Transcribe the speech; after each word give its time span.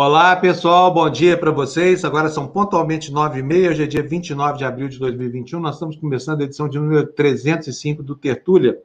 Olá, 0.00 0.36
pessoal, 0.36 0.94
bom 0.94 1.10
dia 1.10 1.36
para 1.36 1.50
vocês. 1.50 2.04
Agora 2.04 2.28
são 2.28 2.46
pontualmente 2.46 3.12
9h30, 3.12 3.70
hoje 3.70 3.82
é 3.82 3.86
dia 3.88 4.00
29 4.00 4.56
de 4.56 4.64
abril 4.64 4.88
de 4.88 4.96
2021. 4.96 5.58
Nós 5.58 5.74
estamos 5.74 5.96
começando 5.96 6.40
a 6.40 6.44
edição 6.44 6.68
de 6.68 6.78
número 6.78 7.04
305 7.04 8.00
do 8.00 8.14
Tertúlia. 8.14 8.78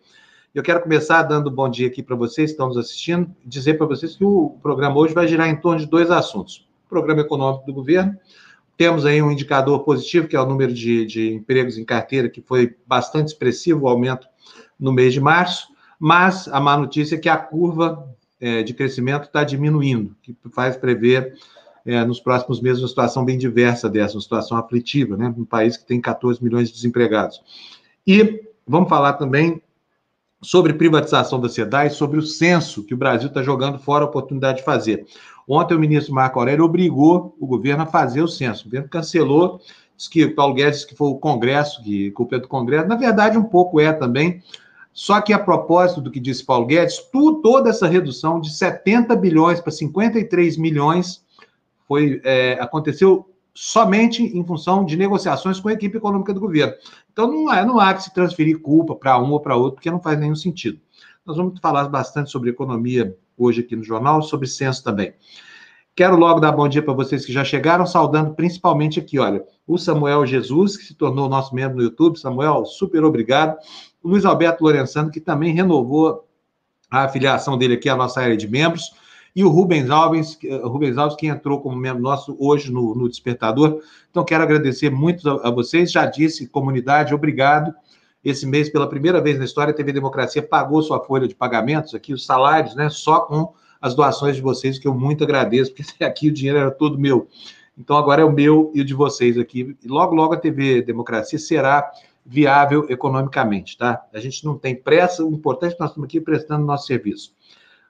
Eu 0.55 0.64
quero 0.64 0.82
começar 0.82 1.22
dando 1.22 1.52
bom 1.52 1.70
dia 1.70 1.86
aqui 1.86 2.02
para 2.02 2.16
vocês 2.16 2.50
que 2.50 2.54
estão 2.54 2.66
nos 2.66 2.78
assistindo 2.78 3.30
dizer 3.46 3.76
para 3.76 3.86
vocês 3.86 4.16
que 4.16 4.26
o 4.26 4.58
programa 4.64 4.98
hoje 4.98 5.14
vai 5.14 5.28
girar 5.28 5.48
em 5.48 5.55
torno 5.55 5.82
de 5.82 5.86
dois 5.86 6.10
assuntos. 6.10 6.68
O 6.88 6.90
programa 6.90 7.22
econômico 7.22 7.64
do 7.64 7.73
governo, 7.73 8.18
temos 8.76 9.05
aí 9.05 9.22
um 9.22 9.30
indicador 9.30 9.84
positivo, 9.84 10.27
que 10.27 10.36
é 10.36 10.41
o 10.41 10.48
número 10.48 10.73
de, 10.73 11.05
de 11.05 11.32
empregos 11.32 11.77
em 11.77 11.86
carteira, 11.86 12.27
que 12.27 12.41
foi 12.41 12.76
bastante 12.88 13.27
expressivo, 13.27 13.82
o 13.84 13.88
aumento 13.88 14.27
no 14.80 14.91
mês 14.91 15.14
de 15.14 15.22
março, 15.22 15.68
mas 16.00 16.48
a 16.48 16.59
má 16.59 16.76
notícia 16.76 17.18
é 17.18 17.20
que 17.20 17.30
a 17.30 17.38
curva 17.38 18.04
é, 18.44 18.62
de 18.62 18.74
crescimento 18.74 19.24
está 19.24 19.42
diminuindo, 19.42 20.14
que 20.22 20.36
faz 20.52 20.76
prever 20.76 21.34
é, 21.86 22.04
nos 22.04 22.20
próximos 22.20 22.60
meses 22.60 22.82
uma 22.82 22.90
situação 22.90 23.24
bem 23.24 23.38
diversa 23.38 23.90
dessa, 23.90 24.16
uma 24.16 24.22
situação 24.22 24.58
aflitiva, 24.58 25.16
né? 25.16 25.34
Um 25.38 25.46
país 25.46 25.78
que 25.78 25.86
tem 25.86 26.02
14 26.02 26.44
milhões 26.44 26.68
de 26.68 26.76
desempregados. 26.76 27.42
E 28.06 28.44
vamos 28.68 28.90
falar 28.90 29.14
também 29.14 29.62
sobre 30.42 30.74
privatização 30.74 31.40
da 31.40 31.48
SEDAI, 31.48 31.90
sobre 31.90 32.20
o 32.20 32.22
censo 32.22 32.84
que 32.84 32.94
o 32.94 32.98
Brasil 32.98 33.30
está 33.30 33.42
jogando 33.42 33.80
fora 33.80 34.04
a 34.04 34.08
oportunidade 34.08 34.58
de 34.58 34.66
fazer. 34.66 35.05
Ontem 35.48 35.74
o 35.74 35.80
ministro 35.80 36.14
Marco 36.14 36.38
Aurélio 36.38 36.66
obrigou 36.66 37.34
o 37.40 37.48
governo 37.48 37.84
a 37.84 37.86
fazer 37.86 38.22
o 38.22 38.28
censo. 38.28 38.64
O 38.64 38.66
governo 38.66 38.90
cancelou, 38.90 39.62
disse 39.96 40.10
que 40.10 40.28
Paulo 40.28 40.54
Guedes 40.54 40.84
que 40.84 40.96
foi 40.96 41.08
o 41.08 41.16
Congresso, 41.16 41.82
que 41.82 42.12
culpa 42.12 42.36
é 42.36 42.40
do 42.40 42.50
Congresso. 42.50 42.90
Na 42.90 42.98
verdade, 42.98 43.38
um 43.38 43.44
pouco 43.44 43.80
é 43.80 43.94
também, 43.94 44.44
só 44.94 45.20
que 45.20 45.34
a 45.34 45.40
propósito 45.40 45.99
do 45.99 46.12
que 46.12 46.20
disse 46.20 46.46
Paulo 46.46 46.68
Guedes, 46.68 46.99
tu, 47.12 47.41
toda 47.41 47.72
essa 47.72 47.88
redução 47.88 48.40
de 48.40 48.54
70 48.55 49.16
bilhões 49.16 49.60
para 49.60 49.72
53 49.72 50.55
milhões 50.58 51.26
foi, 51.88 52.22
é, 52.24 52.54
aconteceu 52.62 53.27
somente 53.55 54.24
em 54.24 54.44
função 54.46 54.85
de 54.85 54.96
negociações 54.96 55.60
com 55.60 55.70
a 55.70 55.74
equipe 55.74 55.98
econômica 55.98 56.34
do 56.34 56.40
governo. 56.40 56.74
Então 57.12 57.27
não, 57.27 57.54
é, 57.54 57.66
não 57.66 57.80
há 57.80 57.94
que 57.94 58.04
se 58.04 58.13
transferir 58.13 58.60
culpa 58.60 58.96
para 58.96 59.20
um 59.20 59.32
ou 59.32 59.40
para 59.40 59.55
outro, 59.55 59.76
porque 59.76 59.91
não 59.91 60.02
faz 60.02 60.20
nenhum 60.20 60.35
sentido. 60.35 60.80
Nós 61.26 61.38
vamos 61.38 61.60
falar 61.60 61.88
bastante 61.90 62.30
sobre 62.30 62.50
economia 62.50 63.16
hoje 63.38 63.62
aqui 63.62 63.76
no 63.76 63.84
jornal, 63.84 64.22
sobre 64.22 64.47
censo 64.47 64.84
também. 64.84 65.13
Quero 65.96 66.16
logo 66.18 66.40
dar 66.40 66.52
bom 66.52 66.68
dia 66.68 66.81
para 66.81 66.94
vocês 66.94 67.24
que 67.24 67.31
já 67.31 67.44
chegaram, 67.44 67.85
saudando 67.85 68.34
principalmente 68.34 69.00
aqui, 69.00 69.19
olha, 69.19 69.44
o 69.68 69.78
Samuel 69.78 70.25
Jesus, 70.25 70.75
que 70.75 70.85
se 70.85 70.96
tornou 70.96 71.30
nosso 71.30 71.53
membro 71.53 71.78
no 71.78 71.84
YouTube. 71.84 72.19
Samuel, 72.19 72.66
super 72.66 73.03
obrigado. 73.03 73.57
Luiz 74.03 74.25
Alberto 74.25 74.63
Lorenzano, 74.63 75.09
que 75.09 75.19
também 75.19 75.53
renovou 75.53 76.28
a 76.90 77.03
afiliação 77.03 77.57
dele 77.57 77.75
aqui 77.75 77.90
à 77.90 77.96
nossa 77.96 78.22
área 78.22 78.38
de 78.38 78.47
membros. 78.47 78.91
E 79.35 79.44
o 79.44 79.50
Rubens 79.50 79.90
Alves, 79.90 80.38
Rubens 80.63 80.95
Alves 80.97 81.18
que 81.18 81.25
entrou 81.25 81.59
como 81.59 81.75
membro 81.75 82.03
nosso 82.03 82.38
hoje 82.40 82.72
no, 82.72 82.94
no 82.94 83.09
Despertador. 83.09 83.81
Então, 84.12 84.23
quero 84.23 84.44
agradecer 84.44 84.91
muito 84.91 85.28
a, 85.28 85.47
a 85.47 85.51
vocês. 85.51 85.91
Já 85.91 86.06
disse, 86.06 86.47
comunidade, 86.47 87.16
obrigado. 87.16 87.73
Esse 88.23 88.45
mês, 88.45 88.69
pela 88.69 88.88
primeira 88.88 89.19
vez 89.19 89.40
na 89.40 89.45
história, 89.45 89.72
a 89.72 89.75
TV 89.75 89.91
Democracia 89.91 90.41
pagou 90.41 90.81
sua 90.84 91.03
folha 91.03 91.28
de 91.28 91.35
pagamentos, 91.35 91.95
aqui 91.95 92.13
os 92.13 92.25
salários, 92.25 92.75
né? 92.75 92.90
Só 92.90 93.22
com 93.22 93.53
as 93.81 93.95
doações 93.95 94.35
de 94.35 94.41
vocês, 94.41 94.79
que 94.79 94.88
eu 94.88 94.94
muito 94.94 95.23
agradeço, 95.23 95.73
porque 95.73 96.03
aqui 96.03 96.29
o 96.29 96.31
dinheiro 96.31 96.59
era 96.59 96.72
todo 96.72 96.97
meu. 96.97 97.28
Então 97.78 97.97
agora 97.97 98.22
é 98.22 98.25
o 98.25 98.31
meu 98.31 98.72
e 98.73 98.81
o 98.81 98.85
de 98.85 98.94
vocês 98.94 99.38
aqui. 99.38 99.75
E 99.84 99.88
logo, 99.88 100.16
logo 100.16 100.34
a 100.34 100.38
TV 100.38 100.81
Democracia 100.81 101.40
será 101.40 101.91
viável 102.25 102.85
economicamente, 102.90 103.78
tá? 103.78 104.06
A 104.13 104.19
gente 104.19 104.46
não 104.46 104.57
tem 104.57 104.75
pressa, 104.75 105.24
o 105.24 105.31
importante 105.31 105.72
é 105.72 105.75
que 105.75 105.81
nós 105.81 105.90
estamos 105.90 106.07
aqui 106.07 106.22
prestando 106.22 106.66
nosso 106.66 106.88
serviço. 106.88 107.34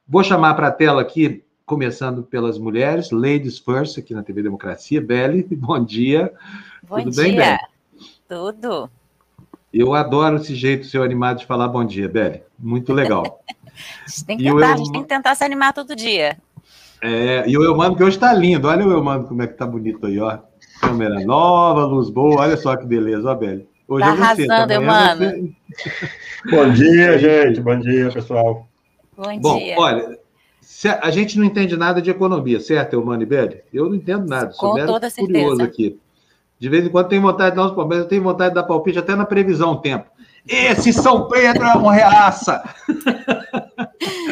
Vou 0.08 0.24
chamar 0.24 0.54
para 0.56 0.68
a 0.68 0.72
tela 0.72 1.02
aqui, 1.02 1.44
começando 1.66 2.24
pelas 2.24 2.58
mulheres, 2.58 3.12
Ladies 3.12 3.60
First, 3.60 3.98
aqui 3.98 4.14
na 4.14 4.24
TV 4.24 4.44
Democracia. 4.44 5.02
Beli, 5.02 5.44
bom 5.56 5.84
dia. 5.84 6.34
Bom 6.88 6.98
Tudo 6.98 7.12
dia. 7.12 7.24
bem, 7.24 7.36
Beli? 7.36 7.58
Tudo. 8.28 8.90
Eu 9.74 9.94
adoro 9.94 10.36
esse 10.36 10.54
jeito 10.54 10.86
seu 10.86 11.02
animado 11.02 11.40
de 11.40 11.46
falar 11.46 11.68
bom 11.68 11.84
dia, 11.84 12.08
Beli. 12.08 12.44
Muito 12.60 12.94
legal. 12.94 13.42
A 14.06 14.10
gente 14.10 14.26
tem 14.26 14.38
que, 14.38 14.44
tentar, 14.44 14.68
eu... 14.68 14.74
a 14.74 14.78
gente 14.78 14.92
tem 14.92 15.02
que 15.02 15.08
tentar 15.08 15.34
se 15.34 15.44
animar 15.44 15.74
todo 15.74 15.96
dia. 15.96 16.38
É, 17.02 17.44
e 17.50 17.58
o 17.58 17.64
Eumano 17.64 17.96
que 17.96 18.04
hoje 18.04 18.18
está 18.18 18.32
lindo. 18.32 18.68
Olha 18.68 18.86
o 18.86 18.92
Eumano 18.92 19.28
como 19.28 19.42
é 19.42 19.48
que 19.48 19.56
tá 19.56 19.66
bonito 19.66 20.06
aí, 20.06 20.20
ó. 20.20 20.38
Câmera 20.80 21.20
nova, 21.26 21.84
luz 21.84 22.08
boa. 22.10 22.42
Olha 22.42 22.56
só 22.56 22.78
que 22.78 22.86
beleza, 22.86 23.32
ó, 23.32 23.34
Beli. 23.34 23.68
Hoje 23.94 24.06
tá 24.06 24.12
é 24.12 24.16
você, 24.16 24.52
arrasando, 24.52 24.74
Eumano. 24.74 25.54
Você... 25.70 26.10
Bom 26.50 26.70
dia, 26.72 27.20
gente. 27.20 27.62
Bom 27.62 27.80
dia, 27.80 28.10
pessoal. 28.10 28.68
Bom, 29.16 29.40
Bom 29.40 29.58
dia. 29.60 29.76
olha, 29.78 30.18
a 31.00 31.12
gente 31.12 31.38
não 31.38 31.46
entende 31.46 31.78
nada 31.78 32.02
de 32.02 32.10
economia, 32.10 32.60
certo, 32.60 32.94
Eumano 32.94 33.22
e 33.22 33.26
Beli? 33.28 33.62
Eu 33.72 33.90
não 33.90 33.96
entendo 33.96 34.28
nada. 34.28 34.52
Sou 34.52 34.72
Com 34.72 34.86
toda 34.88 35.12
curioso 35.12 35.58
certeza. 35.58 35.64
aqui. 35.64 36.00
De 36.58 36.70
vez 36.70 36.88
em 36.88 36.90
quando 36.90 37.10
tem 37.10 37.20
vontade 37.20 37.52
de 37.52 37.58
dar 37.58 37.68
uns 37.68 37.76
palpites, 37.76 38.04
eu 38.04 38.08
tenho 38.08 38.24
vontade 38.24 38.50
de 38.50 38.56
dar 38.56 38.64
palpite 38.64 38.98
até 38.98 39.16
na 39.16 39.26
previsão 39.26 39.76
tempo. 39.76 40.10
Esse 40.48 40.92
São 40.92 41.28
Pedro 41.28 41.64
é 41.64 41.74
uma 41.76 41.94
reaça! 41.94 42.64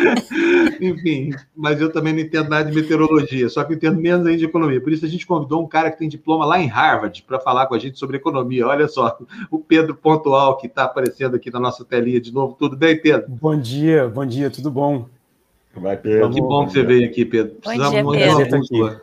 Enfim, 0.81 1.31
mas 1.55 1.79
eu 1.79 1.91
também 1.91 2.13
não 2.13 2.19
entendo 2.19 2.49
nada 2.49 2.69
de 2.69 2.75
meteorologia, 2.75 3.49
só 3.49 3.63
que 3.63 3.73
eu 3.73 3.77
entendo 3.77 3.99
menos 3.99 4.25
ainda 4.25 4.37
de 4.37 4.45
economia. 4.45 4.81
Por 4.81 4.91
isso 4.91 5.05
a 5.05 5.07
gente 5.07 5.25
convidou 5.25 5.63
um 5.63 5.67
cara 5.67 5.91
que 5.91 5.99
tem 5.99 6.09
diploma 6.09 6.45
lá 6.45 6.59
em 6.59 6.67
Harvard 6.67 7.23
para 7.23 7.39
falar 7.39 7.67
com 7.67 7.75
a 7.75 7.79
gente 7.79 7.97
sobre 7.99 8.17
economia. 8.17 8.67
Olha 8.67 8.87
só, 8.87 9.17
o 9.49 9.59
Pedro 9.59 9.95
Pontual, 9.95 10.57
que 10.57 10.67
está 10.67 10.83
aparecendo 10.83 11.35
aqui 11.35 11.51
na 11.51 11.59
nossa 11.59 11.85
telinha 11.85 12.19
de 12.19 12.33
novo. 12.33 12.55
Tudo 12.57 12.75
bem, 12.75 12.99
Pedro? 12.99 13.29
Bom 13.29 13.57
dia, 13.57 14.07
bom 14.07 14.25
dia, 14.25 14.49
tudo 14.49 14.71
bom? 14.71 15.07
Vai, 15.75 15.97
Pedro. 15.97 16.29
Que 16.31 16.41
bom 16.41 16.65
que 16.65 16.73
você 16.73 16.83
veio 16.83 17.05
aqui, 17.05 17.23
Pedro. 17.25 17.55
Precisamos 17.55 18.01
bom 18.01 18.11
dia, 18.11 18.35
Pedro. 18.35 18.45
de 18.45 18.53
uma 18.53 18.59
bússola. 18.59 19.01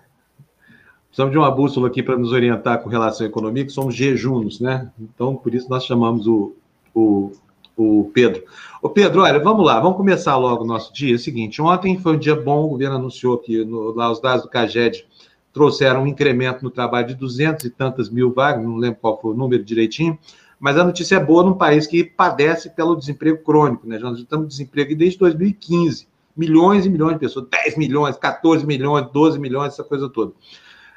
Precisamos 1.07 1.33
de 1.33 1.39
uma 1.39 1.51
bússola 1.51 1.89
aqui 1.89 2.03
para 2.03 2.17
nos 2.17 2.33
orientar 2.33 2.83
com 2.83 2.89
relação 2.89 3.27
à 3.27 3.29
economia, 3.29 3.65
que 3.65 3.73
somos 3.73 3.95
jejunos, 3.95 4.61
né? 4.61 4.91
Então, 5.01 5.35
por 5.35 5.55
isso 5.55 5.69
nós 5.69 5.85
chamamos 5.85 6.27
o, 6.27 6.55
o, 6.95 7.33
o 7.79 8.11
Pedro. 8.13 8.43
O 8.83 8.89
Pedro, 8.89 9.23
olha, 9.23 9.39
vamos 9.39 9.65
lá, 9.65 9.79
vamos 9.81 9.97
começar 9.97 10.37
logo 10.37 10.65
o 10.65 10.67
nosso 10.67 10.93
dia. 10.93 11.13
É 11.13 11.17
o 11.17 11.19
seguinte, 11.19 11.63
ontem 11.63 11.99
foi 11.99 12.17
um 12.17 12.19
dia 12.19 12.35
bom, 12.35 12.65
o 12.65 12.69
governo 12.71 12.97
anunciou 12.97 13.39
que 13.39 13.65
no, 13.65 13.95
lá 13.95 14.11
os 14.11 14.21
dados 14.21 14.43
do 14.43 14.51
CAGED 14.51 15.07
trouxeram 15.53 16.03
um 16.03 16.07
incremento 16.07 16.63
no 16.63 16.71
trabalho 16.71 17.09
de 17.09 17.15
duzentos 17.15 17.65
e 17.65 17.71
tantas 17.71 18.11
mil 18.11 18.33
vagas, 18.33 18.65
não 18.65 18.77
lembro 18.77 19.01
qual 19.01 19.21
foi 19.21 19.33
o 19.33 19.37
número 19.37 19.65
direitinho, 19.65 20.19
mas 20.61 20.77
a 20.77 20.85
notícia 20.85 21.17
é 21.17 21.25
boa 21.25 21.43
num 21.43 21.55
país 21.55 21.87
que 21.87 22.05
padece 22.05 22.71
pelo 22.71 22.97
desemprego 22.97 23.39
crônico, 23.39 23.87
né? 23.87 23.99
Nós 23.99 24.19
estamos 24.19 24.47
em 24.47 24.49
desemprego 24.49 24.95
desde 24.97 25.19
2015, 25.19 26.09
milhões 26.37 26.85
e 26.85 26.91
milhões 26.91 27.15
de 27.15 27.21
pessoas, 27.21 27.47
10 27.49 27.77
milhões, 27.77 28.17
14 28.17 28.67
milhões, 28.67 29.09
12 29.13 29.39
milhões, 29.39 29.73
essa 29.73 29.85
coisa 29.85 30.09
toda. 30.09 30.33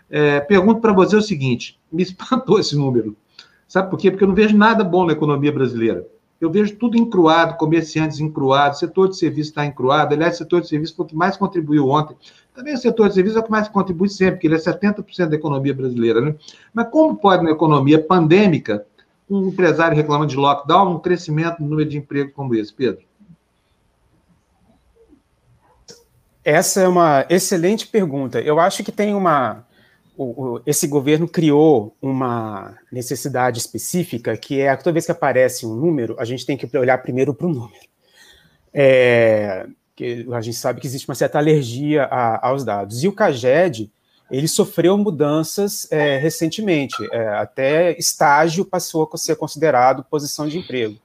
É, 0.09 0.39
pergunto 0.41 0.81
para 0.81 0.93
você 0.93 1.15
o 1.15 1.21
seguinte: 1.21 1.79
me 1.91 2.01
espantou 2.03 2.59
esse 2.59 2.75
número. 2.75 3.15
Sabe 3.67 3.89
por 3.89 3.97
quê? 3.97 4.11
Porque 4.11 4.23
eu 4.23 4.27
não 4.27 4.35
vejo 4.35 4.57
nada 4.57 4.83
bom 4.83 5.05
na 5.05 5.13
economia 5.13 5.51
brasileira. 5.51 6.05
Eu 6.41 6.49
vejo 6.49 6.75
tudo 6.75 6.97
encruado, 6.97 7.55
comerciantes 7.55 8.19
encruados, 8.19 8.79
setor 8.79 9.09
de 9.09 9.15
serviço 9.15 9.51
está 9.51 9.63
encruado. 9.63 10.15
Aliás, 10.15 10.37
setor 10.37 10.61
de 10.61 10.67
serviço 10.67 10.95
foi 10.95 11.05
o 11.05 11.07
que 11.07 11.15
mais 11.15 11.37
contribuiu 11.37 11.87
ontem. 11.87 12.17
Também 12.55 12.73
o 12.73 12.77
setor 12.79 13.09
de 13.09 13.13
serviço 13.13 13.37
é 13.37 13.41
o 13.41 13.43
que 13.43 13.51
mais 13.51 13.67
contribui 13.67 14.09
sempre, 14.09 14.33
porque 14.33 14.47
ele 14.47 14.55
é 14.55 14.57
70% 14.57 15.29
da 15.29 15.35
economia 15.35 15.71
brasileira. 15.71 16.19
Né? 16.19 16.35
Mas 16.73 16.89
como 16.89 17.15
pode, 17.15 17.43
na 17.43 17.51
economia 17.51 18.03
pandêmica, 18.03 18.83
um 19.29 19.49
empresário 19.49 19.95
reclamando 19.95 20.31
de 20.31 20.35
lockdown, 20.35 20.95
um 20.95 20.99
crescimento 20.99 21.61
no 21.61 21.69
número 21.69 21.87
de 21.87 21.99
empregos 21.99 22.33
como 22.33 22.55
esse, 22.55 22.73
Pedro? 22.73 23.03
Essa 26.43 26.81
é 26.81 26.87
uma 26.87 27.23
excelente 27.29 27.85
pergunta. 27.85 28.41
Eu 28.41 28.59
acho 28.59 28.83
que 28.83 28.91
tem 28.91 29.13
uma, 29.13 29.63
o, 30.23 30.61
esse 30.65 30.87
governo 30.87 31.27
criou 31.27 31.95
uma 32.01 32.77
necessidade 32.91 33.59
específica 33.59 34.37
que 34.37 34.61
é 34.61 34.75
toda 34.75 34.93
vez 34.93 35.05
que 35.05 35.11
aparece 35.11 35.65
um 35.65 35.75
número, 35.75 36.15
a 36.19 36.25
gente 36.25 36.45
tem 36.45 36.55
que 36.55 36.77
olhar 36.77 36.97
primeiro 36.99 37.33
para 37.33 37.47
o 37.47 37.49
número. 37.49 37.91
É, 38.73 39.67
que 39.95 40.25
a 40.31 40.41
gente 40.41 40.57
sabe 40.57 40.79
que 40.79 40.87
existe 40.87 41.07
uma 41.07 41.15
certa 41.15 41.37
alergia 41.37 42.03
a, 42.03 42.47
aos 42.47 42.63
dados. 42.63 43.03
E 43.03 43.07
o 43.07 43.13
CAGED, 43.13 43.91
ele 44.29 44.47
sofreu 44.47 44.97
mudanças 44.97 45.91
é, 45.91 46.17
recentemente, 46.17 46.95
é, 47.11 47.27
até 47.29 47.97
estágio 47.97 48.63
passou 48.63 49.09
a 49.11 49.17
ser 49.17 49.35
considerado 49.35 50.03
posição 50.03 50.47
de 50.47 50.57
emprego. 50.57 50.97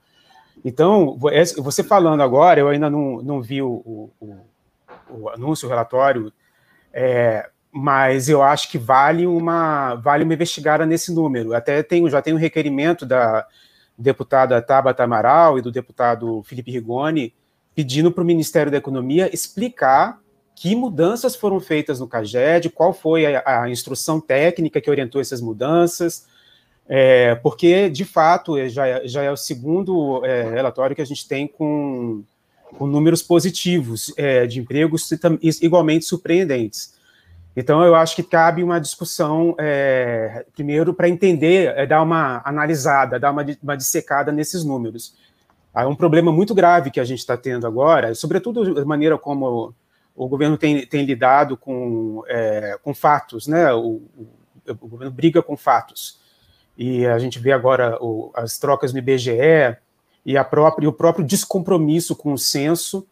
Então, 0.63 1.17
você 1.57 1.83
falando 1.83 2.21
agora, 2.21 2.59
eu 2.59 2.67
ainda 2.67 2.89
não, 2.89 3.21
não 3.21 3.41
vi 3.41 3.61
o, 3.61 4.11
o, 4.19 4.37
o 5.09 5.29
anúncio, 5.29 5.67
o 5.67 5.69
relatório, 5.69 6.31
é, 6.91 7.49
mas 7.71 8.29
eu 8.29 8.41
acho 8.41 8.69
que 8.71 8.77
vale 8.77 9.27
uma 9.27 9.95
vale 9.95 10.23
uma 10.23 10.33
investigada 10.33 10.85
nesse 10.85 11.13
número. 11.13 11.53
Até 11.53 11.83
tenho, 11.83 12.09
já 12.09 12.21
tem 12.21 12.33
um 12.33 12.37
requerimento 12.37 13.05
da 13.05 13.45
deputada 13.97 14.61
Tabata 14.61 15.03
Amaral 15.03 15.57
e 15.57 15.61
do 15.61 15.71
deputado 15.71 16.43
Felipe 16.43 16.71
Rigoni 16.71 17.33
pedindo 17.73 18.11
para 18.11 18.23
o 18.23 18.25
Ministério 18.25 18.71
da 18.71 18.77
Economia 18.77 19.29
explicar 19.33 20.19
que 20.55 20.75
mudanças 20.75 21.35
foram 21.35 21.59
feitas 21.59 21.99
no 21.99 22.07
CAGED, 22.07 22.71
qual 22.71 22.91
foi 22.91 23.35
a, 23.35 23.61
a 23.61 23.69
instrução 23.69 24.19
técnica 24.19 24.81
que 24.81 24.89
orientou 24.89 25.21
essas 25.21 25.39
mudanças, 25.39 26.25
é, 26.89 27.35
porque, 27.35 27.89
de 27.89 28.03
fato, 28.03 28.57
é, 28.57 28.67
já, 28.67 28.87
é, 28.87 29.07
já 29.07 29.21
é 29.21 29.31
o 29.31 29.37
segundo 29.37 30.25
é, 30.25 30.49
relatório 30.49 30.95
que 30.95 31.01
a 31.01 31.05
gente 31.05 31.27
tem 31.27 31.47
com, 31.47 32.23
com 32.77 32.87
números 32.87 33.21
positivos 33.21 34.11
é, 34.17 34.47
de 34.47 34.59
empregos 34.59 35.07
igualmente 35.61 36.05
surpreendentes. 36.05 36.96
Então, 37.59 37.83
eu 37.83 37.95
acho 37.95 38.15
que 38.15 38.21
cabe 38.21 38.63
uma 38.63 38.79
discussão, 38.79 39.55
é, 39.57 40.45
primeiro, 40.53 40.93
para 40.93 41.09
entender, 41.09 41.73
é, 41.75 41.87
dar 41.87 42.03
uma 42.03 42.39
analisada, 42.45 43.19
dar 43.19 43.31
uma, 43.31 43.43
uma 43.63 43.75
dissecada 43.75 44.31
nesses 44.31 44.63
números. 44.63 45.15
Há 45.73 45.87
um 45.87 45.95
problema 45.95 46.31
muito 46.31 46.53
grave 46.53 46.91
que 46.91 46.99
a 46.99 47.03
gente 47.03 47.17
está 47.17 47.35
tendo 47.35 47.65
agora, 47.65 48.13
sobretudo 48.13 48.79
a 48.79 48.85
maneira 48.85 49.17
como 49.17 49.73
o 50.15 50.27
governo 50.27 50.55
tem, 50.55 50.85
tem 50.85 51.03
lidado 51.03 51.57
com, 51.57 52.23
é, 52.27 52.77
com 52.83 52.93
fatos, 52.93 53.47
né? 53.47 53.73
O, 53.73 54.03
o, 54.15 54.27
o, 54.69 54.87
governo 54.87 55.11
briga 55.11 55.41
com 55.41 55.57
fatos. 55.57 56.19
E 56.77 57.07
a 57.07 57.17
gente 57.17 57.39
vê 57.39 57.51
agora 57.51 57.97
o, 57.99 58.31
as 58.35 58.59
trocas 58.59 58.93
no 58.93 58.99
IBGE 58.99 59.75
e, 60.23 60.37
a 60.37 60.43
própria, 60.43 60.85
e 60.85 60.87
o 60.87 60.93
próprio 60.93 61.25
descompromisso 61.25 62.15
com 62.15 62.33
o 62.33 62.37
censo, 62.37 63.07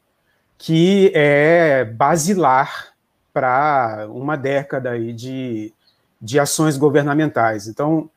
que 0.56 1.12
é 1.16 1.84
basilar 1.84 2.95
para 3.36 4.08
uma 4.10 4.38
década 4.38 4.92
aí 4.92 5.12
de, 5.12 5.74
de 6.22 6.40
ações 6.40 6.78
governamentais. 6.78 7.68
Então, 7.68 8.10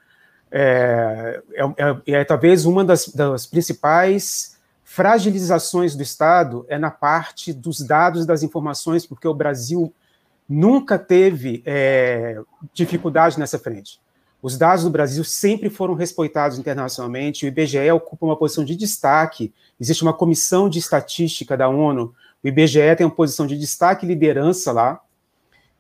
é, 0.49 1.43
é, 1.55 1.65
é, 1.65 2.21
é 2.21 2.25
talvez 2.25 2.65
uma 2.65 2.85
das, 2.85 3.09
das, 3.09 3.45
principais 3.45 4.57
fragilizações 4.85 5.97
do 5.97 6.05
Estado 6.05 6.65
é 6.69 6.79
na 6.79 6.93
parte 6.93 7.53
dos 7.53 7.81
dados 7.81 8.25
das 8.25 8.45
informações, 8.45 9.05
porque 9.05 9.27
o 9.27 9.35
Brasil 9.35 9.93
nunca 10.49 10.97
teve 10.97 11.65
é, 11.67 12.41
dificuldade 12.73 13.41
nessa 13.41 13.59
frente. 13.59 14.01
Os 14.41 14.57
dados 14.57 14.85
do 14.85 14.91
Brasil 14.91 15.25
sempre 15.25 15.69
foram 15.69 15.95
respeitados 15.95 16.61
internacionalmente, 16.61 17.45
o 17.45 17.49
IBGE 17.49 17.91
ocupa 17.91 18.25
uma 18.25 18.37
posição 18.37 18.65
de 18.65 18.77
destaque, 18.77 19.53
existe 19.81 20.05
uma 20.05 20.15
comissão 20.15 20.69
de 20.69 20.79
estatística 20.79 21.57
da 21.57 21.69
ONU, 21.69 22.15
o 22.43 22.47
IBGE 22.47 22.95
tem 22.97 23.05
uma 23.05 23.13
posição 23.13 23.49
de 23.49 23.59
destaque 23.59 24.07
e 24.07 24.09
liderança 24.09 24.71
lá, 24.71 25.01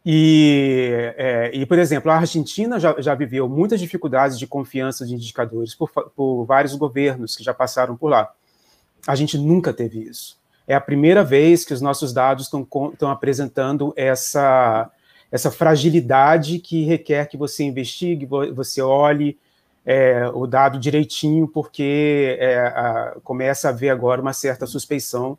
e, 0.04 1.12
é, 1.16 1.50
e, 1.52 1.66
por 1.66 1.78
exemplo, 1.78 2.10
a 2.10 2.16
Argentina 2.16 2.78
já, 2.78 2.94
já, 2.98 3.14
viveu 3.14 3.48
muitas 3.48 3.80
dificuldades 3.80 4.38
de 4.38 4.46
confiança 4.46 5.04
de 5.04 5.14
indicadores 5.14 5.74
por, 5.74 5.90
por, 5.90 6.44
vários 6.44 6.74
governos 6.74 7.36
que 7.36 7.44
já 7.44 7.52
passaram 7.52 7.96
por 7.96 8.08
lá. 8.08 8.32
A 9.06 9.14
gente 9.14 9.36
nunca 9.36 9.72
teve 9.72 10.00
isso. 10.00 10.38
É 10.66 10.74
a 10.74 10.80
primeira 10.80 11.24
vez 11.24 11.64
que 11.64 11.74
os 11.74 11.80
nossos 11.80 12.12
dados 12.12 12.44
estão 12.46 13.10
apresentando 13.10 13.92
essa, 13.96 14.90
essa 15.32 15.50
fragilidade 15.50 16.58
que 16.58 16.84
requer 16.84 17.26
que 17.26 17.36
você 17.36 17.64
investigue, 17.64 18.26
você 18.54 18.80
olhe 18.80 19.38
é, 19.84 20.28
o 20.28 20.46
dado 20.46 20.78
direitinho, 20.78 21.48
porque 21.48 22.36
é, 22.38 22.58
a, 22.58 23.16
começa 23.24 23.68
a 23.68 23.70
haver 23.70 23.88
agora 23.90 24.20
uma 24.20 24.32
certa 24.32 24.66
suspeição 24.66 25.38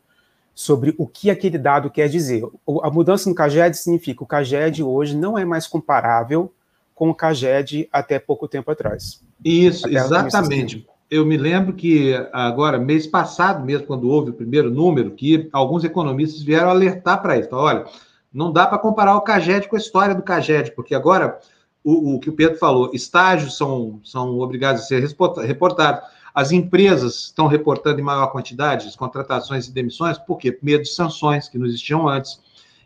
sobre 0.54 0.94
o 0.98 1.06
que 1.06 1.30
aquele 1.30 1.58
dado 1.58 1.90
quer 1.90 2.08
dizer. 2.08 2.42
A 2.82 2.90
mudança 2.90 3.28
no 3.28 3.34
CAGED 3.34 3.76
significa 3.76 4.18
que 4.18 4.24
o 4.24 4.26
CAGED 4.26 4.82
hoje 4.82 5.16
não 5.16 5.38
é 5.38 5.44
mais 5.44 5.66
comparável 5.66 6.52
com 6.94 7.10
o 7.10 7.14
CAGED 7.14 7.88
até 7.92 8.18
pouco 8.18 8.46
tempo 8.46 8.70
atrás. 8.70 9.22
Isso, 9.44 9.88
exatamente. 9.88 10.86
Eu 11.10 11.24
me 11.26 11.36
lembro 11.36 11.72
que 11.72 12.14
agora, 12.32 12.78
mês 12.78 13.06
passado 13.06 13.64
mesmo, 13.64 13.86
quando 13.86 14.08
houve 14.08 14.30
o 14.30 14.34
primeiro 14.34 14.70
número, 14.70 15.10
que 15.10 15.48
alguns 15.52 15.82
economistas 15.82 16.42
vieram 16.42 16.70
alertar 16.70 17.20
para 17.20 17.38
isso. 17.38 17.48
Olha, 17.52 17.84
não 18.32 18.52
dá 18.52 18.66
para 18.66 18.78
comparar 18.78 19.16
o 19.16 19.22
CAGED 19.22 19.68
com 19.68 19.76
a 19.76 19.78
história 19.78 20.14
do 20.14 20.22
CAGED, 20.22 20.72
porque 20.72 20.94
agora 20.94 21.38
o, 21.82 22.14
o 22.14 22.20
que 22.20 22.30
o 22.30 22.32
Pedro 22.32 22.58
falou, 22.58 22.90
estágios 22.92 23.56
são, 23.56 24.00
são 24.04 24.38
obrigados 24.38 24.82
a 24.82 24.84
ser 24.84 25.02
reportados 25.46 26.02
as 26.34 26.52
empresas 26.52 27.24
estão 27.24 27.46
reportando 27.46 28.00
em 28.00 28.04
maior 28.04 28.28
quantidade 28.28 28.86
as 28.86 28.96
contratações 28.96 29.66
e 29.66 29.72
demissões, 29.72 30.18
por 30.18 30.38
quê? 30.38 30.56
Medo 30.62 30.84
de 30.84 30.90
sanções 30.90 31.48
que 31.48 31.58
não 31.58 31.66
existiam 31.66 32.08
antes. 32.08 32.40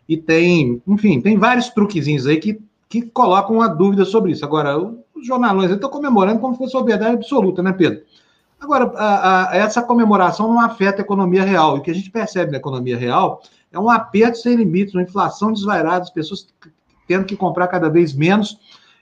E 0.08 0.17
tem, 0.17 0.82
enfim, 0.87 1.20
tem 1.20 1.38
vários 1.38 1.69
truquezinhos 1.70 2.26
aí 2.26 2.38
que, 2.38 2.61
que 2.88 3.02
colocam 3.02 3.56
uma 3.56 3.69
dúvida 3.69 4.05
sobre 4.05 4.32
isso. 4.32 4.44
Agora, 4.44 4.79
os 4.79 5.26
jornalões 5.26 5.70
estão 5.70 5.88
comemorando 5.88 6.41
como 6.41 6.55
se 6.55 6.58
fosse 6.58 6.76
uma 6.76 6.85
verdade 6.85 7.14
absoluta, 7.14 7.62
né, 7.62 7.73
Pedro? 7.73 8.02
Agora, 8.61 8.93
a, 8.96 9.50
a, 9.50 9.56
essa 9.56 9.82
comemoração 9.82 10.49
não 10.49 10.61
afeta 10.61 11.02
a 11.02 11.05
economia 11.05 11.43
real. 11.43 11.76
E 11.76 11.81
o 11.81 11.82
que 11.82 11.90
a 11.90 11.94
gente 11.94 12.11
percebe 12.11 12.50
na 12.50 12.58
economia 12.58 12.97
real 12.97 13.43
é 13.70 13.79
um 13.79 13.90
aperto 13.90 14.38
sem 14.38 14.56
limites, 14.56 14.94
uma 14.94 15.02
inflação 15.02 15.52
desvairada, 15.52 16.02
as 16.02 16.11
pessoas 16.11 16.47
tendo 17.06 17.25
que 17.25 17.37
comprar 17.37 17.69
cada 17.69 17.90
vez 17.90 18.14
menos 18.14 18.58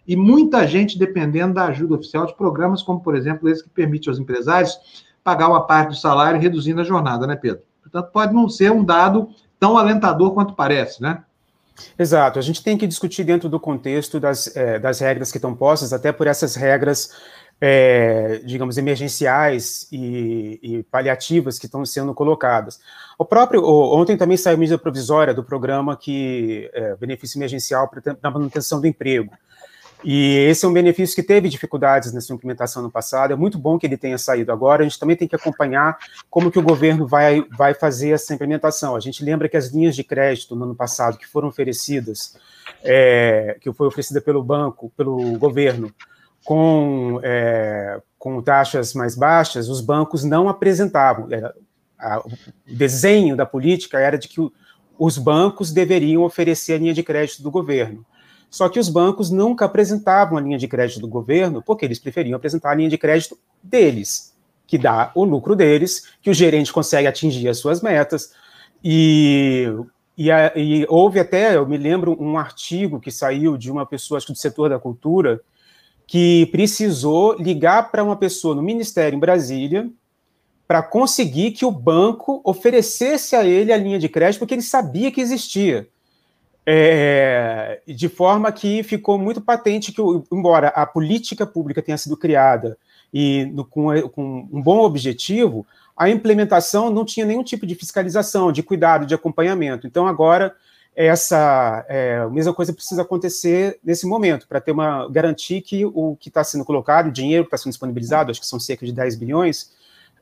e 0.06 0.16
muita 0.16 0.66
gente 0.66 0.99
dependendo 0.99 1.54
da 1.54 1.66
ajuda 1.66 1.94
oficial 1.94 2.26
de 2.26 2.37
programas 2.37 2.82
como, 2.82 3.00
por 3.00 3.14
exemplo, 3.14 3.49
esse 3.49 3.62
que 3.62 3.70
permite 3.70 4.08
aos 4.08 4.19
empresários 4.19 4.78
pagar 5.22 5.49
uma 5.49 5.66
parte 5.66 5.90
do 5.90 5.96
salário 5.96 6.40
reduzindo 6.40 6.81
a 6.81 6.84
jornada, 6.84 7.26
né, 7.26 7.37
Pedro? 7.37 7.62
Portanto, 7.82 8.10
pode 8.12 8.34
não 8.34 8.49
ser 8.49 8.72
um 8.72 8.84
dado 8.84 9.28
tão 9.60 9.78
alentador 9.78 10.32
quanto 10.32 10.54
parece, 10.54 11.00
né? 11.00 11.22
Exato, 11.99 12.38
a 12.38 12.43
gente 12.43 12.62
tem 12.62 12.76
que 12.76 12.87
discutir 12.87 13.25
dentro 13.25 13.49
do 13.49 13.58
contexto 13.58 14.20
das, 14.20 14.54
é, 14.56 14.78
das 14.78 15.00
regras 15.00 15.31
que 15.31 15.38
estão 15.38 15.54
postas, 15.54 15.93
até 15.93 16.12
por 16.12 16.26
essas 16.26 16.54
regras, 16.54 17.10
é, 17.60 18.40
digamos, 18.44 18.76
emergenciais 18.76 19.87
e, 19.90 20.58
e, 20.62 20.82
paliativas 20.84 21.58
que 21.58 21.66
estão 21.66 21.84
sendo 21.84 22.12
colocadas. 22.12 22.81
O 23.19 23.25
próprio, 23.25 23.64
ontem 23.64 24.16
também 24.16 24.37
saiu 24.37 24.58
medida 24.58 24.78
provisória 24.78 25.32
do 25.32 25.44
programa 25.44 25.96
que 25.96 26.70
é, 26.75 26.96
benefício 26.96 27.38
emergencial 27.38 27.88
para 27.88 28.31
manutenção 28.31 28.81
do 28.81 28.87
emprego. 28.87 29.31
E 30.04 30.46
esse 30.49 30.64
é 30.64 30.69
um 30.69 30.72
benefício 30.72 31.14
que 31.14 31.22
teve 31.22 31.49
dificuldades 31.49 32.12
nessa 32.12 32.32
implementação 32.32 32.82
no 32.82 32.90
passado. 32.90 33.32
É 33.32 33.37
muito 33.37 33.58
bom 33.58 33.78
que 33.78 33.87
ele 33.87 33.96
tenha 33.96 34.19
saído 34.19 34.50
agora. 34.50 34.82
A 34.82 34.88
gente 34.88 34.99
também 34.99 35.16
tem 35.16 35.28
que 35.28 35.37
acompanhar 35.37 35.96
como 36.28 36.50
que 36.50 36.58
o 36.58 36.62
governo 36.62 37.06
vai, 37.06 37.44
vai 37.56 37.72
fazer 37.75 38.10
essa 38.10 38.34
implementação. 38.34 38.96
A 38.96 39.00
gente 39.00 39.25
lembra 39.25 39.49
que 39.49 39.56
as 39.56 39.69
linhas 39.69 39.94
de 39.94 40.02
crédito 40.02 40.56
no 40.56 40.64
ano 40.64 40.75
passado 40.75 41.16
que 41.16 41.26
foram 41.26 41.49
oferecidas, 41.49 42.37
é, 42.82 43.56
que 43.60 43.72
foi 43.72 43.87
oferecida 43.87 44.20
pelo 44.20 44.43
banco, 44.43 44.93
pelo 44.96 45.38
governo, 45.38 45.93
com, 46.44 47.20
é, 47.22 48.00
com 48.19 48.43
taxas 48.43 48.94
mais 48.94 49.14
baixas, 49.14 49.69
os 49.69 49.81
bancos 49.81 50.25
não 50.25 50.49
apresentavam. 50.49 51.28
Era, 51.31 51.54
a, 51.99 52.19
o 52.19 52.32
desenho 52.66 53.37
da 53.37 53.46
política 53.46 54.00
era 54.00 54.19
de 54.19 54.26
que 54.26 54.40
os 54.99 55.16
bancos 55.19 55.72
deveriam 55.72 56.22
oferecer 56.22 56.75
a 56.75 56.78
linha 56.78 56.94
de 56.94 57.02
crédito 57.02 57.43
do 57.43 57.50
governo. 57.50 58.04
Só 58.52 58.69
que 58.69 58.78
os 58.78 58.90
bancos 58.90 59.31
nunca 59.31 59.64
apresentavam 59.64 60.37
a 60.37 60.40
linha 60.43 60.58
de 60.58 60.69
crédito 60.69 61.00
do 61.00 61.08
governo, 61.08 61.62
porque 61.62 61.87
eles 61.87 61.99
preferiam 61.99 62.37
apresentar 62.37 62.72
a 62.72 62.75
linha 62.75 62.90
de 62.90 62.99
crédito 62.99 63.38
deles, 63.62 64.37
que 64.66 64.76
dá 64.76 65.11
o 65.14 65.25
lucro 65.25 65.56
deles, 65.56 66.11
que 66.21 66.28
o 66.28 66.35
gerente 66.35 66.71
consegue 66.71 67.09
atingir 67.09 67.49
as 67.49 67.56
suas 67.56 67.80
metas. 67.80 68.35
E, 68.85 69.66
e, 70.18 70.30
a, 70.30 70.52
e 70.54 70.85
houve 70.90 71.18
até, 71.18 71.56
eu 71.56 71.66
me 71.66 71.78
lembro, 71.78 72.14
um 72.21 72.37
artigo 72.37 73.00
que 73.00 73.11
saiu 73.11 73.56
de 73.56 73.71
uma 73.71 73.87
pessoa, 73.87 74.18
acho 74.18 74.26
que 74.26 74.35
do 74.35 74.38
setor 74.38 74.68
da 74.68 74.78
cultura, 74.78 75.40
que 76.06 76.44
precisou 76.52 77.35
ligar 77.38 77.90
para 77.90 78.04
uma 78.04 78.16
pessoa 78.16 78.54
no 78.54 78.62
Ministério 78.62 79.16
em 79.16 79.21
Brasília 79.21 79.90
para 80.68 80.82
conseguir 80.82 81.52
que 81.52 81.64
o 81.64 81.71
banco 81.71 82.42
oferecesse 82.44 83.35
a 83.35 83.47
ele 83.47 83.73
a 83.73 83.78
linha 83.78 83.99
de 83.99 84.11
crédito, 84.11 84.40
porque 84.40 84.52
ele 84.52 84.61
sabia 84.61 85.11
que 85.11 85.23
existia. 85.23 85.88
É, 86.64 87.81
de 87.87 88.09
forma 88.09 88.52
que 88.52 88.85
ficou 88.85 89.19
muito 89.19 89.40
patente 89.40 89.90
que, 89.90 90.00
embora 90.31 90.69
a 90.69 90.87
política 90.87 91.45
pública 91.45 91.83
tenha 91.83 91.99
sido 91.99 92.16
criada 92.16 92.78
e 93.12 93.47
no, 93.47 93.64
com, 93.64 94.09
com, 94.11 94.49
um 94.50 94.62
bom 94.62 94.78
objetivo, 94.81 95.66
a 95.97 96.09
implementação 96.09 96.88
não 96.88 97.04
tinha 97.04 97.26
nenhum 97.26 97.42
tipo 97.42 97.66
de 97.66 97.75
fiscalização, 97.75 98.52
de 98.52 98.62
cuidado, 98.62 99.04
de 99.04 99.14
acompanhamento. 99.14 99.87
Então, 99.87 100.07
agora, 100.07 100.54
essa 100.95 101.85
é, 101.88 102.19
a 102.19 102.28
mesma 102.28 102.54
coisa 102.54 102.73
precisa 102.73 103.02
acontecer 103.02 103.78
nesse 103.85 104.07
momento, 104.07 104.47
para 104.47 104.61
ter 104.61 104.73
uma 104.73 105.09
garantir 105.09 105.61
que 105.61 105.85
o 105.85 106.16
que 106.19 106.28
está 106.28 106.45
sendo 106.45 106.64
colocado, 106.64 107.09
o 107.09 107.12
dinheiro 107.12 107.45
que 107.45 107.49
está 107.49 107.59
sendo 107.59 107.73
disponibilizado, 107.73 108.31
acho 108.31 108.40
que 108.40 108.47
são 108.47 108.61
cerca 108.61 108.87
de 108.87 108.92
10 108.92 109.16
bilhões 109.16 109.73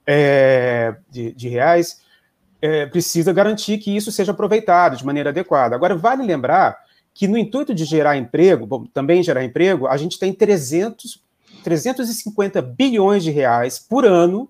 é, 0.06 0.94
de, 1.10 1.32
de 1.32 1.48
reais, 1.48 2.00
é, 2.60 2.86
precisa 2.86 3.32
garantir 3.32 3.78
que 3.78 3.94
isso 3.94 4.12
seja 4.12 4.32
aproveitado 4.32 4.96
de 4.96 5.04
maneira 5.04 5.30
adequada. 5.30 5.74
Agora, 5.74 5.96
vale 5.96 6.22
lembrar 6.22 6.78
que 7.14 7.26
no 7.26 7.36
intuito 7.36 7.74
de 7.74 7.84
gerar 7.84 8.16
emprego, 8.16 8.66
bom, 8.66 8.84
também 8.86 9.22
gerar 9.22 9.44
emprego, 9.44 9.86
a 9.86 9.96
gente 9.96 10.18
tem 10.18 10.32
300, 10.32 11.22
350 11.62 12.62
bilhões 12.62 13.22
de 13.22 13.30
reais 13.30 13.78
por 13.78 14.04
ano 14.04 14.48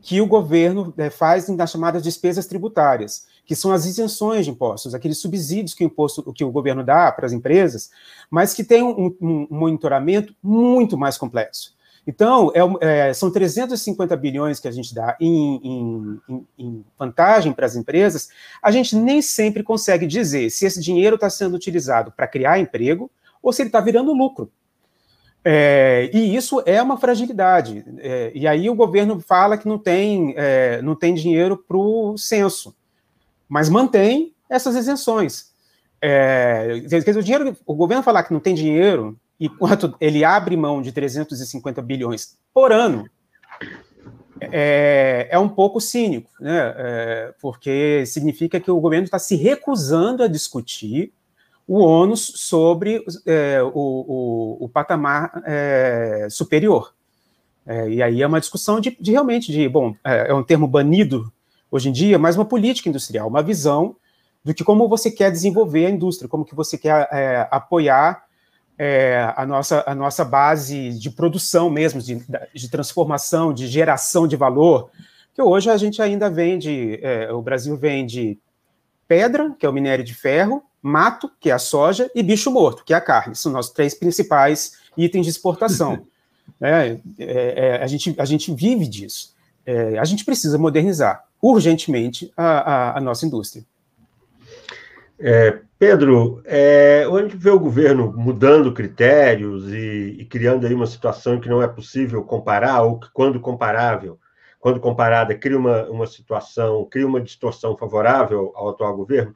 que 0.00 0.20
o 0.20 0.26
governo 0.26 0.92
é, 0.98 1.08
faz 1.08 1.48
nas 1.48 1.70
chamadas 1.70 2.02
despesas 2.02 2.46
tributárias, 2.46 3.26
que 3.46 3.56
são 3.56 3.72
as 3.72 3.86
isenções 3.86 4.44
de 4.44 4.50
impostos, 4.50 4.94
aqueles 4.94 5.18
subsídios 5.18 5.74
que 5.74 5.82
o, 5.82 5.86
imposto, 5.86 6.32
que 6.32 6.44
o 6.44 6.50
governo 6.50 6.84
dá 6.84 7.10
para 7.10 7.26
as 7.26 7.32
empresas, 7.32 7.90
mas 8.30 8.52
que 8.52 8.62
tem 8.62 8.82
um, 8.82 9.14
um 9.20 9.46
monitoramento 9.50 10.34
muito 10.42 10.96
mais 10.98 11.16
complexo. 11.16 11.73
Então, 12.06 12.52
é, 12.54 13.08
é, 13.08 13.14
são 13.14 13.30
350 13.30 14.14
bilhões 14.16 14.60
que 14.60 14.68
a 14.68 14.70
gente 14.70 14.94
dá 14.94 15.16
em, 15.18 16.20
em, 16.28 16.46
em 16.58 16.84
vantagem 16.98 17.52
para 17.52 17.64
as 17.64 17.76
empresas. 17.76 18.28
A 18.62 18.70
gente 18.70 18.94
nem 18.94 19.22
sempre 19.22 19.62
consegue 19.62 20.06
dizer 20.06 20.50
se 20.50 20.66
esse 20.66 20.80
dinheiro 20.80 21.14
está 21.14 21.30
sendo 21.30 21.54
utilizado 21.54 22.12
para 22.12 22.26
criar 22.26 22.58
emprego 22.58 23.10
ou 23.42 23.52
se 23.52 23.62
ele 23.62 23.68
está 23.68 23.80
virando 23.80 24.12
lucro. 24.12 24.50
É, 25.44 26.10
e 26.12 26.34
isso 26.34 26.62
é 26.64 26.80
uma 26.82 26.96
fragilidade. 26.96 27.84
É, 27.98 28.32
e 28.34 28.46
aí 28.46 28.70
o 28.70 28.74
governo 28.74 29.20
fala 29.20 29.58
que 29.58 29.68
não 29.68 29.78
tem, 29.78 30.34
é, 30.36 30.80
não 30.80 30.94
tem 30.94 31.14
dinheiro 31.14 31.56
para 31.56 31.76
o 31.76 32.16
censo, 32.16 32.74
mas 33.48 33.68
mantém 33.68 34.34
essas 34.48 34.74
isenções. 34.74 35.52
É, 36.00 36.82
o, 37.16 37.22
dinheiro, 37.22 37.56
o 37.66 37.74
governo 37.74 38.02
falar 38.02 38.24
que 38.24 38.32
não 38.32 38.40
tem 38.40 38.54
dinheiro, 38.54 39.18
e 39.38 39.48
quanto 39.48 39.94
ele 40.00 40.24
abre 40.24 40.56
mão 40.56 40.80
de 40.80 40.92
350 40.92 41.82
bilhões 41.82 42.38
por 42.52 42.72
ano, 42.72 43.08
é, 44.40 45.28
é 45.30 45.38
um 45.38 45.48
pouco 45.48 45.80
cínico, 45.80 46.30
né? 46.40 46.74
É, 46.76 47.34
porque 47.40 48.04
significa 48.06 48.60
que 48.60 48.70
o 48.70 48.80
governo 48.80 49.04
está 49.04 49.18
se 49.18 49.36
recusando 49.36 50.22
a 50.22 50.28
discutir 50.28 51.12
o 51.66 51.78
ônus 51.78 52.20
sobre 52.36 53.04
é, 53.26 53.62
o, 53.62 53.70
o, 53.74 54.64
o, 54.64 54.68
patamar 54.68 55.42
é, 55.46 56.26
superior. 56.30 56.94
É, 57.66 57.88
e 57.88 58.02
aí 58.02 58.20
é 58.20 58.26
uma 58.26 58.40
discussão 58.40 58.80
de, 58.80 58.96
de 59.00 59.12
realmente 59.12 59.50
de, 59.50 59.66
bom, 59.68 59.94
é, 60.04 60.30
é, 60.30 60.34
um 60.34 60.42
termo 60.42 60.68
banido 60.68 61.32
hoje 61.70 61.88
em 61.88 61.92
dia, 61.92 62.18
mas 62.18 62.36
uma 62.36 62.44
política 62.44 62.88
industrial, 62.88 63.28
uma 63.28 63.42
visão 63.42 63.96
do 64.44 64.52
que 64.52 64.62
como 64.62 64.86
você 64.88 65.10
quer 65.10 65.30
desenvolver 65.30 65.86
a 65.86 65.90
indústria, 65.90 66.28
como 66.28 66.44
que 66.44 66.54
você 66.54 66.76
quer 66.76 67.08
apoiar 67.50 68.22
é, 68.78 69.32
a, 69.36 69.46
nossa, 69.46 69.84
a 69.86 69.94
nossa 69.94 70.24
base 70.24 70.90
de 70.98 71.10
produção 71.10 71.70
mesmo, 71.70 72.00
de, 72.00 72.22
de 72.54 72.68
transformação, 72.68 73.52
de 73.52 73.66
geração 73.66 74.26
de 74.26 74.36
valor, 74.36 74.90
que 75.32 75.42
hoje 75.42 75.70
a 75.70 75.76
gente 75.76 76.00
ainda 76.00 76.30
vende, 76.30 76.98
é, 77.02 77.32
o 77.32 77.42
Brasil 77.42 77.76
vende 77.76 78.38
pedra, 79.06 79.54
que 79.58 79.66
é 79.66 79.68
o 79.68 79.72
minério 79.72 80.04
de 80.04 80.14
ferro, 80.14 80.62
mato, 80.82 81.30
que 81.40 81.50
é 81.50 81.52
a 81.52 81.58
soja, 81.58 82.10
e 82.14 82.22
bicho 82.22 82.50
morto, 82.50 82.84
que 82.84 82.92
é 82.92 82.96
a 82.96 83.00
carne. 83.00 83.34
São 83.34 83.52
nossos 83.52 83.72
três 83.72 83.94
principais 83.94 84.74
itens 84.96 85.26
de 85.26 85.30
exportação. 85.30 86.06
É, 86.60 86.98
é, 87.18 87.54
é, 87.78 87.82
a, 87.82 87.86
gente, 87.86 88.14
a 88.18 88.24
gente 88.24 88.54
vive 88.54 88.86
disso. 88.86 89.34
É, 89.66 89.98
a 89.98 90.04
gente 90.04 90.24
precisa 90.24 90.56
modernizar 90.58 91.24
urgentemente 91.42 92.30
a, 92.36 92.44
a, 92.44 92.98
a 92.98 93.00
nossa 93.00 93.26
indústria. 93.26 93.64
É, 95.18 95.60
Pedro, 95.78 96.42
é, 96.44 97.06
vê 97.34 97.50
o 97.50 97.58
governo 97.58 98.12
mudando 98.16 98.72
critérios 98.72 99.72
e, 99.72 100.16
e, 100.18 100.24
criando 100.24 100.66
aí 100.66 100.74
uma 100.74 100.86
situação 100.86 101.40
que 101.40 101.48
não 101.48 101.62
é 101.62 101.68
possível 101.68 102.22
comparar, 102.24 102.82
ou 102.82 102.98
que, 102.98 103.08
quando 103.12 103.38
comparável, 103.40 104.18
quando 104.58 104.80
comparada, 104.80 105.34
cria 105.34 105.58
uma, 105.58 105.84
uma 105.90 106.06
situação, 106.06 106.86
cria 106.90 107.06
uma 107.06 107.20
distorção 107.20 107.76
favorável 107.76 108.52
ao 108.54 108.70
atual 108.70 108.96
governo. 108.96 109.34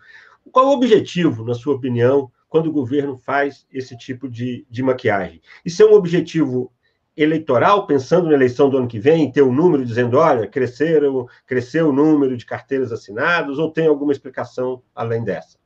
Qual 0.50 0.68
o 0.68 0.72
objetivo, 0.72 1.44
na 1.44 1.54
sua 1.54 1.74
opinião, 1.74 2.30
quando 2.48 2.68
o 2.68 2.72
governo 2.72 3.18
faz 3.18 3.66
esse 3.70 3.96
tipo 3.96 4.28
de, 4.28 4.66
de 4.70 4.82
maquiagem? 4.82 5.42
Isso 5.64 5.82
é 5.82 5.86
um 5.86 5.92
objetivo 5.92 6.72
eleitoral, 7.14 7.86
pensando 7.86 8.28
na 8.28 8.34
eleição 8.34 8.70
do 8.70 8.78
ano 8.78 8.88
que 8.88 8.98
vem, 8.98 9.30
ter 9.30 9.42
o 9.42 9.48
um 9.48 9.54
número 9.54 9.84
dizendo, 9.84 10.16
olha, 10.16 10.46
cresceram, 10.46 11.26
cresceu 11.46 11.90
o 11.90 11.92
número 11.92 12.36
de 12.36 12.46
carteiras 12.46 12.92
assinadas, 12.92 13.58
ou 13.58 13.70
tem 13.70 13.86
alguma 13.86 14.12
explicação 14.12 14.82
além 14.94 15.24
dessa? 15.24 15.58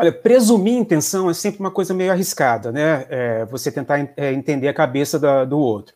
Olha, 0.00 0.12
presumir 0.12 0.74
intenção 0.74 1.28
é 1.28 1.34
sempre 1.34 1.58
uma 1.58 1.72
coisa 1.72 1.92
meio 1.92 2.12
arriscada, 2.12 2.70
né? 2.70 3.04
É, 3.10 3.44
você 3.46 3.72
tentar 3.72 3.98
é, 4.16 4.32
entender 4.32 4.68
a 4.68 4.72
cabeça 4.72 5.18
da, 5.18 5.44
do 5.44 5.58
outro. 5.58 5.92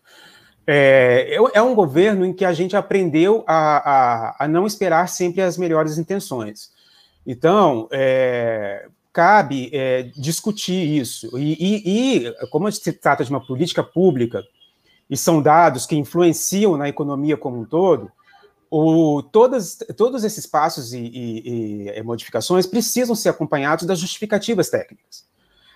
É, 0.67 1.37
é, 1.55 1.63
um 1.63 1.73
governo 1.73 2.27
em 2.27 2.33
que 2.33 2.45
a 2.45 2.53
gente 2.53 2.77
aprendeu 2.77 3.45
a, 3.47 3.77
a, 4.39 4.45
a 4.45 4.49
não 4.49 4.67
esperar 4.67 5.09
sempre 5.09 5.41
as 5.41 5.57
melhores 5.57 5.99
intenções. 5.99 6.73
Então, 7.25 7.89
é, 7.93 8.89
cabe 9.13 9.71
é, 9.73 10.03
discutir 10.17 10.99
isso. 11.01 11.39
E, 11.39 11.53
e, 11.61 12.27
e, 12.27 12.49
como 12.51 12.71
se 12.73 12.93
trata 12.93 13.25
de 13.25 13.31
uma 13.31 13.47
política 13.47 13.85
pública, 13.85 14.43
e 15.09 15.17
são 15.17 15.41
dados 15.41 15.87
que 15.87 15.95
influenciam 15.95 16.77
na 16.77 16.89
economia 16.89 17.37
como 17.37 17.61
um 17.61 17.65
todo, 17.65 18.11
o, 18.75 19.23
todas, 19.23 19.77
todos 19.99 20.25
esses 20.25 20.47
passos 20.47 20.95
e, 20.95 20.99
e, 20.99 21.89
e, 21.91 22.03
modificações 22.03 22.65
precisam 22.67 23.15
ser 23.15 23.29
acompanhados 23.29 23.85
das 23.85 23.99
justificativas 23.99 24.71
técnicas. 24.71 25.27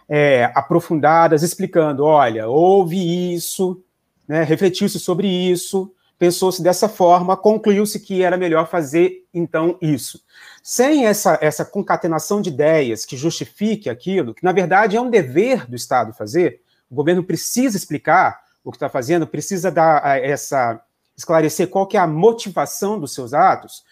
É, 0.08 0.50
aprofundadas, 0.54 1.42
explicando, 1.42 2.04
olha, 2.04 2.48
houve 2.48 3.34
isso, 3.34 3.82
né, 4.26 4.44
refletiu-se 4.44 4.98
sobre 4.98 5.28
isso, 5.28 5.92
pensou-se 6.18 6.62
dessa 6.62 6.88
forma, 6.88 7.36
concluiu-se 7.36 8.00
que 8.00 8.22
era 8.22 8.38
melhor 8.38 8.66
fazer, 8.66 9.26
então, 9.34 9.76
isso. 9.82 10.22
Sem 10.62 11.04
essa, 11.04 11.38
essa 11.42 11.66
concatenação 11.66 12.40
de 12.40 12.48
ideias 12.48 13.04
que 13.04 13.14
justifique 13.14 13.90
aquilo, 13.90 14.32
que 14.32 14.42
na 14.42 14.52
verdade 14.52 14.96
é 14.96 15.00
um 15.00 15.10
dever 15.10 15.66
do 15.66 15.76
Estado 15.76 16.14
fazer, 16.14 16.62
o 16.90 16.94
governo 16.94 17.22
precisa 17.22 17.76
explicar 17.76 18.40
o 18.64 18.70
que 18.70 18.76
está 18.76 18.88
fazendo, 18.88 19.26
precisa 19.26 19.70
dar 19.70 20.18
essa 20.24 20.80
esclarecer 21.16 21.68
qual 21.68 21.86
que 21.86 21.96
é 21.96 22.00
a 22.00 22.06
motivação 22.06 22.98
dos 22.98 23.14
seus 23.14 23.32
atos, 23.32 23.84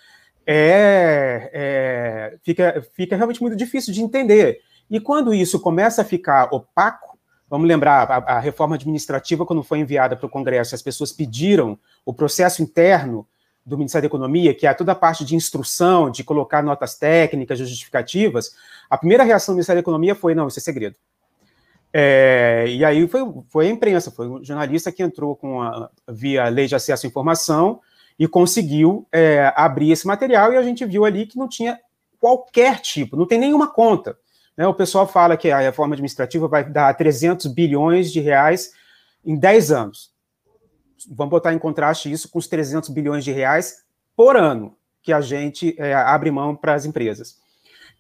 é, 0.47 1.51
é, 1.53 2.39
fica, 2.43 2.87
fica 2.95 3.17
realmente 3.17 3.41
muito 3.41 3.57
difícil 3.57 3.93
de 3.93 4.03
entender. 4.03 4.61
E 4.91 5.01
quando 5.01 5.33
isso 5.33 5.59
começa 5.59 6.03
a 6.03 6.05
ficar 6.05 6.49
opaco, 6.53 7.19
vamos 7.49 7.67
lembrar, 7.67 8.11
a, 8.11 8.17
a 8.35 8.39
reforma 8.39 8.77
administrativa, 8.77 9.47
quando 9.47 9.63
foi 9.63 9.79
enviada 9.79 10.17
para 10.17 10.27
o 10.27 10.31
Congresso, 10.31 10.75
as 10.75 10.83
pessoas 10.83 11.13
pediram 11.13 11.79
o 12.05 12.13
processo 12.13 12.63
interno 12.63 13.27
do 13.65 13.79
Ministério 13.79 14.03
da 14.09 14.13
Economia, 14.13 14.55
que 14.55 14.67
é 14.67 14.75
toda 14.75 14.93
a 14.93 14.95
parte 14.95 15.25
de 15.25 15.35
instrução, 15.35 16.11
de 16.11 16.23
colocar 16.23 16.63
notas 16.63 16.97
técnicas, 16.97 17.59
justificativas, 17.59 18.55
a 18.91 18.99
primeira 18.99 19.25
reação 19.25 19.55
do 19.55 19.57
Ministério 19.57 19.81
da 19.81 19.85
Economia 19.85 20.15
foi: 20.15 20.35
não, 20.35 20.49
isso 20.49 20.59
é 20.59 20.63
segredo. 20.63 20.97
É, 21.97 22.65
e 22.69 22.85
aí 22.85 23.07
foi, 23.07 23.21
foi 23.49 23.69
a 23.69 23.71
imprensa, 23.71 24.11
foi 24.11 24.29
um 24.29 24.45
jornalista 24.45 24.91
que 24.91 25.03
entrou 25.03 25.37
com 25.37 25.63
a, 25.63 25.89
via 26.09 26.49
lei 26.49 26.67
de 26.67 26.75
acesso 26.75 27.07
à 27.07 27.09
informação 27.09 27.81
e 28.19 28.27
conseguiu 28.27 29.07
é, 29.13 29.53
abrir 29.55 29.93
esse 29.93 30.05
material 30.07 30.53
e 30.53 30.57
a 30.57 30.63
gente 30.63 30.85
viu 30.85 31.05
ali 31.05 31.25
que 31.25 31.39
não 31.39 31.49
tinha 31.49 31.79
qualquer 32.19 32.81
tipo, 32.81 33.17
não 33.17 33.27
tem 33.27 33.39
nenhuma 33.39 33.73
conta. 33.73 34.19
Né? 34.57 34.67
O 34.67 34.75
pessoal 34.75 35.07
fala 35.07 35.37
que 35.37 35.53
a 35.53 35.61
reforma 35.61 35.95
administrativa 35.95 36.49
vai 36.49 36.69
dar 36.69 36.93
300 36.97 37.47
bilhões 37.47 38.13
de 38.13 38.19
reais 38.19 38.73
em 39.25 39.37
10 39.37 39.71
anos 39.71 40.15
vamos 41.11 41.31
botar 41.31 41.53
em 41.53 41.59
contraste 41.59 42.11
isso 42.11 42.29
com 42.29 42.39
os 42.39 42.47
300 42.47 42.89
bilhões 42.91 43.25
de 43.25 43.33
reais 43.33 43.83
por 44.17 44.37
ano 44.37 44.77
que 45.03 45.13
a 45.13 45.21
gente 45.21 45.75
é, 45.79 45.95
abre 45.95 46.31
mão 46.31 46.57
para 46.57 46.75
as 46.75 46.85
empresas. 46.85 47.37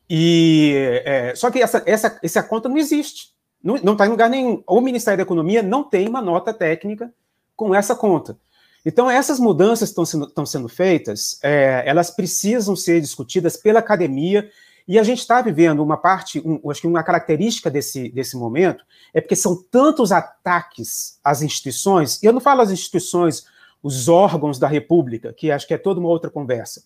E 0.09 1.03
é, 1.05 1.35
só 1.35 1.51
que 1.51 1.61
essa, 1.61 1.83
essa, 1.87 2.19
essa 2.23 2.43
conta 2.43 2.69
não 2.69 2.79
existe, 2.79 3.34
não 3.64 3.94
está 3.94 4.06
em 4.06 4.11
lugar 4.11 4.28
nenhum. 4.28 4.62
O 4.66 4.80
Ministério 4.80 5.16
da 5.16 5.23
Economia 5.23 5.62
não 5.62 5.83
tem 5.83 6.06
uma 6.06 6.21
nota 6.21 6.52
técnica 6.52 7.12
com 7.56 7.75
essa 7.75 7.94
conta. 7.94 8.38
Então, 8.85 9.11
essas 9.11 9.40
mudanças 9.40 9.88
estão 9.88 10.04
sendo, 10.04 10.30
sendo 10.47 10.68
feitas, 10.68 11.38
é, 11.42 11.83
elas 11.87 12.11
precisam 12.11 12.76
ser 12.76 13.00
discutidas 13.00 13.56
pela 13.56 13.78
academia 13.78 14.50
e 14.87 14.99
a 14.99 15.02
gente 15.02 15.21
está 15.21 15.40
vivendo 15.40 15.83
uma 15.83 15.97
parte, 15.97 16.42
um, 16.44 16.71
acho 16.71 16.83
que 16.83 16.87
uma 16.87 17.02
característica 17.02 17.71
desse, 17.71 18.11
desse 18.11 18.37
momento 18.37 18.85
é 19.14 19.21
porque 19.21 19.35
são 19.35 19.56
tantos 19.56 20.12
ataques 20.12 21.18
às 21.25 21.40
instituições, 21.40 22.23
e 22.23 22.26
eu 22.26 22.33
não 22.35 22.40
falo 22.40 22.61
as 22.61 22.71
instituições, 22.71 23.47
os 23.83 24.09
órgãos 24.09 24.59
da 24.59 24.68
República, 24.68 25.33
que 25.33 25.50
acho 25.50 25.66
que 25.66 25.73
é 25.73 25.78
toda 25.78 26.00
uma 26.00 26.11
outra 26.11 26.30
conversa, 26.30 26.85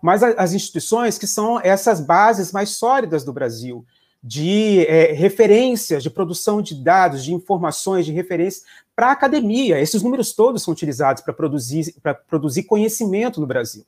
mas 0.00 0.22
as 0.22 0.52
instituições 0.52 1.18
que 1.18 1.26
são 1.26 1.60
essas 1.60 2.00
bases 2.00 2.52
mais 2.52 2.70
sólidas 2.70 3.24
do 3.24 3.32
Brasil, 3.32 3.84
de 4.22 4.84
é, 4.86 5.12
referências, 5.12 6.02
de 6.02 6.10
produção 6.10 6.60
de 6.60 6.74
dados, 6.74 7.24
de 7.24 7.32
informações, 7.32 8.04
de 8.04 8.12
referências 8.12 8.64
para 8.94 9.08
a 9.08 9.12
academia. 9.12 9.80
Esses 9.80 10.02
números 10.02 10.34
todos 10.34 10.62
são 10.62 10.72
utilizados 10.72 11.22
para 11.22 11.32
produzir, 11.32 11.94
produzir 12.28 12.64
conhecimento 12.64 13.40
no 13.40 13.46
Brasil. 13.46 13.84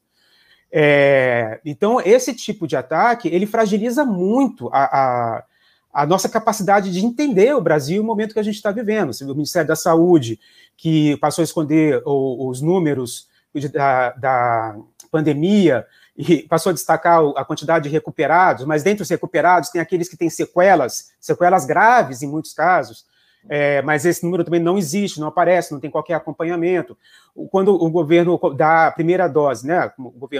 É, 0.75 1.61
então, 1.67 2.01
esse 2.01 2.33
tipo 2.35 2.67
de 2.67 2.77
ataque, 2.77 3.29
ele 3.29 3.45
fragiliza 3.45 4.07
muito 4.07 4.71
a, 4.73 4.85
a, 4.85 5.45
a, 5.93 6.07
nossa 6.07 6.31
capacidade 6.31 6.91
de 6.91 7.05
entender 7.05 7.55
o 7.55 7.61
Brasil 7.61 7.97
e 7.97 8.01
o 8.01 8.05
momento 8.05 8.33
que 8.33 8.41
a 8.41 8.43
gente 8.43 8.55
está 8.55 8.71
vivendo. 8.71 9.11
O 9.11 9.35
Ministério 9.35 9.69
da 9.69 9.77
Saúde, 9.77 10.41
que 10.79 11.19
passou 11.19 11.43
a 11.43 11.45
esconder 11.45 12.01
o, 12.07 12.49
os 12.49 12.63
números 12.63 13.29
da, 13.71 14.13
da 14.13 14.77
pandemia, 15.11 15.87
e 16.17 16.43
passou 16.43 16.71
a 16.71 16.73
destacar 16.73 17.21
a 17.37 17.45
quantidade 17.45 17.85
de 17.85 17.91
recuperados, 17.91 18.65
mas 18.65 18.83
dentre 18.83 19.03
os 19.03 19.09
recuperados 19.09 19.71
tem 19.71 19.81
aqueles 19.81 20.09
que 20.09 20.17
têm 20.17 20.29
sequelas, 20.29 21.13
sequelas 21.19 21.65
graves 21.65 22.23
em 22.23 22.29
muitos 22.29 22.53
casos 22.53 23.07
é, 23.49 23.83
mas 23.83 24.05
esse 24.05 24.25
número 24.25 24.45
também 24.45 24.61
não 24.61 24.79
existe, 24.79 25.19
não 25.19 25.29
aparece, 25.29 25.73
não 25.73 25.81
tem 25.81 25.91
qualquer 25.91 26.15
acompanhamento. 26.15 26.97
Quando 27.51 27.75
o 27.75 27.91
governo 27.91 28.39
dá 28.57 28.87
a 28.87 28.93
primeira 28.93 29.29
dose, 29.29 29.67
né, 29.67 29.93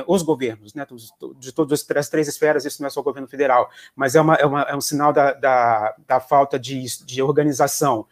os 0.07 0.23
governos, 0.23 0.75
né, 0.75 0.87
de 1.39 1.53
todas 1.53 1.85
as 1.97 2.09
três 2.09 2.29
esferas, 2.29 2.65
isso 2.65 2.81
não 2.81 2.87
é 2.87 2.91
só 2.91 3.01
o 3.01 3.05
governo 3.05 3.29
federal, 3.29 3.69
mas 3.97 4.15
é, 4.15 4.21
uma, 4.21 4.35
é, 4.35 4.47
uma, 4.47 4.63
é 4.63 4.77
um 4.77 4.81
sinal 4.81 5.13
da, 5.13 5.33
da, 5.33 5.95
da 6.07 6.21
falta 6.21 6.59
de, 6.59 6.85
de 7.05 7.23
organização. 7.23 8.07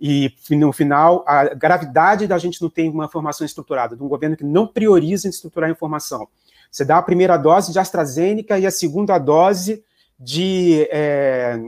E, 0.00 0.32
no 0.50 0.72
final, 0.72 1.22
a 1.26 1.52
gravidade 1.52 2.26
da 2.26 2.38
gente 2.38 2.62
não 2.62 2.70
ter 2.70 2.88
uma 2.88 3.08
formação 3.08 3.44
estruturada, 3.44 3.94
de 3.94 4.02
um 4.02 4.08
governo 4.08 4.34
que 4.34 4.44
não 4.44 4.66
prioriza 4.66 5.26
em 5.26 5.30
estruturar 5.30 5.68
a 5.68 5.72
informação. 5.72 6.26
Você 6.70 6.84
dá 6.84 6.98
a 6.98 7.02
primeira 7.02 7.36
dose 7.36 7.72
de 7.72 7.78
AstraZeneca 7.78 8.58
e 8.58 8.66
a 8.66 8.70
segunda 8.70 9.18
dose 9.18 9.84
de, 10.18 10.86
é, 10.90 11.58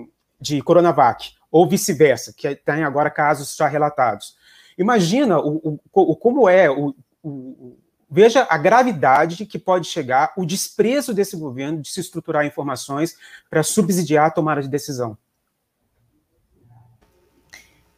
de 0.40 0.62
Coronavac 0.62 1.32
ou 1.50 1.68
vice-versa, 1.68 2.32
que 2.34 2.54
tem 2.54 2.84
agora 2.84 3.10
casos 3.10 3.54
já 3.54 3.66
relatados. 3.66 4.36
Imagina 4.78 5.38
o, 5.38 5.78
o, 5.92 6.16
como 6.16 6.48
é 6.48 6.70
o, 6.70 6.94
o, 7.22 7.76
veja 8.10 8.46
a 8.48 8.56
gravidade 8.56 9.44
que 9.44 9.58
pode 9.58 9.86
chegar 9.86 10.32
o 10.36 10.46
desprezo 10.46 11.12
desse 11.12 11.36
governo 11.36 11.82
de 11.82 11.90
se 11.90 12.00
estruturar 12.00 12.46
informações 12.46 13.16
para 13.50 13.62
subsidiar 13.62 14.26
a 14.26 14.30
tomada 14.30 14.62
de 14.62 14.68
decisão. 14.68 15.16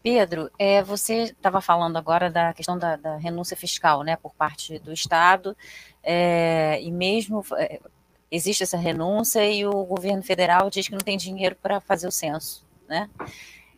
Pedro, 0.05 0.51
é, 0.59 0.83
você 0.83 1.23
estava 1.23 1.63
falando 1.63 1.97
agora 1.97 2.31
da 2.31 2.53
questão 2.53 2.77
da, 2.77 2.95
da, 2.95 3.17
renúncia 3.17 3.57
fiscal, 3.57 4.03
né, 4.03 4.17
por 4.17 4.35
parte 4.35 4.79
do 4.81 4.93
Estado, 4.93 5.57
é, 6.03 6.79
e 6.83 6.93
mesmo 6.93 7.43
é, 7.57 7.81
existe 8.31 8.63
essa 8.63 8.77
renúncia 8.77 9.51
e 9.51 9.65
o 9.65 9.83
governo 9.87 10.23
federal 10.23 10.69
diz 10.69 10.89
que 10.89 10.93
não 10.93 11.01
tem 11.01 11.17
dinheiro 11.17 11.57
para 11.57 11.81
fazer 11.81 12.07
o 12.07 12.13
censo, 12.13 12.63
né? 12.87 13.09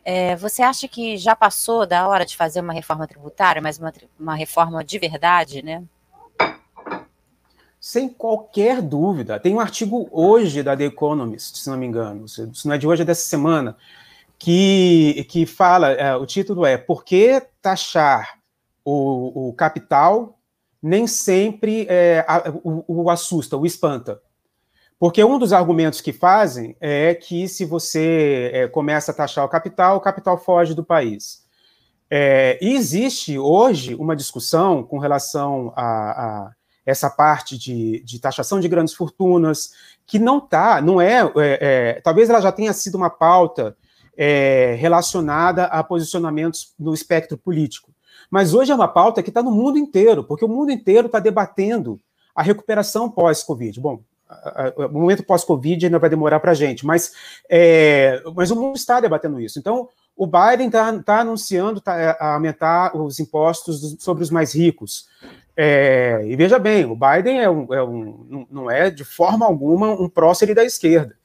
É, 0.03 0.35
você 0.35 0.61
acha 0.61 0.85
que 0.85 1.15
já 1.15 1.33
passou 1.33 1.85
da 1.85 2.05
hora 2.05 2.25
de 2.25 2.35
fazer 2.35 2.59
uma 2.59 2.73
reforma 2.73 3.07
tributária, 3.07 3.61
mas 3.61 3.79
uma, 3.79 3.93
uma 4.19 4.35
reforma 4.35 4.83
de 4.83 4.99
verdade, 4.99 5.61
né? 5.61 5.81
Sem 7.79 8.09
qualquer 8.09 8.81
dúvida. 8.81 9.39
Tem 9.39 9.53
um 9.53 9.61
artigo 9.61 10.09
hoje 10.11 10.61
da 10.61 10.75
The 10.75 10.85
Economist, 10.85 11.57
se 11.57 11.69
não 11.69 11.77
me 11.77 11.85
engano, 11.85 12.27
se 12.27 12.49
não 12.65 12.73
é 12.73 12.77
de 12.77 12.85
hoje, 12.85 13.03
é 13.03 13.05
dessa 13.05 13.21
semana, 13.29 13.77
que, 14.39 15.25
que 15.29 15.45
fala, 15.45 15.91
é, 15.91 16.15
o 16.15 16.25
título 16.25 16.65
é 16.65 16.77
Por 16.77 17.03
que 17.03 17.41
taxar 17.61 18.39
o, 18.85 19.49
o 19.49 19.53
capital 19.53 20.37
nem 20.81 21.07
sempre 21.07 21.87
é, 21.89 22.23
a, 22.27 22.51
o, 22.63 23.03
o, 23.03 23.09
assusta, 23.09 23.57
o 23.57 23.65
espanta? 23.65 24.21
Porque 24.99 25.23
um 25.23 25.37
dos 25.37 25.53
argumentos 25.53 26.01
que 26.01 26.13
fazem 26.13 26.75
é 26.79 27.13
que 27.13 27.47
se 27.47 27.65
você 27.65 28.51
é, 28.53 28.67
começa 28.67 29.11
a 29.11 29.15
taxar 29.15 29.45
o 29.45 29.49
capital, 29.49 29.97
o 29.97 30.01
capital 30.01 30.37
foge 30.37 30.73
do 30.73 30.83
país. 30.83 31.45
É, 32.09 32.57
e 32.61 32.73
existe 32.73 33.37
hoje 33.37 33.93
uma 33.95 34.15
discussão 34.15 34.81
com 34.83 34.97
relação 34.97 35.73
a, 35.75 35.83
a 35.83 36.51
essa 36.85 37.09
parte 37.09 37.57
de, 37.57 38.01
de, 38.05 38.17
taxação 38.17 38.61
de 38.61 38.67
grandes 38.69 38.93
fortunas, 38.93 39.73
que 40.05 40.17
não 40.17 40.37
está, 40.37 40.81
não 40.81 41.01
é, 41.01 41.19
é, 41.19 41.31
é, 41.35 42.01
talvez 42.01 42.29
ela 42.29 42.39
já 42.39 42.49
tenha 42.49 42.71
sido 42.71 42.95
uma 42.95 43.09
pauta 43.09 43.75
é, 44.17 44.75
relacionada 44.79 45.65
a 45.65 45.83
posicionamentos 45.83 46.73
no 46.79 46.93
espectro 46.93 47.37
político. 47.37 47.91
Mas 48.29 48.53
hoje 48.53 48.71
é 48.71 48.75
uma 48.75 48.87
pauta 48.87 49.21
que 49.21 49.29
está 49.29 49.43
no 49.43 49.51
mundo 49.51 49.77
inteiro, 49.77 50.23
porque 50.23 50.43
o 50.43 50.49
mundo 50.49 50.71
inteiro 50.71 51.05
está 51.05 51.19
debatendo 51.19 51.99
a 52.35 52.41
recuperação 52.41 53.09
pós-Covid. 53.09 53.79
Bom, 53.79 54.01
o 54.75 54.89
momento 54.89 55.23
pós-Covid 55.23 55.85
ainda 55.85 55.99
vai 55.99 56.09
demorar 56.09 56.39
para 56.39 56.51
a 56.51 56.55
gente, 56.55 56.85
mas, 56.85 57.13
é, 57.49 58.21
mas 58.35 58.51
o 58.51 58.55
mundo 58.55 58.75
está 58.75 58.99
debatendo 58.99 59.39
isso. 59.39 59.57
Então, 59.57 59.87
o 60.15 60.25
Biden 60.25 60.67
está 60.67 60.99
tá 61.03 61.19
anunciando 61.21 61.79
tá, 61.79 61.97
é, 61.97 62.17
aumentar 62.19 62.97
os 62.97 63.19
impostos 63.19 63.95
sobre 63.99 64.23
os 64.23 64.31
mais 64.31 64.53
ricos. 64.53 65.07
É, 65.55 66.21
e 66.25 66.35
veja 66.35 66.59
bem, 66.59 66.85
o 66.85 66.95
Biden 66.95 67.39
é 67.39 67.49
um, 67.49 67.73
é 67.73 67.83
um, 67.83 68.45
não 68.51 68.69
é 68.69 68.89
de 68.89 69.03
forma 69.03 69.45
alguma 69.45 69.89
um 69.91 70.09
prócer 70.09 70.53
da 70.53 70.65
esquerda. 70.65 71.15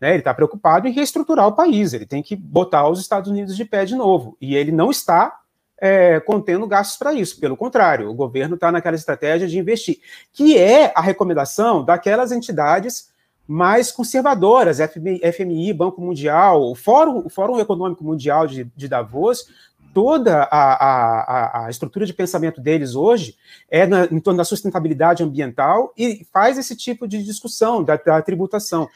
Né? 0.00 0.10
Ele 0.10 0.18
está 0.18 0.32
preocupado 0.32 0.88
em 0.88 0.92
reestruturar 0.92 1.46
o 1.46 1.52
país, 1.52 1.92
ele 1.92 2.06
tem 2.06 2.22
que 2.22 2.34
botar 2.34 2.88
os 2.88 3.00
Estados 3.00 3.30
Unidos 3.30 3.56
de 3.56 3.64
pé 3.64 3.84
de 3.84 3.94
novo. 3.94 4.36
E 4.40 4.54
ele 4.56 4.72
não 4.72 4.90
está 4.90 5.40
é, 5.80 6.20
contendo 6.20 6.66
gastos 6.66 6.96
para 6.96 7.12
isso. 7.12 7.38
Pelo 7.40 7.56
contrário, 7.56 8.08
o 8.08 8.14
governo 8.14 8.54
está 8.54 8.70
naquela 8.70 8.96
estratégia 8.96 9.48
de 9.48 9.58
investir, 9.58 9.98
que 10.32 10.56
é 10.56 10.92
a 10.94 11.00
recomendação 11.00 11.84
daquelas 11.84 12.32
entidades 12.32 13.10
mais 13.46 13.90
conservadoras, 13.90 14.78
FMI, 14.78 15.20
FMI 15.32 15.72
Banco 15.72 16.00
Mundial, 16.00 16.62
o 16.62 16.74
Fórum, 16.74 17.22
o 17.26 17.28
Fórum 17.28 17.58
Econômico 17.58 18.04
Mundial 18.04 18.46
de, 18.46 18.64
de 18.76 18.86
Davos, 18.86 19.46
toda 19.92 20.44
a, 20.44 20.46
a, 20.52 21.66
a, 21.66 21.70
estrutura 21.70 22.06
de 22.06 22.14
pensamento 22.14 22.60
deles 22.60 22.94
hoje 22.94 23.36
é 23.68 23.86
na, 23.86 24.04
em 24.04 24.20
torno 24.20 24.38
da 24.38 24.44
sustentabilidade 24.44 25.24
ambiental 25.24 25.92
e 25.98 26.24
faz 26.32 26.58
esse 26.58 26.76
tipo 26.76 27.08
de 27.08 27.24
discussão 27.24 27.82
da, 27.82 27.96
da 27.96 28.22
tributação. 28.22 28.88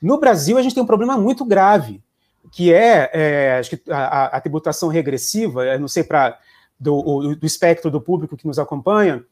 No 0.00 0.18
Brasil, 0.18 0.56
a 0.56 0.62
gente 0.62 0.74
tem 0.74 0.82
um 0.82 0.86
problema 0.86 1.18
muito 1.18 1.44
grave, 1.44 2.02
que 2.50 2.72
é, 2.72 3.10
é 3.12 3.58
acho 3.58 3.70
que 3.70 3.90
a, 3.90 4.36
a, 4.36 4.40
tributação 4.40 4.88
regressiva, 4.88 5.76
não 5.78 5.88
sei 5.88 6.02
para 6.02 6.38
do, 6.78 7.34
do, 7.34 7.46
espectro 7.46 7.90
do 7.90 8.00
público 8.00 8.36
que 8.36 8.46
nos 8.46 8.58
acompanha, 8.58 9.22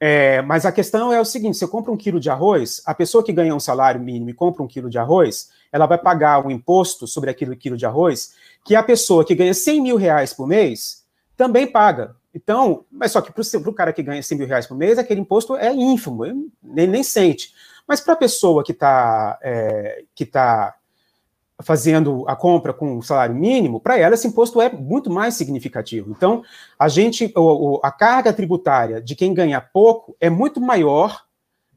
é, 0.00 0.42
mas 0.42 0.64
a 0.64 0.72
questão 0.72 1.12
é 1.12 1.20
o 1.20 1.24
seguinte: 1.24 1.56
você 1.56 1.66
compra 1.66 1.90
um 1.90 1.96
quilo 1.96 2.20
de 2.20 2.30
arroz, 2.30 2.82
a 2.84 2.94
pessoa 2.94 3.24
que 3.24 3.32
ganha 3.32 3.54
um 3.54 3.60
salário 3.60 4.00
mínimo 4.00 4.30
e 4.30 4.34
compra 4.34 4.62
um 4.62 4.68
quilo 4.68 4.90
de 4.90 4.98
arroz, 4.98 5.48
ela 5.72 5.86
vai 5.86 5.98
pagar 5.98 6.44
um 6.44 6.50
imposto 6.50 7.06
sobre 7.06 7.30
aquele 7.30 7.56
quilo 7.56 7.76
de 7.76 7.86
arroz 7.86 8.34
que 8.64 8.74
a 8.74 8.82
pessoa 8.82 9.24
que 9.24 9.34
ganha 9.34 9.54
100 9.54 9.80
mil 9.82 9.96
reais 9.96 10.32
por 10.32 10.46
mês 10.46 11.04
também 11.36 11.66
paga. 11.66 12.14
Então, 12.34 12.84
mas 12.90 13.12
só 13.12 13.20
que 13.20 13.32
para 13.32 13.70
o 13.70 13.72
cara 13.72 13.92
que 13.92 14.02
ganha 14.02 14.22
100 14.22 14.38
mil 14.38 14.46
reais 14.46 14.66
por 14.66 14.76
mês, 14.76 14.98
aquele 14.98 15.20
imposto 15.20 15.56
é 15.56 15.72
ínfimo, 15.72 16.24
nem, 16.62 16.86
nem 16.86 17.02
sente. 17.02 17.52
Mas 17.88 18.00
para 18.00 18.12
a 18.12 18.16
pessoa 18.16 18.62
que 18.62 18.72
está 18.72 19.38
é, 19.42 20.04
que 20.14 20.26
tá 20.26 20.74
fazendo 21.60 22.24
a 22.28 22.36
compra 22.36 22.72
com 22.72 23.02
salário 23.02 23.34
mínimo, 23.34 23.80
para 23.80 23.98
ela 23.98 24.14
esse 24.14 24.28
imposto 24.28 24.60
é 24.60 24.70
muito 24.70 25.10
mais 25.10 25.34
significativo. 25.34 26.10
Então, 26.10 26.44
a 26.78 26.88
gente, 26.88 27.32
a 27.82 27.90
carga 27.90 28.32
tributária 28.32 29.00
de 29.00 29.16
quem 29.16 29.34
ganha 29.34 29.60
pouco 29.60 30.16
é 30.20 30.30
muito 30.30 30.60
maior 30.60 31.24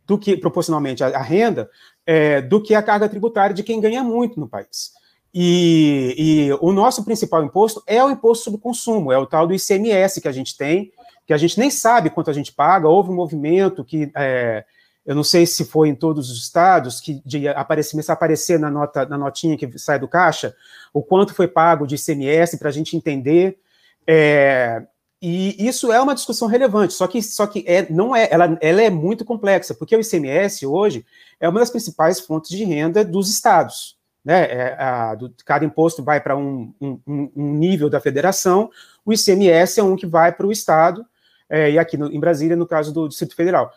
do 0.06 0.20
que 0.20 0.38
proporcionalmente 0.38 1.04
a, 1.04 1.22
renda 1.22 1.70
é, 2.06 2.42
do 2.42 2.62
que 2.62 2.76
a 2.76 2.84
carga 2.84 3.10
tributária 3.10 3.56
de 3.56 3.64
quem 3.64 3.80
ganha 3.80 4.04
muito 4.04 4.40
no 4.40 4.48
país. 4.48 4.92
E, 5.34 6.16
e, 6.18 6.54
o 6.60 6.74
nosso 6.74 7.04
principal 7.06 7.44
imposto 7.44 7.82
é 7.88 8.04
o 8.04 8.12
imposto 8.12 8.44
sobre 8.44 8.60
consumo, 8.60 9.12
é 9.12 9.18
o 9.18 9.26
tal 9.26 9.48
do 9.48 9.54
ICMS 9.54 10.20
que 10.20 10.28
a 10.28 10.32
gente 10.32 10.58
tem, 10.58 10.92
que 11.26 11.34
a 11.34 11.38
gente 11.38 11.58
nem 11.58 11.72
sabe 11.72 12.10
quanto 12.10 12.30
a 12.30 12.34
gente 12.34 12.52
paga. 12.52 12.90
Houve 12.90 13.10
um 13.10 13.16
movimento 13.16 13.86
que 13.86 14.12
é, 14.14 14.66
eu 15.06 15.16
não 15.16 15.24
sei 15.24 15.46
se 15.46 15.66
foi 15.66 15.90
em 15.90 15.96
todos 15.96 16.30
os 16.30 16.44
estados, 16.44 17.00
que 17.00 17.22
de 17.26 17.48
aparecer, 17.48 17.92
começar 17.92 18.14
a 18.14 18.16
aparecer 18.16 18.60
na, 18.60 18.70
nota, 18.70 19.06
na 19.06 19.18
notinha 19.18 19.58
que 19.58 19.78
sai 19.80 19.98
do 19.98 20.08
caixa, 20.08 20.56
o 20.94 21.02
quanto 21.02 21.34
foi 21.34 21.48
pago 21.48 21.88
de 21.88 21.96
ICMS 21.96 22.58
para 22.58 22.70
a 22.70 22.72
gente 22.72 22.96
entender. 22.96 23.58
É, 24.06 24.84
e 25.22 25.68
isso 25.68 25.92
é 25.92 26.02
uma 26.02 26.16
discussão 26.16 26.48
relevante, 26.48 26.94
só 26.94 27.08
que, 27.08 27.22
só 27.22 27.46
que 27.46 27.64
é, 27.68 27.86
não 27.92 28.16
é, 28.16 28.28
ela, 28.32 28.58
ela 28.60 28.82
é 28.82 28.90
muito 28.90 29.24
complexa, 29.24 29.74
porque 29.74 29.96
o 29.96 30.02
ICMS 30.02 30.66
hoje 30.66 31.06
é 31.40 31.48
uma 31.48 31.60
das 31.60 31.70
principais 31.70 32.20
fontes 32.20 32.50
de 32.50 32.64
renda 32.64 33.06
dos 33.06 33.30
estados. 33.30 33.98
Né? 34.26 34.44
É, 34.44 34.76
a, 34.80 35.16
do, 35.16 35.34
cada 35.46 35.66
imposto 35.66 36.04
vai 36.04 36.20
para 36.22 36.36
um, 36.36 36.74
um, 36.80 37.00
um, 37.08 37.54
nível 37.54 37.90
da 37.90 38.00
federação, 38.00 38.70
o 39.06 39.14
ICMS 39.14 39.80
é 39.80 39.84
um 39.84 39.96
que 39.96 40.06
vai 40.06 40.32
para 40.32 40.46
o 40.46 40.52
estado, 40.52 41.06
é, 41.50 41.72
e 41.72 41.78
aqui 41.78 41.98
no, 41.98 42.12
em 42.12 42.20
Brasília, 42.20 42.56
no 42.56 42.66
caso 42.66 42.92
do 42.92 43.08
Distrito 43.08 43.36
Federal. 43.36 43.72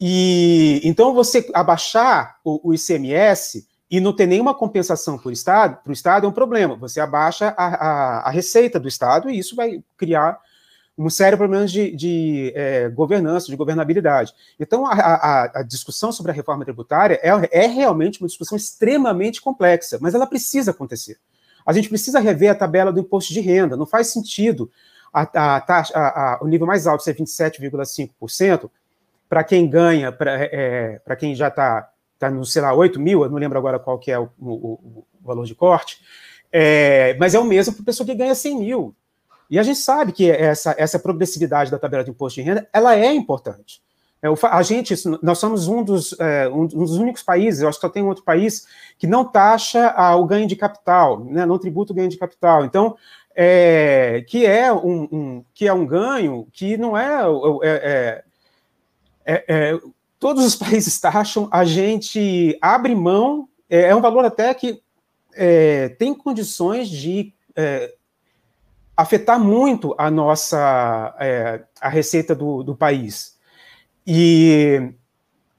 E 0.00 0.80
então 0.84 1.12
você 1.12 1.48
abaixar 1.52 2.38
o, 2.44 2.70
o 2.70 2.74
ICMS 2.74 3.66
e 3.90 4.00
não 4.00 4.12
ter 4.12 4.26
nenhuma 4.26 4.54
compensação 4.54 5.18
para 5.18 5.28
o 5.28 5.32
Estado, 5.32 5.78
para 5.82 5.90
o 5.90 5.92
Estado 5.92 6.26
é 6.26 6.28
um 6.28 6.32
problema. 6.32 6.76
Você 6.76 7.00
abaixa 7.00 7.54
a, 7.56 7.66
a, 7.66 8.20
a, 8.28 8.30
receita 8.30 8.78
do 8.78 8.86
Estado 8.86 9.30
e 9.30 9.38
isso 9.38 9.56
vai 9.56 9.82
criar 9.96 10.38
um 10.96 11.08
sério 11.08 11.38
problema 11.38 11.66
de, 11.66 11.94
de 11.94 12.52
é, 12.54 12.88
governança, 12.88 13.46
de 13.46 13.56
governabilidade. 13.56 14.34
Então, 14.58 14.84
a, 14.84 15.60
a, 15.60 15.62
discussão 15.62 16.10
sobre 16.10 16.32
a 16.32 16.34
reforma 16.34 16.64
tributária 16.64 17.18
é, 17.22 17.64
é 17.64 17.66
realmente 17.66 18.20
uma 18.20 18.26
discussão 18.26 18.56
extremamente 18.56 19.40
complexa, 19.40 19.98
mas 20.00 20.14
ela 20.14 20.26
precisa 20.26 20.72
acontecer. 20.72 21.16
A 21.64 21.72
gente 21.72 21.88
precisa 21.88 22.18
rever 22.18 22.50
a 22.50 22.54
tabela 22.54 22.92
do 22.92 23.00
imposto 23.00 23.32
de 23.32 23.40
renda. 23.40 23.76
Não 23.76 23.86
faz 23.86 24.08
sentido 24.08 24.70
a, 25.12 25.22
a, 25.22 25.82
a, 25.94 26.38
o 26.42 26.48
nível 26.48 26.66
mais 26.66 26.86
alto 26.86 27.04
ser 27.04 27.14
27,5%, 27.14 28.68
para 29.28 29.44
quem 29.44 29.68
ganha, 29.68 30.10
para 30.10 30.32
é, 30.44 31.00
quem 31.18 31.34
já 31.34 31.48
está 31.48 31.90
tá 32.18 32.30
no, 32.30 32.44
sei 32.44 32.62
lá, 32.62 32.74
8 32.74 32.98
mil, 32.98 33.22
eu 33.22 33.30
não 33.30 33.38
lembro 33.38 33.58
agora 33.58 33.78
qual 33.78 33.98
que 33.98 34.10
é 34.10 34.18
o, 34.18 34.28
o, 34.38 34.72
o 34.72 35.06
valor 35.20 35.44
de 35.44 35.54
corte, 35.54 36.00
é, 36.50 37.16
mas 37.18 37.34
é 37.34 37.38
o 37.38 37.44
mesmo 37.44 37.74
para 37.74 37.82
a 37.82 37.86
pessoa 37.86 38.06
que 38.06 38.14
ganha 38.14 38.34
100 38.34 38.58
mil. 38.58 38.94
E 39.50 39.58
a 39.58 39.62
gente 39.62 39.78
sabe 39.78 40.12
que 40.12 40.30
essa, 40.30 40.74
essa 40.76 40.98
progressividade 40.98 41.70
da 41.70 41.78
tabela 41.78 42.04
de 42.04 42.10
imposto 42.10 42.40
de 42.40 42.46
renda, 42.46 42.68
ela 42.72 42.96
é 42.96 43.12
importante. 43.12 43.80
É, 44.20 44.28
a 44.46 44.62
gente, 44.62 44.94
nós 45.22 45.38
somos 45.38 45.68
um 45.68 45.82
dos, 45.82 46.18
é, 46.18 46.48
um 46.48 46.66
dos 46.66 46.98
únicos 46.98 47.22
países, 47.22 47.62
eu 47.62 47.68
acho 47.68 47.78
que 47.78 47.86
só 47.86 47.88
tem 47.88 48.02
outro 48.02 48.24
país, 48.24 48.66
que 48.98 49.06
não 49.06 49.24
taxa 49.24 49.94
o 50.16 50.24
ganho 50.26 50.46
de 50.46 50.56
capital, 50.56 51.24
né, 51.24 51.46
não 51.46 51.58
tributa 51.58 51.92
o 51.92 51.96
ganho 51.96 52.08
de 52.08 52.18
capital. 52.18 52.64
Então, 52.64 52.96
é, 53.34 54.24
que, 54.26 54.44
é 54.44 54.72
um, 54.72 55.08
um, 55.12 55.44
que 55.54 55.68
é 55.68 55.72
um 55.72 55.86
ganho 55.86 56.48
que 56.52 56.76
não 56.76 56.98
é, 56.98 57.20
é, 57.62 58.24
é 59.28 59.44
é, 59.46 59.80
todos 60.18 60.44
os 60.44 60.56
países 60.56 60.98
taxam, 60.98 61.48
a 61.52 61.64
gente 61.64 62.56
abre 62.62 62.94
mão, 62.94 63.46
é, 63.68 63.82
é 63.82 63.94
um 63.94 64.00
valor 64.00 64.24
até 64.24 64.52
que 64.54 64.82
é, 65.34 65.90
tem 65.90 66.14
condições 66.14 66.88
de 66.88 67.34
é, 67.54 67.94
afetar 68.96 69.38
muito 69.38 69.94
a 69.98 70.10
nossa 70.10 71.14
a 71.80 71.88
receita 71.88 72.34
do, 72.34 72.62
do 72.62 72.74
país. 72.74 73.36
E, 74.04 74.90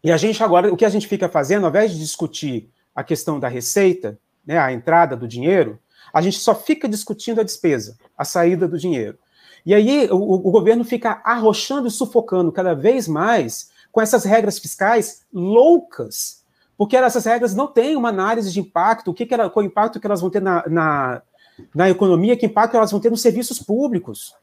e 0.04 0.12
a 0.12 0.18
gente 0.18 0.44
agora, 0.44 0.74
o 0.74 0.76
que 0.76 0.84
a 0.84 0.90
gente 0.90 1.08
fica 1.08 1.30
fazendo, 1.30 1.66
ao 1.66 1.70
invés 1.70 1.92
de 1.92 2.00
discutir 2.00 2.70
a 2.96 3.04
questão 3.04 3.40
da 3.40 3.48
receita, 3.48 4.20
né, 4.46 4.58
a 4.58 4.74
entrada 4.74 5.16
do 5.16 5.28
dinheiro, 5.28 5.80
a 6.12 6.22
gente 6.22 6.40
só 6.40 6.56
fica 6.56 6.90
discutindo 6.90 7.40
a 7.40 7.44
despesa, 7.44 7.96
a 8.18 8.26
saída 8.26 8.68
do 8.68 8.78
dinheiro. 8.78 9.18
E 9.66 9.74
aí 9.74 10.08
o, 10.12 10.48
o 10.48 10.52
governo 10.52 10.84
fica 10.84 11.22
arrochando 11.24 11.88
e 11.88 11.92
sufocando 11.92 12.52
cada 12.52 12.74
vez 12.74 13.08
mais 13.08 13.70
com 13.92 14.02
essas 14.02 14.24
regras 14.24 14.60
fiscais 14.60 15.26
loucas, 15.34 16.44
porque 16.78 16.96
essas 16.96 17.26
regras 17.26 17.56
não 17.56 17.68
têm 17.68 17.96
uma 17.96 18.10
análise 18.10 18.52
de 18.52 18.60
impacto, 18.60 19.12
o 19.12 19.14
que, 19.14 19.26
que 19.26 19.36
qual 19.36 19.52
o 19.56 19.64
impacto 19.64 20.00
que 20.00 20.08
elas 20.08 20.22
vão 20.22 20.30
ter 20.30 20.42
na, 20.42 20.64
na, 20.68 21.22
na 21.74 21.90
economia, 21.90 22.38
que 22.38 22.46
impacto 22.46 22.78
elas 22.78 22.92
vão 22.92 23.00
ter 23.00 23.10
nos 23.10 23.22
serviços 23.22 23.60
públicos. 23.60 24.34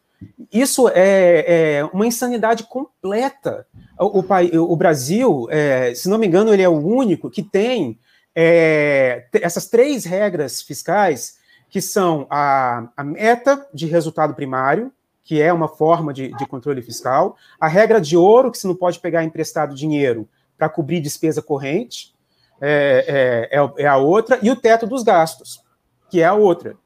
Isso 0.52 0.88
é, 0.88 1.76
é 1.78 1.84
uma 1.92 2.06
insanidade 2.06 2.64
completa. 2.64 3.66
O, 3.98 4.20
o, 4.20 4.72
o 4.72 4.76
Brasil, 4.76 5.46
é, 5.50 5.94
se 5.94 6.08
não 6.08 6.18
me 6.18 6.26
engano, 6.26 6.52
ele 6.52 6.62
é 6.62 6.68
o 6.68 6.78
único 6.78 7.30
que 7.30 7.42
tem 7.42 7.98
é, 8.34 9.26
essas 9.32 9.66
três 9.66 10.04
regras 10.04 10.60
fiscais, 10.60 11.38
que 11.70 11.80
são 11.80 12.26
a, 12.28 12.88
a, 12.96 13.02
meta 13.02 13.66
de 13.72 13.86
resultado 13.86 14.34
primário, 14.34 14.92
que 15.26 15.42
é 15.42 15.52
uma 15.52 15.66
forma 15.66 16.14
de, 16.14 16.28
de 16.28 16.46
controle 16.46 16.80
fiscal, 16.80 17.36
a 17.60 17.66
regra 17.66 18.00
de 18.00 18.16
ouro, 18.16 18.48
que 18.48 18.56
você 18.56 18.68
não 18.68 18.76
pode 18.76 19.00
pegar 19.00 19.24
emprestado 19.24 19.74
dinheiro 19.74 20.28
para 20.56 20.68
cobrir 20.68 21.00
despesa 21.00 21.42
corrente, 21.42 22.14
é, 22.60 23.48
é, 23.50 23.58
é, 23.58 23.72
é, 23.82 23.86
a 23.88 23.96
outra, 23.96 24.38
e 24.40 24.48
o 24.48 24.54
teto 24.54 24.86
dos 24.86 25.02
gastos, 25.02 25.60
que 26.08 26.20
é 26.20 26.24
a 26.24 26.32
outra. 26.32 26.76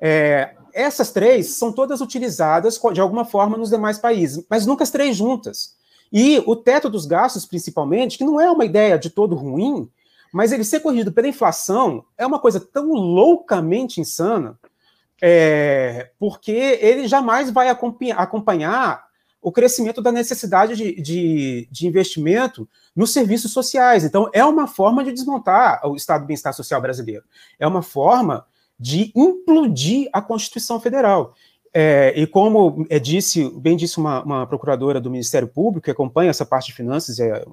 É, 0.00 0.54
essas 0.72 1.10
três 1.10 1.56
são 1.56 1.72
todas 1.72 2.00
utilizadas 2.00 2.80
de 2.92 3.00
alguma 3.00 3.24
forma 3.24 3.58
nos 3.58 3.70
demais 3.70 3.98
países, 3.98 4.46
mas 4.48 4.64
nunca 4.64 4.84
as 4.84 4.90
três 4.92 5.16
juntas. 5.16 5.74
E 6.12 6.40
o 6.46 6.54
teto 6.54 6.88
dos 6.88 7.06
gastos, 7.06 7.44
principalmente, 7.44 8.16
que 8.16 8.24
não 8.24 8.40
é 8.40 8.48
uma 8.48 8.64
ideia 8.64 8.96
de 8.96 9.10
todo 9.10 9.34
ruim, 9.34 9.90
mas 10.32 10.52
ele 10.52 10.62
ser 10.62 10.78
corrigido 10.78 11.10
pela 11.10 11.26
inflação 11.26 12.04
é 12.16 12.24
uma 12.24 12.38
coisa 12.38 12.60
tão 12.60 12.92
loucamente 12.92 14.00
insana, 14.00 14.56
é, 15.22 16.10
porque 16.18 16.78
ele 16.80 17.06
jamais 17.06 17.50
vai 17.50 17.68
acompanhar 17.68 19.04
o 19.42 19.50
crescimento 19.50 20.02
da 20.02 20.12
necessidade 20.12 20.76
de, 20.76 21.00
de, 21.00 21.68
de, 21.70 21.86
investimento 21.86 22.68
nos 22.94 23.12
serviços 23.12 23.52
sociais. 23.52 24.04
Então, 24.04 24.30
é 24.34 24.44
uma 24.44 24.66
forma 24.66 25.02
de 25.02 25.12
desmontar 25.12 25.80
o 25.86 25.96
Estado 25.96 26.22
do 26.22 26.26
Bem-Estar 26.26 26.52
Social 26.52 26.80
brasileiro. 26.80 27.24
É 27.58 27.66
uma 27.66 27.82
forma 27.82 28.44
de 28.78 29.10
implodir 29.14 30.08
a 30.12 30.20
Constituição 30.20 30.78
Federal. 30.78 31.34
É, 31.72 32.12
e 32.16 32.26
como 32.26 32.84
é, 32.90 32.98
disse, 32.98 33.48
bem 33.58 33.76
disse 33.76 33.98
uma, 33.98 34.22
uma, 34.22 34.46
procuradora 34.46 35.00
do 35.00 35.10
Ministério 35.10 35.48
Público, 35.48 35.84
que 35.84 35.90
acompanha 35.90 36.30
essa 36.30 36.44
parte 36.44 36.66
de 36.66 36.74
finanças, 36.74 37.20
é 37.20 37.44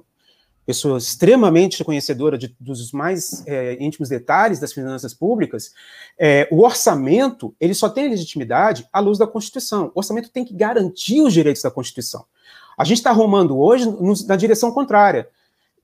pessoa 0.68 0.98
extremamente 0.98 1.82
conhecedora 1.82 2.36
de, 2.36 2.54
dos 2.60 2.92
mais 2.92 3.42
é, 3.46 3.82
íntimos 3.82 4.10
detalhes 4.10 4.60
das 4.60 4.70
finanças 4.70 5.14
públicas, 5.14 5.72
é, 6.18 6.46
o 6.50 6.62
orçamento 6.62 7.56
ele 7.58 7.72
só 7.72 7.88
tem 7.88 8.10
legitimidade 8.10 8.86
à 8.92 9.00
luz 9.00 9.16
da 9.16 9.26
Constituição. 9.26 9.90
O 9.94 10.00
orçamento 10.00 10.28
tem 10.28 10.44
que 10.44 10.52
garantir 10.52 11.22
os 11.22 11.32
direitos 11.32 11.62
da 11.62 11.70
Constituição. 11.70 12.26
A 12.76 12.84
gente 12.84 12.98
está 12.98 13.08
arrumando 13.08 13.58
hoje 13.58 13.86
no, 13.86 14.12
na 14.26 14.36
direção 14.36 14.70
contrária. 14.70 15.30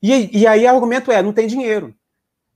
E, 0.02 0.40
e 0.40 0.46
aí 0.46 0.66
o 0.66 0.68
argumento 0.68 1.10
é, 1.10 1.22
não 1.22 1.32
tem 1.32 1.46
dinheiro. 1.46 1.94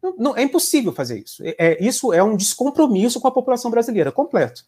Não, 0.03 0.15
não, 0.19 0.37
é 0.37 0.43
impossível 0.43 0.93
fazer 0.93 1.19
isso. 1.19 1.43
É, 1.43 1.57
é, 1.59 1.83
isso 1.83 2.13
é 2.13 2.23
um 2.23 2.37
descompromisso 2.37 3.19
com 3.19 3.29
a 3.29 3.33
população 3.33 3.71
brasileira, 3.71 4.13
completo. 4.13 4.67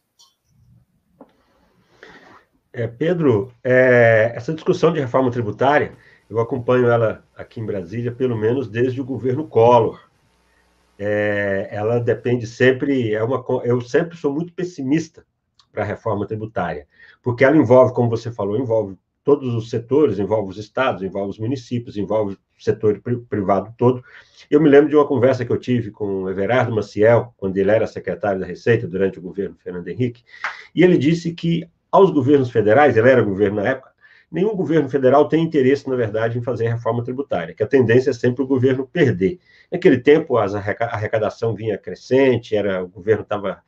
É, 2.73 2.87
Pedro, 2.87 3.53
é, 3.63 4.33
essa 4.35 4.55
discussão 4.55 4.95
de 4.95 5.01
reforma 5.01 5.31
tributária, 5.31 5.93
eu 6.31 6.39
acompanho 6.39 6.89
ela 6.89 7.25
aqui 7.37 7.61
em 7.61 7.67
Brasília, 7.67 8.13
pelo 8.13 8.37
menos 8.37 8.69
desde 8.69 9.01
o 9.01 9.05
governo 9.05 9.49
Collor. 9.49 10.01
É, 10.97 11.69
ela 11.73 11.99
depende 11.99 12.47
sempre, 12.47 13.13
é 13.13 13.23
uma, 13.23 13.45
eu 13.65 13.81
sempre 13.81 14.17
sou 14.17 14.33
muito 14.33 14.53
pessimista 14.53 15.25
para 15.73 15.83
a 15.83 15.87
reforma 15.87 16.27
tributária, 16.27 16.87
porque 17.23 17.43
ela 17.45 17.57
envolve, 17.57 17.95
como 17.95 18.09
você 18.09 18.31
falou, 18.31 18.57
envolve 18.57 18.97
todos 19.25 19.55
os 19.55 19.71
setores, 19.71 20.19
envolve 20.19 20.51
os 20.51 20.59
estados, 20.59 21.03
envolve 21.03 21.31
os 21.31 21.39
municípios, 21.39 21.97
envolve 21.97 22.35
o 22.35 22.63
setor 22.63 23.01
privado 23.29 23.75
todo. 23.77 24.05
Eu 24.51 24.61
me 24.61 24.69
lembro 24.69 24.89
de 24.89 24.97
uma 24.97 25.07
conversa 25.07 25.45
que 25.45 25.53
eu 25.53 25.59
tive 25.59 25.91
com 25.91 26.25
o 26.25 26.31
Everardo 26.31 26.75
Maciel, 26.75 27.35
quando 27.37 27.57
ele 27.57 27.71
era 27.71 27.87
secretário 27.87 28.41
da 28.41 28.47
Receita, 28.47 28.87
durante 28.87 29.19
o 29.19 29.23
governo 29.23 29.57
Fernando 29.57 29.89
Henrique, 29.89 30.23
e 30.75 30.85
ele 30.85 30.97
disse 30.97 31.33
que 31.33 31.69
aos 31.91 32.11
governos 32.11 32.51
federais, 32.51 32.97
ele 32.97 33.11
era 33.11 33.23
governo 33.23 33.57
na 33.57 33.69
época, 33.69 33.90
nenhum 34.31 34.55
governo 34.55 34.89
federal 34.89 35.29
tem 35.29 35.43
interesse, 35.43 35.89
na 35.89 35.97
verdade, 35.97 36.39
em 36.39 36.43
fazer 36.43 36.69
reforma 36.69 37.03
tributária, 37.03 37.55
que 37.55 37.63
a 37.63 37.67
tendência 37.67 38.11
é 38.11 38.13
sempre 38.13 38.43
o 38.43 38.47
governo 38.47 38.87
perder. 38.87 39.39
Naquele 39.71 39.99
tempo, 39.99 40.37
a 40.37 40.45
arrecadação 40.45 41.55
vinha 41.55 41.77
crescente, 41.77 42.55
era 42.55 42.83
o 42.85 42.89
governo 42.89 43.23
estava 43.23 43.63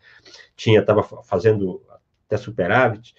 tinha 0.54 0.80
estava 0.80 1.02
fazendo 1.02 1.82
até 2.26 2.36
superávit, 2.36 3.14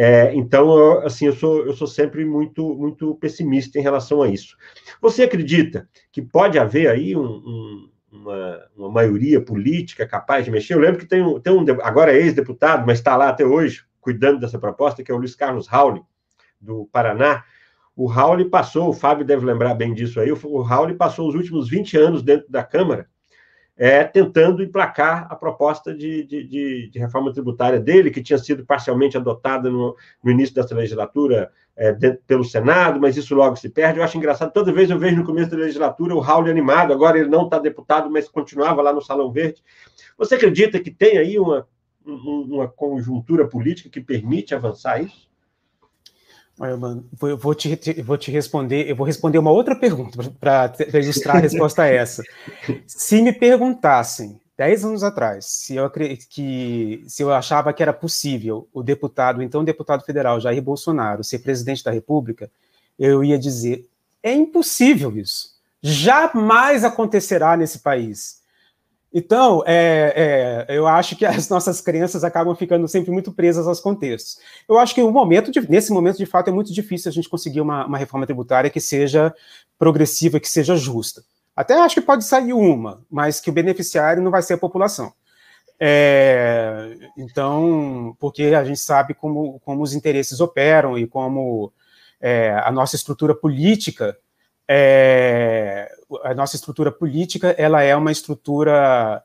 é, 0.00 0.32
então, 0.32 1.00
assim, 1.00 1.26
eu 1.26 1.32
sou, 1.32 1.66
eu 1.66 1.72
sou 1.72 1.88
sempre 1.88 2.24
muito, 2.24 2.72
muito 2.76 3.16
pessimista 3.16 3.80
em 3.80 3.82
relação 3.82 4.22
a 4.22 4.28
isso. 4.28 4.56
Você 5.02 5.24
acredita 5.24 5.88
que 6.12 6.22
pode 6.22 6.56
haver 6.56 6.88
aí 6.88 7.16
um, 7.16 7.24
um, 7.24 7.90
uma, 8.12 8.68
uma, 8.76 8.90
maioria 8.92 9.40
política 9.40 10.06
capaz 10.06 10.44
de 10.44 10.52
mexer? 10.52 10.74
Eu 10.74 10.78
lembro 10.78 11.00
que 11.00 11.06
tem 11.06 11.20
um, 11.20 11.40
tem 11.40 11.52
um 11.52 11.64
agora 11.82 12.12
é 12.12 12.16
ex-deputado, 12.16 12.86
mas 12.86 12.98
está 12.98 13.16
lá 13.16 13.28
até 13.28 13.44
hoje, 13.44 13.86
cuidando 14.00 14.38
dessa 14.38 14.56
proposta, 14.56 15.02
que 15.02 15.10
é 15.10 15.14
o 15.14 15.18
Luiz 15.18 15.34
Carlos 15.34 15.66
Rauli, 15.66 16.00
do 16.60 16.88
Paraná. 16.92 17.44
O 17.96 18.06
Rauli 18.06 18.44
passou, 18.44 18.88
o 18.88 18.92
Fábio 18.92 19.24
deve 19.24 19.44
lembrar 19.44 19.74
bem 19.74 19.92
disso 19.92 20.20
aí, 20.20 20.30
o 20.30 20.62
Rauli 20.62 20.94
passou 20.94 21.28
os 21.28 21.34
últimos 21.34 21.68
20 21.68 21.96
anos 21.96 22.22
dentro 22.22 22.50
da 22.50 22.62
Câmara 22.62 23.08
é, 23.78 24.02
tentando 24.02 24.60
emplacar 24.60 25.28
a 25.30 25.36
proposta 25.36 25.94
de, 25.94 26.24
de, 26.24 26.42
de, 26.48 26.90
de, 26.90 26.98
reforma 26.98 27.32
tributária 27.32 27.78
dele, 27.78 28.10
que 28.10 28.20
tinha 28.20 28.38
sido 28.38 28.66
parcialmente 28.66 29.16
adotada 29.16 29.70
no, 29.70 29.96
no 30.22 30.30
início 30.32 30.52
dessa 30.52 30.74
legislatura 30.74 31.52
é, 31.76 31.92
dentro, 31.92 32.20
pelo 32.26 32.44
Senado, 32.44 33.00
mas 33.00 33.16
isso 33.16 33.36
logo 33.36 33.54
se 33.54 33.68
perde. 33.68 34.00
Eu 34.00 34.04
acho 34.04 34.18
engraçado, 34.18 34.52
toda 34.52 34.72
vez 34.72 34.90
eu 34.90 34.98
vejo 34.98 35.16
no 35.16 35.24
começo 35.24 35.52
da 35.52 35.56
legislatura 35.56 36.12
o 36.12 36.18
Raul 36.18 36.46
animado, 36.46 36.92
agora 36.92 37.20
ele 37.20 37.28
não 37.28 37.44
está 37.44 37.60
deputado, 37.60 38.10
mas 38.10 38.28
continuava 38.28 38.82
lá 38.82 38.92
no 38.92 39.00
Salão 39.00 39.30
Verde. 39.30 39.62
Você 40.18 40.34
acredita 40.34 40.80
que 40.80 40.90
tem 40.90 41.16
aí 41.16 41.38
uma, 41.38 41.64
uma 42.04 42.66
conjuntura 42.66 43.46
política 43.46 43.88
que 43.88 44.00
permite 44.00 44.56
avançar 44.56 45.00
isso? 45.00 45.27
Mano, 46.58 47.08
eu 47.22 47.36
vou 47.36 47.54
te, 47.54 48.02
vou 48.02 48.18
te 48.18 48.30
responder, 48.32 48.90
eu 48.90 48.96
vou 48.96 49.06
responder 49.06 49.38
uma 49.38 49.52
outra 49.52 49.76
pergunta 49.76 50.18
para 50.40 50.72
registrar 50.92 51.36
a 51.36 51.40
resposta 51.40 51.82
a 51.82 51.86
essa. 51.86 52.22
Se 52.84 53.22
me 53.22 53.32
perguntassem, 53.32 54.40
dez 54.56 54.84
anos 54.84 55.04
atrás, 55.04 55.44
se 55.46 55.76
eu, 55.76 55.88
que, 55.88 57.04
se 57.06 57.22
eu 57.22 57.32
achava 57.32 57.72
que 57.72 57.80
era 57.80 57.92
possível 57.92 58.68
o 58.72 58.82
deputado, 58.82 59.40
então 59.40 59.62
deputado 59.62 60.04
federal 60.04 60.40
Jair 60.40 60.60
Bolsonaro, 60.60 61.22
ser 61.22 61.38
presidente 61.38 61.84
da 61.84 61.92
República, 61.92 62.50
eu 62.98 63.22
ia 63.22 63.38
dizer: 63.38 63.88
é 64.20 64.32
impossível 64.32 65.16
isso. 65.16 65.56
Jamais 65.80 66.82
acontecerá 66.82 67.56
nesse 67.56 67.78
país. 67.78 68.40
Então, 69.12 69.62
é, 69.66 70.66
é, 70.68 70.76
eu 70.76 70.86
acho 70.86 71.16
que 71.16 71.24
as 71.24 71.48
nossas 71.48 71.80
crenças 71.80 72.24
acabam 72.24 72.54
ficando 72.54 72.86
sempre 72.86 73.10
muito 73.10 73.32
presas 73.32 73.66
aos 73.66 73.80
contextos. 73.80 74.38
Eu 74.68 74.78
acho 74.78 74.94
que 74.94 75.02
momento 75.02 75.50
de, 75.50 75.60
nesse 75.70 75.92
momento, 75.92 76.18
de 76.18 76.26
fato, 76.26 76.48
é 76.48 76.52
muito 76.52 76.72
difícil 76.72 77.08
a 77.08 77.12
gente 77.12 77.28
conseguir 77.28 77.60
uma, 77.60 77.86
uma 77.86 77.98
reforma 77.98 78.26
tributária 78.26 78.70
que 78.70 78.80
seja 78.80 79.34
progressiva, 79.78 80.38
que 80.38 80.48
seja 80.48 80.76
justa. 80.76 81.22
Até 81.56 81.74
acho 81.74 81.96
que 81.96 82.00
pode 82.02 82.24
sair 82.24 82.52
uma, 82.52 83.02
mas 83.10 83.40
que 83.40 83.50
o 83.50 83.52
beneficiário 83.52 84.22
não 84.22 84.30
vai 84.30 84.42
ser 84.42 84.54
a 84.54 84.58
população. 84.58 85.12
É, 85.80 86.96
então, 87.16 88.16
porque 88.18 88.44
a 88.44 88.64
gente 88.64 88.80
sabe 88.80 89.14
como, 89.14 89.60
como 89.60 89.82
os 89.82 89.94
interesses 89.94 90.40
operam 90.40 90.98
e 90.98 91.06
como 91.06 91.72
é, 92.20 92.50
a 92.64 92.70
nossa 92.70 92.96
estrutura 92.96 93.34
política 93.34 94.16
é, 94.68 95.90
a 96.22 96.34
nossa 96.34 96.56
estrutura 96.56 96.92
política 96.92 97.54
ela 97.58 97.82
é 97.82 97.96
uma 97.96 98.12
estrutura 98.12 99.22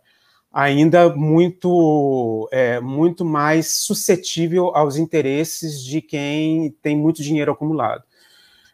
ainda 0.51 1.09
muito 1.09 2.47
é, 2.51 2.79
muito 2.79 3.25
mais 3.25 3.83
suscetível 3.83 4.75
aos 4.75 4.95
interesses 4.95 5.83
de 5.83 6.01
quem 6.01 6.71
tem 6.81 6.97
muito 6.97 7.21
dinheiro 7.21 7.51
acumulado. 7.51 8.03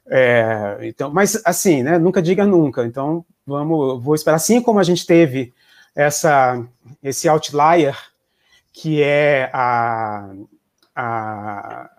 É, 0.08 0.80
então, 0.82 1.12
mas 1.12 1.42
assim, 1.46 1.84
né, 1.84 1.98
nunca 1.98 2.22
diga 2.22 2.46
nunca. 2.46 2.86
Então, 2.86 3.26
vamos, 3.46 4.04
vou 4.04 4.16
esperar. 4.16 4.36
Assim 4.36 4.62
como 4.62 4.80
a 4.80 4.84
gente 4.84 5.06
teve 5.06 5.54
essa 5.96 6.64
esse 7.04 7.28
outlier 7.28 7.96
que 8.74 9.02
é 9.02 9.50
a, 9.54 10.32
a, 10.96 11.90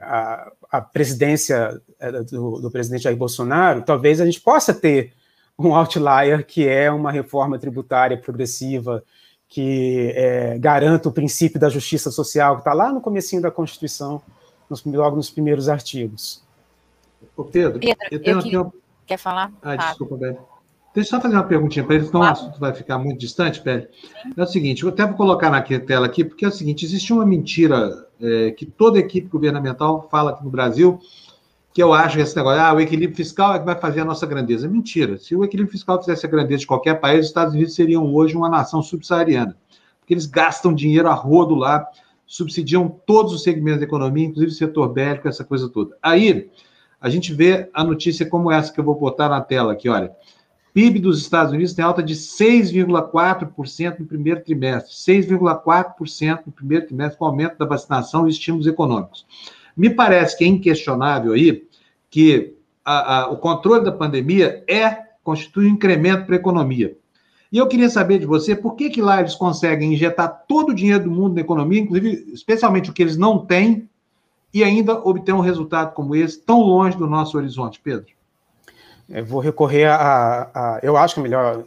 a, 0.00 0.52
a 0.70 0.80
presidência 0.80 1.80
é, 1.98 2.12
do, 2.22 2.60
do, 2.60 2.70
presidente 2.70 3.02
Jair 3.02 3.16
Bolsonaro, 3.16 3.82
talvez 3.82 4.20
a 4.20 4.24
gente 4.24 4.40
possa 4.40 4.74
ter 4.74 5.12
um 5.58 5.74
outlier 5.74 6.44
que 6.44 6.68
é 6.68 6.90
uma 6.90 7.10
reforma 7.10 7.58
tributária 7.58 8.18
progressiva 8.18 9.02
que 9.48 10.12
é, 10.14 10.58
garanta 10.58 11.08
o 11.08 11.12
princípio 11.12 11.58
da 11.58 11.68
justiça 11.68 12.10
social, 12.10 12.56
que 12.56 12.60
está 12.60 12.72
lá 12.72 12.92
no 12.92 13.00
comecinho 13.00 13.40
da 13.40 13.50
Constituição, 13.50 14.20
nos, 14.68 14.84
logo 14.84 15.16
nos 15.16 15.30
primeiros 15.30 15.68
artigos. 15.68 16.42
Ô 17.36 17.44
Pedro, 17.44 17.78
Pedro 17.78 17.96
eu 18.10 18.22
tenho 18.22 18.36
eu 18.36 18.40
aqui... 18.40 18.50
Que... 18.50 18.86
Quer 19.06 19.18
falar? 19.18 19.52
Ah, 19.62 19.76
desculpa, 19.76 20.16
Beli. 20.16 20.36
Deixa 20.92 21.10
eu 21.10 21.16
só 21.16 21.20
fazer 21.20 21.36
uma 21.36 21.44
perguntinha 21.44 21.84
para 21.84 21.94
ele, 21.94 22.06
senão 22.06 22.20
claro. 22.22 22.34
o 22.34 22.38
assunto 22.40 22.58
vai 22.58 22.74
ficar 22.74 22.98
muito 22.98 23.20
distante, 23.20 23.62
Beli. 23.62 23.86
É 24.36 24.42
o 24.42 24.46
seguinte, 24.46 24.82
eu 24.82 24.88
até 24.88 25.06
vou 25.06 25.14
colocar 25.14 25.48
na 25.48 25.62
tela 25.62 26.06
aqui, 26.06 26.24
porque 26.24 26.44
é 26.44 26.48
o 26.48 26.52
seguinte, 26.52 26.84
existe 26.84 27.12
uma 27.12 27.24
mentira 27.24 28.05
é, 28.20 28.50
que 28.50 28.66
toda 28.66 28.98
equipe 28.98 29.28
governamental 29.28 30.08
fala 30.10 30.30
aqui 30.30 30.44
no 30.44 30.50
Brasil, 30.50 30.98
que 31.72 31.82
eu 31.82 31.92
acho 31.92 32.18
esse 32.18 32.34
negócio, 32.34 32.60
ah, 32.60 32.72
o 32.72 32.80
equilíbrio 32.80 33.14
fiscal 33.14 33.54
é 33.54 33.58
que 33.58 33.64
vai 33.66 33.78
fazer 33.78 34.00
a 34.00 34.04
nossa 34.04 34.26
grandeza. 34.26 34.66
Mentira. 34.66 35.18
Se 35.18 35.36
o 35.36 35.44
equilíbrio 35.44 35.72
fiscal 35.72 36.00
fizesse 36.00 36.24
a 36.24 36.28
grandeza 36.28 36.60
de 36.60 36.66
qualquer 36.66 36.98
país, 36.98 37.20
os 37.20 37.26
Estados 37.26 37.52
Unidos 37.52 37.74
seriam 37.74 38.14
hoje 38.14 38.34
uma 38.34 38.48
nação 38.48 38.82
subsaariana. 38.82 39.54
Porque 40.00 40.14
eles 40.14 40.24
gastam 40.24 40.72
dinheiro 40.72 41.08
a 41.08 41.12
rodo 41.12 41.54
lá, 41.54 41.86
subsidiam 42.26 42.88
todos 42.88 43.34
os 43.34 43.42
segmentos 43.42 43.80
da 43.80 43.86
economia, 43.86 44.24
inclusive 44.24 44.52
o 44.52 44.54
setor 44.54 44.88
bélico, 44.88 45.28
essa 45.28 45.44
coisa 45.44 45.68
toda. 45.68 45.96
Aí, 46.02 46.48
a 46.98 47.10
gente 47.10 47.34
vê 47.34 47.68
a 47.74 47.84
notícia 47.84 48.24
como 48.24 48.50
essa 48.50 48.72
que 48.72 48.80
eu 48.80 48.84
vou 48.84 48.94
botar 48.94 49.28
na 49.28 49.42
tela 49.42 49.74
aqui, 49.74 49.88
olha. 49.88 50.10
PIB 50.76 50.98
dos 50.98 51.18
Estados 51.18 51.54
Unidos 51.54 51.72
tem 51.72 51.82
alta 51.82 52.02
de 52.02 52.14
6,4% 52.14 53.98
no 53.98 54.04
primeiro 54.04 54.44
trimestre, 54.44 54.92
6,4% 54.92 56.40
no 56.44 56.52
primeiro 56.52 56.84
trimestre, 56.84 57.18
com 57.18 57.24
aumento 57.24 57.56
da 57.56 57.64
vacinação 57.64 58.26
e 58.26 58.30
estímulos 58.30 58.66
econômicos. 58.66 59.24
Me 59.74 59.88
parece 59.88 60.36
que 60.36 60.44
é 60.44 60.48
inquestionável 60.48 61.32
aí 61.32 61.66
que 62.10 62.52
a, 62.84 63.20
a, 63.20 63.30
o 63.30 63.38
controle 63.38 63.86
da 63.86 63.90
pandemia 63.90 64.62
é 64.68 64.98
constitui 65.24 65.64
um 65.64 65.70
incremento 65.70 66.26
para 66.26 66.34
a 66.34 66.38
economia. 66.38 66.94
E 67.50 67.56
eu 67.56 67.66
queria 67.66 67.88
saber 67.88 68.18
de 68.18 68.26
você 68.26 68.54
por 68.54 68.74
que, 68.74 68.90
que 68.90 69.00
lá 69.00 69.20
eles 69.20 69.34
conseguem 69.34 69.94
injetar 69.94 70.44
todo 70.46 70.72
o 70.72 70.74
dinheiro 70.74 71.04
do 71.04 71.10
mundo 71.10 71.36
na 71.36 71.40
economia, 71.40 71.80
inclusive, 71.80 72.30
especialmente 72.34 72.90
o 72.90 72.92
que 72.92 73.02
eles 73.02 73.16
não 73.16 73.46
têm, 73.46 73.88
e 74.52 74.62
ainda 74.62 74.92
obter 74.92 75.32
um 75.32 75.40
resultado 75.40 75.94
como 75.94 76.14
esse, 76.14 76.38
tão 76.38 76.60
longe 76.60 76.98
do 76.98 77.06
nosso 77.06 77.38
horizonte, 77.38 77.80
Pedro? 77.82 78.15
Eu 79.08 79.24
vou 79.24 79.40
recorrer 79.40 79.86
a. 79.86 80.50
a 80.54 80.80
eu 80.82 80.96
acho 80.96 81.14
que 81.14 81.20
a 81.20 81.22
melhor, 81.22 81.64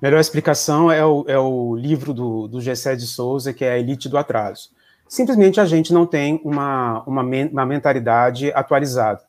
melhor 0.00 0.20
explicação 0.20 0.90
é 0.90 1.04
o, 1.04 1.24
é 1.28 1.38
o 1.38 1.74
livro 1.76 2.12
do, 2.12 2.48
do 2.48 2.60
Gessé 2.60 2.96
de 2.96 3.06
Souza, 3.06 3.52
que 3.52 3.64
é 3.64 3.72
A 3.72 3.78
Elite 3.78 4.08
do 4.08 4.18
Atraso. 4.18 4.70
Simplesmente 5.08 5.60
a 5.60 5.64
gente 5.64 5.92
não 5.92 6.06
tem 6.06 6.40
uma, 6.44 7.02
uma, 7.04 7.22
uma 7.22 7.66
mentalidade 7.66 8.52
atualizada. 8.52 9.22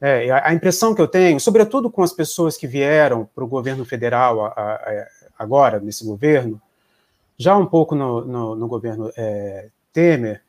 É, 0.00 0.30
a 0.30 0.52
impressão 0.52 0.94
que 0.94 1.00
eu 1.00 1.08
tenho, 1.08 1.40
sobretudo 1.40 1.90
com 1.90 2.02
as 2.02 2.12
pessoas 2.12 2.56
que 2.56 2.66
vieram 2.66 3.28
para 3.34 3.42
o 3.42 3.48
governo 3.48 3.84
federal 3.84 4.44
a, 4.44 4.48
a, 4.50 5.06
agora, 5.38 5.80
nesse 5.80 6.04
governo, 6.04 6.60
já 7.36 7.56
um 7.56 7.66
pouco 7.66 7.94
no, 7.94 8.24
no, 8.24 8.54
no 8.54 8.68
governo 8.68 9.10
é, 9.16 9.68
Temer, 9.92 10.42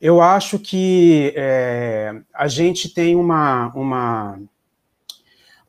eu 0.00 0.20
acho 0.20 0.58
que 0.58 1.32
é, 1.36 2.12
a 2.34 2.48
gente 2.48 2.92
tem 2.92 3.14
uma, 3.14 3.72
uma. 3.74 4.40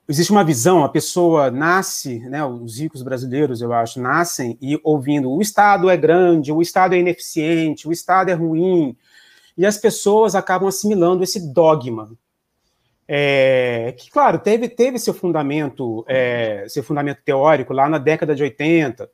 Existe 0.07 0.31
uma 0.33 0.43
visão, 0.43 0.83
a 0.83 0.89
pessoa 0.89 1.49
nasce, 1.49 2.19
né, 2.27 2.43
os 2.43 2.77
ricos 2.77 3.01
brasileiros, 3.01 3.61
eu 3.61 3.71
acho, 3.71 4.01
nascem 4.01 4.57
e 4.61 4.77
ouvindo 4.83 5.31
o 5.31 5.41
Estado 5.41 5.89
é 5.89 5.95
grande, 5.95 6.51
o 6.51 6.61
Estado 6.61 6.93
é 6.93 6.99
ineficiente, 6.99 7.87
o 7.87 7.91
Estado 7.91 8.29
é 8.29 8.33
ruim, 8.33 8.97
e 9.57 9.65
as 9.65 9.77
pessoas 9.77 10.35
acabam 10.35 10.67
assimilando 10.67 11.23
esse 11.23 11.53
dogma. 11.53 12.11
É, 13.07 13.95
que, 13.97 14.09
claro, 14.09 14.39
teve, 14.39 14.67
teve 14.67 14.99
seu 14.99 15.13
fundamento, 15.13 16.03
é, 16.07 16.65
seu 16.67 16.83
fundamento 16.83 17.21
teórico 17.23 17.71
lá 17.71 17.87
na 17.87 17.97
década 17.97 18.35
de 18.35 18.43
80, 18.43 19.09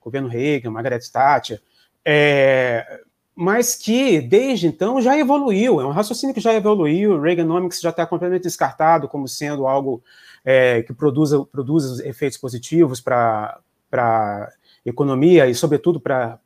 governo 0.00 0.28
Reagan, 0.28 0.70
Margaret 0.70 1.00
Thatcher, 1.12 1.60
é, 2.04 3.00
mas 3.34 3.74
que 3.74 4.20
desde 4.20 4.66
então 4.66 5.00
já 5.00 5.18
evoluiu, 5.18 5.80
é 5.80 5.86
um 5.86 5.90
raciocínio 5.90 6.34
que 6.34 6.40
já 6.40 6.54
evoluiu, 6.54 7.20
Reaganomics 7.20 7.80
já 7.80 7.90
está 7.90 8.06
completamente 8.06 8.44
descartado 8.44 9.08
como 9.08 9.26
sendo 9.26 9.66
algo 9.66 10.02
é, 10.44 10.82
que 10.82 10.92
produza, 10.92 11.44
produza 11.44 12.06
efeitos 12.06 12.38
positivos 12.38 13.00
para 13.00 13.58
a 13.92 14.52
economia 14.84 15.48
e, 15.48 15.54
sobretudo, 15.54 15.98
para 15.98 16.38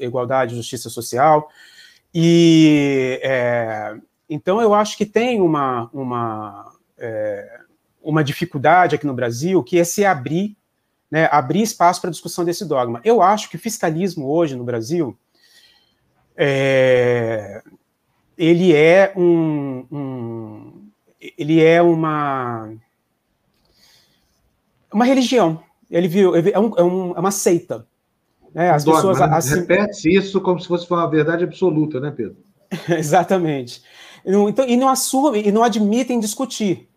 igualdade 0.00 0.54
e 0.54 0.56
justiça 0.56 0.88
social. 0.88 1.48
E 2.12 3.20
é, 3.22 3.96
então, 4.28 4.60
eu 4.60 4.72
acho 4.72 4.96
que 4.96 5.04
tem 5.04 5.40
uma, 5.40 5.90
uma, 5.92 6.72
é, 6.98 7.60
uma 8.02 8.24
dificuldade 8.24 8.94
aqui 8.94 9.06
no 9.06 9.14
Brasil, 9.14 9.62
que 9.62 9.78
é 9.78 9.84
se 9.84 10.04
abrir, 10.04 10.56
né, 11.10 11.28
abrir 11.30 11.62
espaço 11.62 12.00
para 12.00 12.10
discussão 12.10 12.44
desse 12.44 12.64
dogma. 12.64 13.00
Eu 13.04 13.22
acho 13.22 13.50
que 13.50 13.56
o 13.56 13.60
fiscalismo 13.60 14.28
hoje 14.28 14.56
no 14.56 14.64
Brasil, 14.64 15.16
é, 16.36 17.62
ele 18.36 18.74
é 18.74 19.12
um, 19.16 19.86
um, 19.90 20.88
ele 21.38 21.62
é 21.62 21.80
uma 21.80 22.70
uma 24.92 25.04
religião. 25.04 25.60
Ele 25.90 26.08
viu, 26.08 26.34
é, 26.34 26.58
um, 26.58 26.72
é, 26.76 26.82
um, 26.82 27.16
é 27.16 27.20
uma 27.20 27.30
seita. 27.30 27.86
Né? 28.54 28.70
As 28.70 28.84
dogma, 28.84 29.00
pessoas 29.00 29.20
assim, 29.20 29.60
repete 29.60 30.16
isso 30.16 30.40
como 30.40 30.60
se 30.60 30.68
fosse 30.68 30.88
uma 30.90 31.08
verdade 31.08 31.44
absoluta, 31.44 31.98
né, 31.98 32.12
Pedro? 32.16 32.36
Exatamente. 32.88 33.82
Então, 34.24 34.66
e 34.66 34.76
não 34.76 34.88
assumem, 34.88 35.46
e 35.46 35.52
não 35.52 35.62
admitem 35.62 36.20
discutir. 36.20 36.88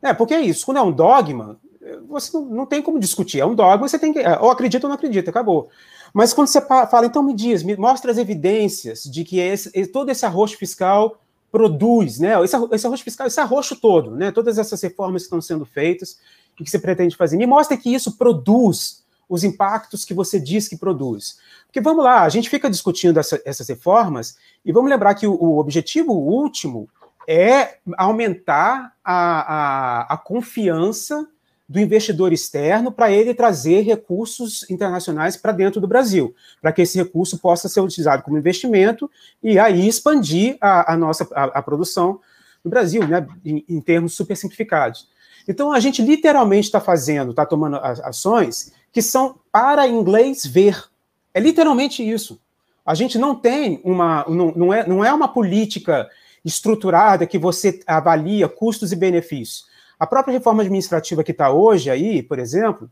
É, 0.00 0.14
porque 0.14 0.34
é 0.34 0.40
isso, 0.40 0.64
quando 0.64 0.76
é 0.76 0.82
um 0.82 0.92
dogma, 0.92 1.58
você 2.06 2.36
não, 2.36 2.44
não 2.44 2.66
tem 2.66 2.80
como 2.80 3.00
discutir. 3.00 3.40
É 3.40 3.46
um 3.46 3.54
dogma, 3.54 3.88
você 3.88 3.98
tem 3.98 4.12
que. 4.12 4.20
É, 4.20 4.38
ou 4.38 4.50
acredita 4.50 4.86
ou 4.86 4.88
não 4.88 4.96
acredita, 4.96 5.30
acabou. 5.30 5.70
Mas 6.12 6.32
quando 6.32 6.48
você 6.48 6.60
fala, 6.60 7.06
então 7.06 7.22
me 7.22 7.34
diz, 7.34 7.62
me 7.62 7.76
mostra 7.76 8.10
as 8.10 8.18
evidências 8.18 9.04
de 9.04 9.24
que 9.24 9.38
esse, 9.38 9.86
todo 9.88 10.10
esse 10.10 10.24
arroxo 10.24 10.56
fiscal 10.56 11.20
produz, 11.50 12.18
né? 12.18 12.42
Esse, 12.42 12.56
esse 12.72 12.86
arroxo 12.86 13.04
fiscal, 13.04 13.26
esse 13.26 13.40
arroxo 13.40 13.76
todo, 13.76 14.10
né? 14.10 14.30
Todas 14.30 14.58
essas 14.58 14.80
reformas 14.82 15.22
que 15.22 15.26
estão 15.26 15.40
sendo 15.40 15.64
feitas 15.64 16.18
e 16.58 16.64
que 16.64 16.70
você 16.70 16.78
pretende 16.78 17.16
fazer. 17.16 17.36
Me 17.36 17.46
mostra 17.46 17.76
que 17.76 17.92
isso 17.92 18.16
produz 18.16 19.04
os 19.28 19.44
impactos 19.44 20.04
que 20.04 20.14
você 20.14 20.40
diz 20.40 20.68
que 20.68 20.76
produz. 20.76 21.38
Porque 21.66 21.80
vamos 21.80 22.02
lá, 22.02 22.22
a 22.22 22.28
gente 22.28 22.48
fica 22.48 22.70
discutindo 22.70 23.20
essa, 23.20 23.40
essas 23.44 23.68
reformas 23.68 24.36
e 24.64 24.72
vamos 24.72 24.90
lembrar 24.90 25.14
que 25.14 25.26
o, 25.26 25.34
o 25.34 25.58
objetivo 25.58 26.12
último 26.12 26.88
é 27.26 27.78
aumentar 27.98 28.94
a, 29.04 30.04
a, 30.04 30.14
a 30.14 30.16
confiança 30.16 31.28
do 31.68 31.78
investidor 31.78 32.32
externo 32.32 32.90
para 32.90 33.12
ele 33.12 33.34
trazer 33.34 33.82
recursos 33.82 34.68
internacionais 34.70 35.36
para 35.36 35.52
dentro 35.52 35.80
do 35.80 35.86
Brasil, 35.86 36.34
para 36.62 36.72
que 36.72 36.80
esse 36.80 36.96
recurso 36.96 37.38
possa 37.38 37.68
ser 37.68 37.80
utilizado 37.80 38.22
como 38.22 38.38
investimento 38.38 39.10
e 39.42 39.58
aí 39.58 39.86
expandir 39.86 40.56
a, 40.60 40.94
a 40.94 40.96
nossa 40.96 41.28
a, 41.34 41.44
a, 41.44 41.62
produção 41.62 42.20
no 42.64 42.70
Brasil, 42.70 43.06
né, 43.06 43.26
em, 43.44 43.64
em 43.68 43.80
termos 43.82 44.14
super 44.14 44.34
simplificados. 44.34 45.08
Então 45.46 45.70
a 45.70 45.78
gente 45.78 46.00
literalmente 46.00 46.68
está 46.68 46.80
fazendo, 46.80 47.30
está 47.30 47.44
tomando 47.44 47.76
ações 47.76 48.72
que 48.90 49.02
são 49.02 49.38
para 49.52 49.86
inglês 49.86 50.46
ver. 50.46 50.82
É 51.34 51.40
literalmente 51.40 52.02
isso. 52.02 52.40
A 52.84 52.94
gente 52.94 53.18
não 53.18 53.34
tem 53.34 53.80
uma. 53.84 54.24
Não, 54.26 54.52
não, 54.56 54.72
é, 54.72 54.86
não 54.86 55.04
é 55.04 55.12
uma 55.12 55.28
política 55.28 56.08
estruturada 56.42 57.26
que 57.26 57.38
você 57.38 57.80
avalia 57.86 58.48
custos 58.48 58.92
e 58.92 58.96
benefícios. 58.96 59.66
A 59.98 60.06
própria 60.06 60.32
reforma 60.32 60.62
administrativa 60.62 61.24
que 61.24 61.32
está 61.32 61.50
hoje 61.50 61.90
aí, 61.90 62.22
por 62.22 62.38
exemplo, 62.38 62.90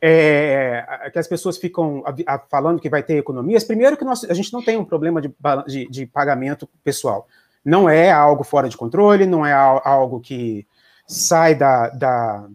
é, 0.00 1.10
que 1.12 1.18
as 1.18 1.26
pessoas 1.26 1.58
ficam 1.58 2.04
falando 2.48 2.80
que 2.80 2.88
vai 2.88 3.02
ter 3.02 3.16
economias. 3.16 3.64
Primeiro 3.64 3.96
que 3.96 4.04
nós, 4.04 4.24
a 4.24 4.34
gente 4.34 4.52
não 4.52 4.62
tem 4.62 4.76
um 4.76 4.84
problema 4.84 5.20
de, 5.20 5.34
de, 5.66 5.88
de 5.88 6.06
pagamento 6.06 6.68
pessoal. 6.84 7.26
Não 7.64 7.88
é 7.88 8.10
algo 8.10 8.44
fora 8.44 8.68
de 8.68 8.76
controle, 8.76 9.26
não 9.26 9.44
é 9.44 9.52
algo 9.52 10.20
que 10.20 10.66
sai 11.06 11.54
da, 11.54 11.88
da 11.88 12.48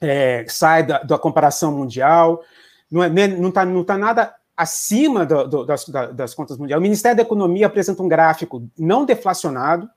é, 0.00 0.44
sai 0.48 0.82
da, 0.84 0.98
da, 1.02 1.18
comparação 1.18 1.72
mundial, 1.72 2.42
não 2.90 3.02
está 3.04 3.28
não 3.28 3.50
tá, 3.50 3.64
não 3.64 3.84
tá 3.84 3.98
nada 3.98 4.34
acima 4.56 5.24
do, 5.24 5.46
do, 5.46 5.64
das, 5.64 5.84
das, 5.88 6.34
contas 6.34 6.58
mundiais. 6.58 6.78
O 6.78 6.82
Ministério 6.82 7.16
da 7.16 7.22
Economia 7.22 7.66
apresenta 7.66 8.02
um 8.02 8.08
gráfico 8.08 8.68
não 8.78 9.04
deflacionado, 9.04 9.88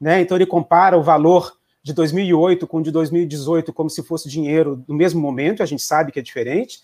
né? 0.00 0.20
então 0.20 0.36
ele 0.36 0.46
compara 0.46 0.96
o 0.96 1.02
valor 1.02 1.56
de 1.86 1.92
2008 1.92 2.66
com 2.66 2.78
o 2.78 2.82
de 2.82 2.90
2018 2.90 3.72
como 3.72 3.88
se 3.88 4.02
fosse 4.02 4.28
dinheiro 4.28 4.74
do 4.74 4.92
mesmo 4.92 5.20
momento, 5.20 5.62
a 5.62 5.66
gente 5.66 5.84
sabe 5.84 6.10
que 6.10 6.18
é 6.18 6.22
diferente. 6.22 6.80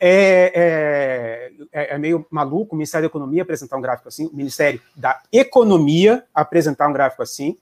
É, 0.00 1.52
é, 1.72 1.94
é, 1.94 1.98
meio 1.98 2.26
maluco 2.28 2.74
o 2.74 2.76
Ministério 2.76 3.06
da 3.06 3.12
Economia 3.12 3.42
apresentar 3.42 3.76
um 3.76 3.80
gráfico 3.80 4.08
assim, 4.08 4.26
o 4.26 4.34
Ministério 4.34 4.80
da 4.96 5.22
Economia 5.30 6.24
apresentar 6.34 6.88
um 6.88 6.92
gráfico 6.92 7.22
assim, 7.22 7.56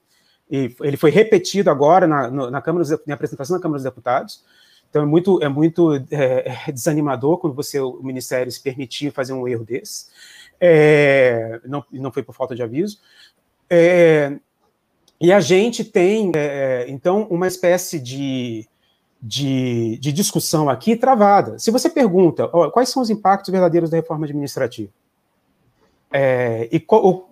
e 0.49 0.75
ele 0.81 0.97
foi 0.97 1.11
repetido 1.11 1.69
agora 1.69 2.07
na, 2.07 2.31
na, 2.49 2.59
Câmara, 2.59 2.83
na 3.05 3.13
apresentação 3.13 3.55
da 3.55 3.61
Câmara 3.61 3.77
dos 3.77 3.83
Deputados. 3.83 4.43
Então 4.89 5.03
é 5.03 5.05
muito, 5.05 5.43
é 5.43 5.47
muito 5.47 5.93
é, 6.09 6.55
é 6.69 6.71
desanimador 6.71 7.37
quando 7.37 7.53
você, 7.53 7.79
o 7.79 8.01
Ministério, 8.01 8.51
se 8.51 8.63
permitir 8.63 9.11
fazer 9.11 9.33
um 9.33 9.47
erro 9.47 9.63
desse. 9.63 10.07
É, 10.59 11.61
não, 11.65 11.85
não 11.91 12.11
foi 12.11 12.23
por 12.23 12.33
falta 12.33 12.55
de 12.55 12.63
aviso. 12.63 12.97
É, 13.69 14.39
e 15.19 15.31
a 15.33 15.39
gente 15.39 15.83
tem, 15.83 16.31
é, 16.35 16.85
então, 16.87 17.27
uma 17.29 17.47
espécie 17.47 17.99
de, 17.99 18.67
de, 19.21 19.97
de, 19.97 20.13
discussão 20.13 20.69
aqui 20.69 20.95
travada. 20.95 21.59
Se 21.59 21.71
você 21.71 21.89
pergunta 21.89 22.49
ó, 22.53 22.69
quais 22.69 22.89
são 22.89 23.01
os 23.01 23.09
impactos 23.09 23.51
verdadeiros 23.51 23.89
da 23.89 23.97
reforma 23.97 24.25
administrativa, 24.25 24.89
é, 26.11 26.67
e 26.71 26.83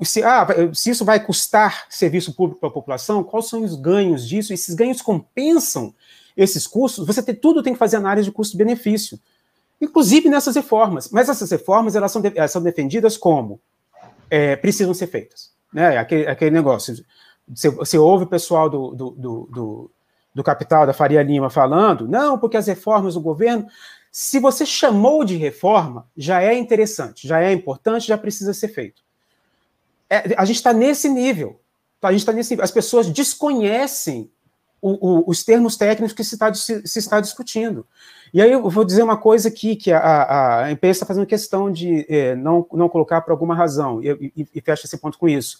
se, 0.06 0.23
ah, 0.23 0.45
se 0.73 0.91
isso 0.91 1.04
vai 1.04 1.23
custar 1.23 1.88
serviço 1.89 2.36
público 2.36 2.60
para 2.60 2.69
a 2.69 2.73
população, 2.73 3.23
quais 3.23 3.47
são 3.47 3.63
os 3.63 3.76
ganhos 3.76 4.28
disso? 4.28 4.54
Esses 4.54 4.76
ganhos 4.76 5.02
compensam 5.02 5.95
esses 6.36 6.67
custos? 6.67 7.08
Você 7.08 7.23
tem, 7.23 7.34
tudo 7.34 7.63
tem 7.63 7.73
que 7.73 7.80
fazer 7.80 7.97
análise 7.97 8.30
de 8.30 8.32
custo-benefício, 8.32 9.19
inclusive 9.82 10.30
nessas 10.30 10.56
reformas. 10.56 11.10
Mas 11.10 11.28
essas 11.28 11.50
reformas 11.50 11.95
elas 11.95 12.12
são, 12.12 12.21
elas 12.36 12.52
são 12.52 12.62
defendidas 12.62 13.17
como 13.17 13.60
é, 14.30 14.56
precisam 14.56 14.93
ser 14.93 15.08
feitas. 15.08 15.52
Né? 15.73 15.97
Aquele, 15.97 16.28
aquele 16.28 16.52
negócio. 16.52 17.04
Você, 17.48 17.70
você 17.70 17.98
ouve 17.98 18.26
o 18.26 18.28
pessoal 18.28 18.70
do, 18.70 18.92
do, 18.92 19.12
do, 19.12 19.50
do, 19.52 19.92
do 20.36 20.44
Capital, 20.44 20.86
da 20.86 20.94
Faria 20.94 21.24
Lima, 21.24 21.50
falando, 21.50 22.08
não, 22.08 22.38
porque 22.38 22.58
as 22.58 22.68
reformas 22.68 23.14
do 23.14 23.22
governo. 23.22 23.68
Se 24.12 24.40
você 24.40 24.66
chamou 24.66 25.24
de 25.24 25.36
reforma, 25.36 26.08
já 26.16 26.42
é 26.42 26.58
interessante, 26.58 27.28
já 27.28 27.42
é 27.42 27.52
importante, 27.52 28.08
já 28.08 28.18
precisa 28.18 28.54
ser 28.54 28.70
feito. 28.70 29.02
É, 30.10 30.34
a 30.38 30.46
gente 30.46 30.58
está 30.58 30.74
nesse 30.74 31.10
nível. 31.10 31.60
A 32.02 32.12
gente 32.12 32.22
está 32.22 32.32
nesse 32.32 32.52
nível. 32.52 32.64
As 32.64 32.72
pessoas 32.72 33.10
desconhecem 33.10 34.32
o, 34.82 34.92
o, 34.92 35.30
os 35.30 35.44
termos 35.44 35.76
técnicos 35.76 36.14
que 36.14 36.24
se 36.24 36.36
está, 36.36 36.54
se, 36.54 36.88
se 36.88 37.00
está 37.00 37.20
discutindo. 37.20 37.86
E 38.34 38.42
aí 38.42 38.52
eu 38.52 38.70
vou 38.70 38.84
dizer 38.84 39.04
uma 39.04 39.18
coisa 39.18 39.48
aqui, 39.50 39.76
que 39.76 39.92
a, 39.92 40.00
a, 40.00 40.64
a 40.66 40.72
empresa 40.72 40.98
está 40.98 41.06
fazendo 41.06 41.26
questão 41.26 41.72
de 41.72 42.06
é, 42.10 42.36
não, 42.36 42.66
não 42.74 42.90
colocar 42.90 43.22
por 43.22 43.32
alguma 43.32 43.56
razão, 43.56 44.02
e, 44.04 44.32
e, 44.36 44.48
e 44.56 44.62
fecha 44.62 44.86
esse 44.86 44.98
ponto 44.98 45.18
com 45.18 45.28
isso. 45.28 45.60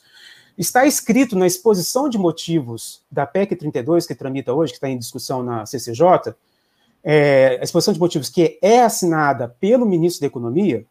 Está 0.57 0.87
escrito 0.87 1.35
na 1.35 1.45
exposição 1.45 2.09
de 2.09 2.17
motivos 2.17 3.03
da 3.11 3.27
PEC 3.27 3.55
32, 3.55 4.07
que 4.07 4.15
tramita 4.15 4.53
hoje, 4.53 4.71
que 4.73 4.77
está 4.77 4.89
em 4.89 4.97
discussão 4.97 5.43
na 5.43 5.65
CCJ, 5.65 6.33
é, 7.03 7.59
a 7.61 7.63
exposição 7.63 7.93
de 7.93 7.99
motivos 7.99 8.27
que 8.27 8.57
é 8.61 8.81
assinada 8.81 9.55
pelo 9.59 9.85
ministro 9.85 10.21
da 10.21 10.27
Economia, 10.27 10.83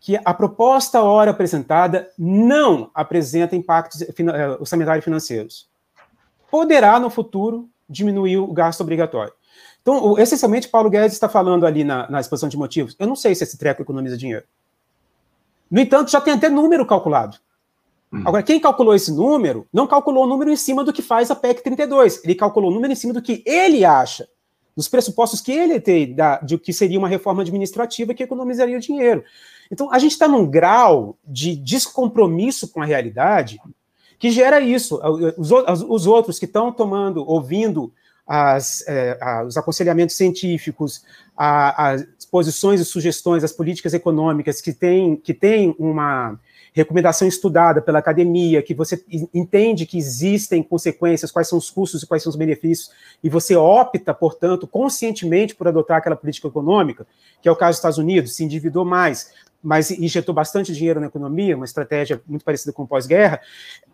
que 0.00 0.18
a 0.22 0.34
proposta 0.34 1.00
hora 1.00 1.30
apresentada 1.30 2.10
não 2.18 2.90
apresenta 2.92 3.54
impactos 3.54 4.02
é, 4.02 4.48
orçamentários 4.58 5.04
financeiros. 5.04 5.68
Poderá, 6.50 6.98
no 6.98 7.08
futuro, 7.08 7.68
diminuir 7.88 8.38
o 8.38 8.52
gasto 8.52 8.80
obrigatório. 8.80 9.32
Então, 9.80 10.18
essencialmente, 10.18 10.68
Paulo 10.68 10.90
Guedes 10.90 11.12
está 11.12 11.28
falando 11.28 11.64
ali 11.64 11.84
na, 11.84 12.10
na 12.10 12.20
exposição 12.20 12.48
de 12.48 12.56
motivos. 12.56 12.96
Eu 12.98 13.06
não 13.06 13.14
sei 13.14 13.34
se 13.34 13.44
esse 13.44 13.56
treco 13.56 13.80
economiza 13.80 14.16
dinheiro. 14.16 14.44
No 15.70 15.80
entanto, 15.80 16.10
já 16.10 16.20
tem 16.20 16.34
até 16.34 16.48
número 16.48 16.84
calculado. 16.84 17.38
Hum. 18.12 18.22
Agora, 18.24 18.42
quem 18.42 18.60
calculou 18.60 18.94
esse 18.94 19.12
número, 19.12 19.66
não 19.72 19.86
calculou 19.86 20.24
o 20.24 20.26
número 20.26 20.50
em 20.50 20.56
cima 20.56 20.84
do 20.84 20.92
que 20.92 21.02
faz 21.02 21.30
a 21.30 21.36
PEC 21.36 21.62
32. 21.62 22.22
Ele 22.24 22.34
calculou 22.34 22.70
o 22.70 22.74
número 22.74 22.92
em 22.92 22.96
cima 22.96 23.12
do 23.12 23.22
que 23.22 23.42
ele 23.44 23.84
acha, 23.84 24.28
dos 24.76 24.88
pressupostos 24.88 25.40
que 25.40 25.52
ele 25.52 25.80
tem 25.80 26.14
da, 26.14 26.38
de 26.40 26.58
que 26.58 26.72
seria 26.72 26.98
uma 26.98 27.08
reforma 27.08 27.42
administrativa 27.42 28.14
que 28.14 28.22
economizaria 28.22 28.78
dinheiro. 28.78 29.24
Então, 29.70 29.92
a 29.92 29.98
gente 29.98 30.12
está 30.12 30.28
num 30.28 30.46
grau 30.46 31.16
de 31.24 31.56
descompromisso 31.56 32.68
com 32.68 32.82
a 32.82 32.84
realidade 32.84 33.60
que 34.18 34.30
gera 34.30 34.60
isso. 34.60 35.00
Os, 35.36 35.50
os 35.50 36.06
outros 36.06 36.38
que 36.38 36.44
estão 36.44 36.72
tomando, 36.72 37.28
ouvindo 37.28 37.92
as, 38.26 38.82
é, 38.86 39.18
os 39.46 39.56
aconselhamentos 39.56 40.16
científicos, 40.16 41.04
a, 41.36 41.92
as 41.92 42.24
posições 42.30 42.80
e 42.80 42.84
sugestões, 42.84 43.44
as 43.44 43.52
políticas 43.52 43.94
econômicas 43.94 44.60
que 44.60 44.72
têm 44.72 45.16
que 45.16 45.34
tem 45.34 45.74
uma 45.78 46.38
recomendação 46.74 47.28
estudada 47.28 47.80
pela 47.80 48.00
academia, 48.00 48.60
que 48.60 48.74
você 48.74 49.02
entende 49.32 49.86
que 49.86 49.96
existem 49.96 50.60
consequências, 50.60 51.30
quais 51.30 51.48
são 51.48 51.56
os 51.56 51.70
custos 51.70 52.02
e 52.02 52.06
quais 52.06 52.22
são 52.22 52.30
os 52.30 52.36
benefícios, 52.36 52.90
e 53.22 53.28
você 53.30 53.54
opta, 53.54 54.12
portanto, 54.12 54.66
conscientemente 54.66 55.54
por 55.54 55.68
adotar 55.68 55.98
aquela 55.98 56.16
política 56.16 56.48
econômica, 56.48 57.06
que 57.40 57.48
é 57.48 57.52
o 57.52 57.54
caso 57.54 57.70
dos 57.70 57.78
Estados 57.78 57.98
Unidos, 57.98 58.34
se 58.34 58.42
endividou 58.42 58.84
mais, 58.84 59.32
mas 59.62 59.92
injetou 59.92 60.34
bastante 60.34 60.74
dinheiro 60.74 61.00
na 61.00 61.06
economia, 61.06 61.54
uma 61.54 61.64
estratégia 61.64 62.20
muito 62.26 62.44
parecida 62.44 62.72
com 62.72 62.84
pós-guerra, 62.84 63.40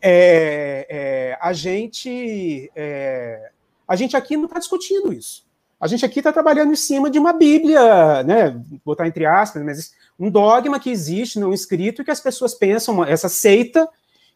é, 0.01 0.87
é, 0.89 1.39
a 1.39 1.53
gente 1.53 2.73
é, 2.75 3.51
a 3.87 3.95
gente 3.95 4.17
aqui 4.17 4.37
não 4.37 4.47
está 4.47 4.59
discutindo 4.59 5.13
isso. 5.13 5.45
A 5.79 5.87
gente 5.87 6.05
aqui 6.05 6.21
está 6.21 6.33
trabalhando 6.33 6.73
em 6.73 6.77
cima 6.77 7.11
de 7.11 7.19
uma 7.19 7.33
Bíblia, 7.33 8.23
né? 8.23 8.61
Botar 8.85 9.07
entre 9.07 9.27
aspas, 9.27 9.63
mas 9.63 9.93
um 10.21 10.31
dogma 10.31 10.79
que 10.79 10.91
existe, 10.91 11.41
não 11.41 11.53
escrito, 11.53 12.03
e 12.03 12.05
que 12.05 12.11
as 12.11 12.21
pessoas 12.21 12.53
pensam, 12.53 13.03
essa 13.03 13.29
seita 13.29 13.89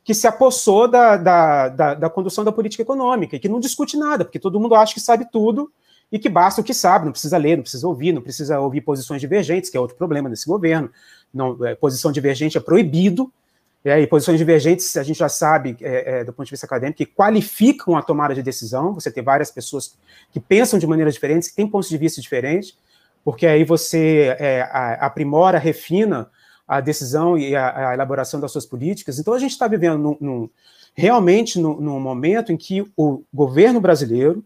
que 0.03 0.15
se 0.15 0.27
apossou 0.27 0.89
da, 0.89 1.17
da, 1.17 1.69
da, 1.69 1.95
da 1.95 2.11
condução 2.11 2.43
da 2.43 2.51
política 2.51 2.83
econômica, 2.83 3.37
e 3.37 3.39
que 3.39 3.49
não 3.49 3.61
discute 3.61 3.97
nada, 3.97 4.25
porque 4.25 4.39
todo 4.39 4.59
mundo 4.59 4.75
acha 4.75 4.95
que 4.95 5.01
sabe 5.01 5.27
tudo 5.31 5.71
e 6.11 6.19
que 6.19 6.29
basta 6.29 6.61
o 6.61 6.65
que 6.65 6.73
sabe, 6.73 7.05
não 7.05 7.13
precisa 7.13 7.37
ler, 7.37 7.57
não 7.57 7.63
precisa 7.63 7.87
ouvir, 7.87 8.13
não 8.13 8.23
precisa 8.23 8.61
ouvir 8.61 8.81
posições 8.81 9.21
divergentes, 9.21 9.69
que 9.69 9.77
é 9.77 9.81
outro 9.81 9.97
problema 9.97 10.31
desse 10.31 10.47
governo. 10.47 10.91
Não, 11.33 11.65
é, 11.65 11.75
posição 11.75 12.13
divergente 12.13 12.57
é 12.57 12.61
proibido, 12.61 13.33
é, 13.85 14.01
e 14.01 14.07
posições 14.07 14.39
divergentes, 14.39 14.97
a 14.97 15.03
gente 15.03 15.19
já 15.19 15.29
sabe, 15.29 15.77
é, 15.83 16.21
é, 16.21 16.25
do 16.25 16.33
ponto 16.33 16.47
de 16.47 16.51
vista 16.51 16.65
acadêmico, 16.65 16.97
que 16.97 17.07
qualificam 17.07 17.97
a 17.97 18.03
tomada 18.03 18.35
de 18.35 18.43
decisão. 18.43 18.95
Você 18.95 19.11
tem 19.11 19.23
várias 19.23 19.51
pessoas 19.51 19.95
que 20.33 20.41
pensam 20.41 20.79
de 20.79 20.87
maneiras 20.87 21.13
diferentes, 21.13 21.51
que 21.51 21.57
têm 21.57 21.67
pontos 21.67 21.91
de 21.91 21.99
vista 21.99 22.21
diferentes, 22.21 22.77
porque 23.25 23.47
aí 23.47 23.65
você 23.65 24.37
é, 24.39 24.69
aprimora, 25.01 25.59
refina 25.59 26.29
a 26.69 26.81
decisão 26.81 27.37
e 27.39 27.57
a, 27.57 27.91
a, 27.91 27.95
elaboração 27.95 28.39
das 28.39 28.53
suas 28.53 28.67
políticas. 28.67 29.19
Então, 29.19 29.35
a 29.35 29.39
gente 29.39 29.53
está 29.53 29.67
vivendo 29.67 29.99
num, 29.99 30.17
num, 30.21 30.51
realmente 30.95 31.59
num, 31.59 31.81
num 31.81 32.01
momento 32.01 32.53
em 32.53 32.57
que 32.57 32.85
o 32.97 33.23
governo 33.33 33.81
brasileiro 33.81 34.45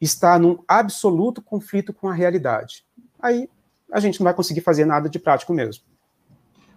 está 0.00 0.38
num 0.38 0.58
absoluto 0.66 1.40
conflito 1.40 1.92
com 1.92 2.08
a 2.08 2.14
realidade. 2.14 2.84
Aí 3.20 3.48
a 3.92 4.00
gente 4.00 4.20
não 4.20 4.24
vai 4.24 4.34
conseguir 4.34 4.60
fazer 4.60 4.84
nada 4.84 5.08
de 5.08 5.18
prático 5.18 5.54
mesmo. 5.54 5.84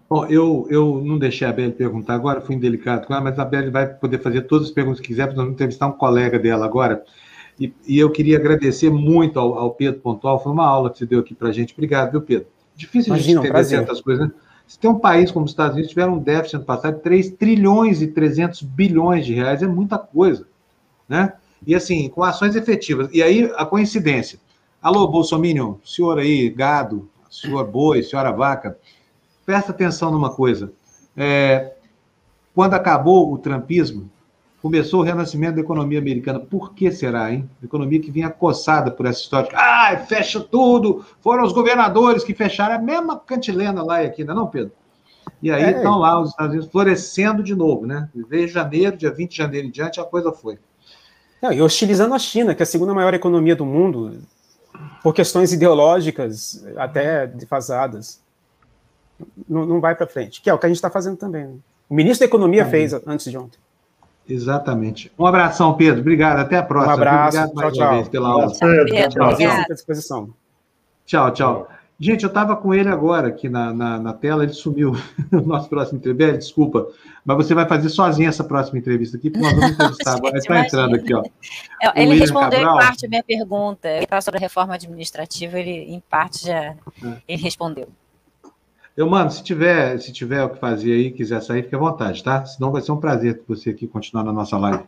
Bom, 0.10 0.26
eu, 0.26 0.66
eu 0.72 1.02
não 1.04 1.20
deixei 1.20 1.48
a 1.48 1.54
Beli 1.54 1.72
perguntar 1.72 2.16
agora, 2.16 2.42
fui 2.42 2.56
indelicado 2.56 3.06
com 3.06 3.14
ela, 3.14 3.24
mas 3.24 3.38
a 3.38 3.46
Beli 3.46 3.70
vai 3.70 3.88
poder 3.88 4.20
fazer 4.20 4.42
todas 4.44 4.68
as 4.68 4.74
perguntas 4.74 5.00
que 5.00 5.08
quiser, 5.08 5.26
porque 5.26 5.38
nós 5.38 5.46
vamos 5.46 5.54
entrevistar 5.54 5.88
um 5.88 5.92
colega 5.92 6.40
dela 6.40 6.66
agora. 6.66 7.04
E, 7.60 7.74
e 7.86 8.00
eu 8.00 8.10
queria 8.10 8.38
agradecer 8.38 8.90
muito 8.90 9.40
ao, 9.40 9.56
ao, 9.56 9.72
Pedro 9.72 10.00
Pontual, 10.00 10.42
foi 10.42 10.52
uma 10.52 10.66
aula 10.66 10.90
que 10.90 10.98
você 10.98 11.06
deu 11.06 11.20
aqui 11.20 11.36
para 11.36 11.50
a 11.50 11.52
gente. 11.52 11.74
Obrigado, 11.74 12.12
viu, 12.12 12.22
Pedro? 12.22 12.48
Difícil 12.76 13.14
Imagina, 13.14 13.42
a 13.42 13.44
gente 13.44 13.50
entender 13.50 13.66
certas 13.66 14.02
coisas, 14.02 14.28
né? 14.28 14.34
Se 14.66 14.80
tem 14.80 14.90
um 14.90 15.00
país 15.00 15.32
como 15.32 15.46
os 15.46 15.52
Estados 15.52 15.74
Unidos 15.74 15.90
tiveram 15.90 16.14
um 16.14 16.20
déficit 16.20 16.58
ano 16.58 16.66
passado 16.66 16.96
de 16.98 17.02
3 17.02 17.32
trilhões 17.32 18.02
e 18.04 18.08
300 18.08 18.62
bilhões 18.62 19.26
de 19.26 19.34
reais, 19.34 19.64
é 19.64 19.68
muita 19.68 19.98
coisa, 19.98 20.48
né? 21.08 21.34
E 21.66 21.76
assim, 21.76 22.08
com 22.08 22.24
ações 22.24 22.56
efetivas. 22.56 23.10
E 23.12 23.22
aí, 23.22 23.52
a 23.56 23.66
coincidência. 23.66 24.40
Alô, 24.82 25.08
Bolsonaro, 25.08 25.82
senhor 25.84 26.20
aí, 26.20 26.50
gado, 26.50 27.10
senhor 27.30 27.66
boi, 27.66 28.04
senhora 28.04 28.32
vaca, 28.32 28.78
presta 29.46 29.72
atenção 29.72 30.12
numa 30.12 30.30
coisa. 30.30 30.72
É, 31.18 31.74
quando 32.54 32.76
acabou 32.76 33.34
o 33.34 33.38
trumpismo, 33.38 34.10
começou 34.62 35.02
o 35.02 35.04
renascimento 35.04 35.56
da 35.56 35.62
economia 35.62 36.00
americana. 36.00 36.40
Por 36.40 36.74
que 36.74 36.92
será, 36.92 37.32
hein? 37.32 37.50
A 37.62 37.66
economia 37.66 38.00
que 38.00 38.12
vinha 38.12 38.30
coçada 38.30 38.92
por 38.92 39.06
essa 39.06 39.22
história. 39.22 39.50
Ah, 39.54 39.98
fecha 40.08 40.40
tudo! 40.40 41.06
Foram 41.22 41.44
os 41.44 41.54
governadores 41.54 42.24
que 42.24 42.34
fecharam 42.34 42.76
a 42.76 42.80
mesma 42.80 43.18
cantilena 43.18 43.84
lá 43.84 44.04
e 44.04 44.08
aqui, 44.08 44.24
não 44.24 44.34
é 44.34 44.38
não, 44.38 44.48
Pedro? 44.48 44.72
E 45.42 45.52
aí 45.52 45.64
é. 45.64 45.72
estão 45.72 46.00
lá 46.00 46.20
os 46.20 46.32
Estados 46.32 46.54
Unidos 46.54 46.72
florescendo 46.72 47.42
de 47.42 47.56
novo, 47.56 47.86
né? 47.86 48.10
Desde 48.30 48.54
janeiro, 48.54 48.98
dia 48.98 49.12
20 49.12 49.32
de 49.32 49.38
janeiro 49.38 49.68
em 49.68 49.72
diante, 49.72 50.00
a 50.00 50.04
coisa 50.04 50.32
foi. 50.32 50.60
Não, 51.42 51.54
e 51.54 51.62
hostilizando 51.62 52.14
a 52.14 52.20
China, 52.20 52.54
que 52.54 52.62
é 52.62 52.66
a 52.66 52.68
segunda 52.68 52.94
maior 52.94 53.14
economia 53.14 53.56
do 53.56 53.66
mundo, 53.66 54.20
por 55.02 55.14
questões 55.14 55.54
ideológicas 55.54 56.66
até 56.76 57.26
defasadas 57.28 58.22
não, 59.48 59.66
não 59.66 59.80
vai 59.80 59.96
para 59.96 60.08
frente, 60.08 60.42
que 60.42 60.50
é 60.50 60.54
o 60.54 60.58
que 60.58 60.66
a 60.66 60.70
gente 60.70 60.78
está 60.78 60.90
fazendo 60.90 61.18
também. 61.18 61.46
Né? 61.46 61.56
O 61.90 61.96
ministro 61.96 62.26
da 62.26 62.30
Economia 62.30 62.64
é. 62.64 62.66
fez 62.66 62.94
antes 62.94 63.30
de 63.30 63.38
ontem. 63.38 63.60
Exatamente. 64.30 65.12
Um 65.18 65.26
abração, 65.26 65.74
Pedro. 65.74 66.02
Obrigado. 66.02 66.40
Até 66.40 66.58
a 66.58 66.64
próxima. 66.64 66.94
Um 66.94 66.98
abraço. 66.98 67.38
Obrigado 67.38 67.56
mais 67.56 67.74
tchau, 67.74 67.88
uma 67.88 67.96
vez 67.96 68.10
pela 68.10 68.30
aula. 68.30 68.54
Pedro, 68.60 69.10
tchau, 69.10 69.36
tchau. 69.36 69.66
disposição. 69.70 70.30
Tchau, 71.06 71.32
tchau. 71.32 71.68
Gente, 72.00 72.24
eu 72.24 72.30
estava 72.30 72.56
com 72.56 72.74
ele 72.74 72.88
agora 72.88 73.28
aqui 73.28 73.50
na, 73.50 73.74
na, 73.74 74.00
na 74.00 74.14
tela, 74.14 74.44
ele 74.44 74.54
sumiu 74.54 74.94
no 75.30 75.42
nosso 75.42 75.68
próximo 75.68 75.98
entrevista. 75.98 76.38
Desculpa, 76.38 76.88
mas 77.26 77.36
você 77.36 77.54
vai 77.54 77.68
fazer 77.68 77.90
sozinho 77.90 78.30
essa 78.30 78.44
próxima 78.44 78.80
entrevista 78.80 79.18
aqui, 79.18 79.30
porque 79.30 79.46
nós 79.46 79.54
vamos 79.54 79.72
entrevistar 79.72 80.16
agora. 80.16 80.30
Ele 80.30 80.38
está 80.38 80.60
entrando 80.60 80.96
aqui, 80.96 81.14
ó. 81.14 81.24
Ele 81.96 82.16
respondeu 82.16 82.60
Cabral. 82.60 82.76
em 82.76 82.80
parte 82.80 83.06
a 83.06 83.10
minha 83.10 83.24
pergunta. 83.24 83.90
Ele 83.90 84.08
sobre 84.22 84.38
a 84.38 84.42
reforma 84.42 84.76
administrativa, 84.76 85.60
ele 85.60 85.94
em 85.94 86.00
parte 86.00 86.46
já 86.46 86.64
é. 86.64 86.78
ele 87.28 87.42
respondeu. 87.42 87.90
Eu, 89.00 89.10
mano, 89.10 89.32
se 89.32 89.42
tiver, 89.42 89.98
se 89.98 90.12
tiver 90.12 90.44
o 90.44 90.50
que 90.50 90.60
fazer 90.60 90.92
aí, 90.92 91.10
quiser 91.10 91.42
sair, 91.42 91.64
fique 91.64 91.74
à 91.74 91.80
vontade, 91.80 92.22
tá? 92.22 92.46
Senão 92.46 92.70
vai 92.70 92.82
ser 92.82 92.92
um 92.92 92.98
prazer 92.98 93.42
você 93.48 93.70
aqui 93.70 93.88
continuar 93.88 94.26
na 94.26 94.34
nossa 94.34 94.58
live. 94.58 94.84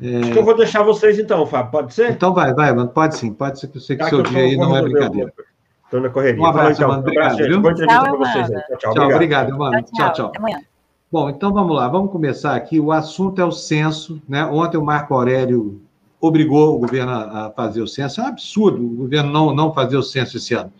É... 0.00 0.16
Acho 0.16 0.32
que 0.32 0.38
eu 0.38 0.44
vou 0.46 0.56
deixar 0.56 0.82
vocês 0.82 1.18
então, 1.18 1.44
Fábio. 1.44 1.70
Pode 1.70 1.92
ser? 1.92 2.10
Então 2.10 2.32
vai, 2.32 2.54
vai, 2.54 2.72
mano. 2.72 2.88
Pode 2.88 3.18
sim. 3.18 3.34
Pode 3.34 3.60
ser 3.60 3.68
que 3.68 3.76
eu 3.76 3.82
sei 3.82 3.98
que 3.98 4.04
o 4.04 4.08
seu 4.08 4.22
dia 4.22 4.38
aí 4.38 4.56
não 4.56 4.74
é 4.74 4.80
brincadeira. 4.80 5.30
Estou 5.84 6.00
na 6.00 6.08
correria. 6.08 6.40
Um 6.40 6.46
abraço, 6.46 6.72
então. 6.72 6.88
mano. 6.88 7.00
Obrigado, 7.02 7.32
abraço, 7.32 7.48
viu? 7.48 7.60
Boa 7.60 7.72
entrevista 7.72 8.00
para 8.00 8.16
vocês. 8.16 8.48
Tchau, 8.48 8.78
tchau. 8.78 8.94
tchau 8.94 9.10
obrigado, 9.10 9.58
mano. 9.58 9.82
Tchau, 9.82 10.12
tchau. 10.14 10.32
tchau. 10.32 10.60
Bom, 11.12 11.28
então 11.28 11.52
vamos 11.52 11.76
lá. 11.76 11.86
Vamos 11.86 12.10
começar 12.10 12.56
aqui. 12.56 12.80
O 12.80 12.90
assunto 12.90 13.42
é 13.42 13.44
o 13.44 13.52
censo. 13.52 14.22
Né? 14.26 14.42
Ontem 14.46 14.78
o 14.78 14.82
Marco 14.82 15.12
Aurélio 15.12 15.78
obrigou 16.18 16.76
o 16.76 16.78
governo 16.78 17.12
a 17.12 17.52
fazer 17.54 17.82
o 17.82 17.86
censo. 17.86 18.22
É 18.22 18.24
um 18.24 18.28
absurdo 18.28 18.82
o 18.82 18.96
governo 18.96 19.30
não, 19.30 19.54
não 19.54 19.74
fazer 19.74 19.98
o 19.98 20.02
censo 20.02 20.38
esse 20.38 20.54
ano. 20.54 20.72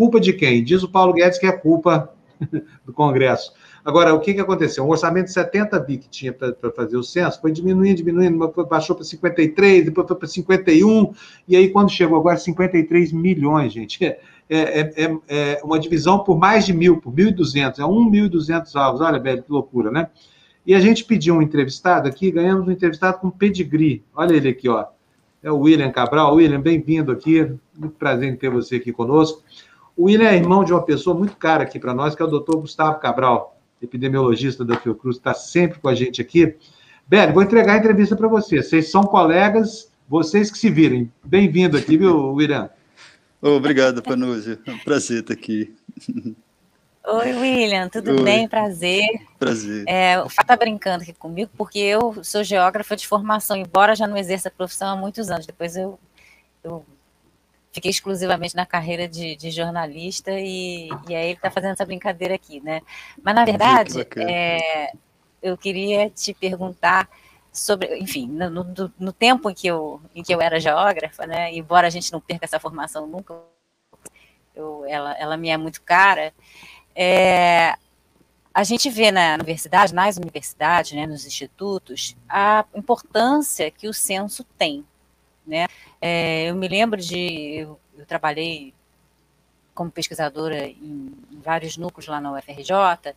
Culpa 0.00 0.18
de 0.18 0.32
quem? 0.32 0.64
Diz 0.64 0.82
o 0.82 0.88
Paulo 0.88 1.12
Guedes 1.12 1.38
que 1.38 1.44
é 1.46 1.52
culpa 1.52 2.10
do 2.86 2.90
Congresso. 2.90 3.52
Agora, 3.84 4.14
o 4.14 4.18
que, 4.18 4.32
que 4.32 4.40
aconteceu? 4.40 4.82
Um 4.82 4.88
orçamento 4.88 5.26
de 5.26 5.32
70 5.34 5.78
bi 5.78 5.98
que 5.98 6.08
tinha 6.08 6.32
para 6.32 6.72
fazer 6.74 6.96
o 6.96 7.02
censo 7.02 7.38
foi 7.38 7.52
diminuindo, 7.52 7.98
diminuindo, 7.98 8.50
baixou 8.66 8.96
para 8.96 9.04
53, 9.04 9.84
depois 9.84 10.08
foi 10.08 10.16
para 10.16 10.26
51, 10.26 11.12
e 11.46 11.54
aí 11.54 11.68
quando 11.68 11.90
chegou 11.90 12.18
agora 12.18 12.38
53 12.38 13.12
milhões, 13.12 13.74
gente. 13.74 14.02
É, 14.02 14.16
é, 14.48 14.80
é, 14.96 15.18
é 15.28 15.60
uma 15.62 15.78
divisão 15.78 16.20
por 16.20 16.38
mais 16.38 16.64
de 16.64 16.72
mil, 16.72 16.98
por 16.98 17.12
1.200, 17.12 17.78
é 17.78 17.82
1.200 17.82 18.74
alvos, 18.76 19.02
olha, 19.02 19.18
velho, 19.18 19.42
que 19.42 19.52
loucura, 19.52 19.90
né? 19.90 20.08
E 20.64 20.74
a 20.74 20.80
gente 20.80 21.04
pediu 21.04 21.34
um 21.34 21.42
entrevistado 21.42 22.08
aqui, 22.08 22.30
ganhamos 22.30 22.66
um 22.66 22.70
entrevistado 22.70 23.18
com 23.18 23.28
pedigree. 23.30 24.02
Olha 24.14 24.34
ele 24.34 24.48
aqui, 24.48 24.66
ó. 24.66 24.86
É 25.42 25.50
o 25.50 25.58
William 25.58 25.90
Cabral. 25.90 26.34
William, 26.34 26.60
bem-vindo 26.60 27.10
aqui. 27.12 27.50
Muito 27.74 27.96
prazer 27.96 28.30
em 28.30 28.36
ter 28.36 28.50
você 28.50 28.76
aqui 28.76 28.92
conosco. 28.92 29.42
O 29.96 30.04
William 30.04 30.28
é 30.28 30.36
irmão 30.36 30.64
de 30.64 30.72
uma 30.72 30.82
pessoa 30.82 31.16
muito 31.16 31.36
cara 31.36 31.64
aqui 31.64 31.78
para 31.78 31.94
nós, 31.94 32.14
que 32.14 32.22
é 32.22 32.24
o 32.24 32.28
doutor 32.28 32.60
Gustavo 32.60 32.98
Cabral, 32.98 33.58
epidemiologista 33.82 34.64
da 34.64 34.76
Fiocruz, 34.76 35.16
está 35.16 35.34
sempre 35.34 35.78
com 35.78 35.88
a 35.88 35.94
gente 35.94 36.20
aqui. 36.20 36.56
Beli, 37.06 37.32
vou 37.32 37.42
entregar 37.42 37.74
a 37.74 37.78
entrevista 37.78 38.16
para 38.16 38.28
você. 38.28 38.62
Vocês 38.62 38.90
são 38.90 39.02
colegas, 39.02 39.90
vocês 40.08 40.50
que 40.50 40.58
se 40.58 40.70
virem. 40.70 41.12
Bem-vindo 41.24 41.76
aqui, 41.76 41.96
viu, 41.96 42.32
William? 42.32 42.70
Obrigado, 43.42 44.02
Panúzio. 44.02 44.58
É 44.66 44.70
um 44.70 44.78
prazer 44.78 45.20
estar 45.20 45.34
aqui. 45.34 45.74
Oi, 47.06 47.32
William, 47.32 47.88
tudo 47.88 48.10
Oi. 48.10 48.22
bem? 48.22 48.46
Prazer. 48.46 49.04
Prazer. 49.38 49.84
É, 49.88 50.22
o 50.22 50.28
Fá 50.28 50.42
está 50.42 50.54
brincando 50.54 51.02
aqui 51.02 51.14
comigo, 51.14 51.50
porque 51.56 51.78
eu 51.78 52.22
sou 52.22 52.44
geógrafa 52.44 52.94
de 52.94 53.08
formação, 53.08 53.56
embora 53.56 53.96
já 53.96 54.06
não 54.06 54.16
exerça 54.16 54.48
a 54.48 54.52
profissão 54.52 54.90
há 54.90 54.96
muitos 54.96 55.30
anos. 55.30 55.46
Depois 55.46 55.76
eu, 55.76 55.98
eu 56.62 56.84
fiquei 57.72 57.90
exclusivamente 57.90 58.56
na 58.56 58.66
carreira 58.66 59.08
de, 59.08 59.36
de 59.36 59.50
jornalista 59.50 60.32
e, 60.32 60.88
e 61.08 61.14
aí 61.14 61.26
ele 61.26 61.32
está 61.34 61.50
fazendo 61.50 61.72
essa 61.72 61.86
brincadeira 61.86 62.34
aqui, 62.34 62.60
né? 62.60 62.80
Mas, 63.22 63.34
na 63.34 63.44
verdade, 63.44 64.06
é, 64.16 64.92
eu 65.42 65.56
queria 65.56 66.10
te 66.10 66.34
perguntar 66.34 67.08
sobre, 67.52 67.98
enfim, 67.98 68.28
no, 68.28 68.50
no, 68.50 68.92
no, 68.98 69.12
tempo 69.12 69.50
em 69.50 69.54
que, 69.54 69.66
eu, 69.66 70.00
em 70.14 70.22
que 70.22 70.34
eu 70.34 70.40
era 70.40 70.60
geógrafa, 70.60 71.26
né? 71.26 71.52
Embora 71.52 71.86
a 71.86 71.90
gente 71.90 72.12
não 72.12 72.20
perca 72.20 72.44
essa 72.44 72.60
formação 72.60 73.06
nunca, 73.06 73.34
eu, 74.54 74.84
ela, 74.86 75.12
ela 75.18 75.36
me 75.36 75.48
é 75.48 75.56
muito 75.56 75.82
cara, 75.82 76.32
é, 76.94 77.74
a 78.52 78.64
gente 78.64 78.90
vê 78.90 79.10
na 79.10 79.34
universidade, 79.34 79.94
nas 79.94 80.16
universidades, 80.16 80.92
né, 80.92 81.06
nos 81.06 81.24
institutos, 81.24 82.16
a 82.28 82.64
importância 82.74 83.70
que 83.70 83.88
o 83.88 83.94
censo 83.94 84.44
tem. 84.58 84.84
Né? 85.46 85.66
É, 86.00 86.50
eu 86.50 86.54
me 86.54 86.66
lembro 86.68 87.00
de. 87.00 87.58
Eu, 87.58 87.80
eu, 87.96 88.06
trabalhei 88.06 88.72
como 89.74 89.90
pesquisadora 89.90 90.66
em, 90.66 91.12
em 91.30 91.40
vários 91.40 91.76
núcleos 91.76 92.08
lá 92.08 92.20
na 92.20 92.32
UFRJ, 92.32 93.14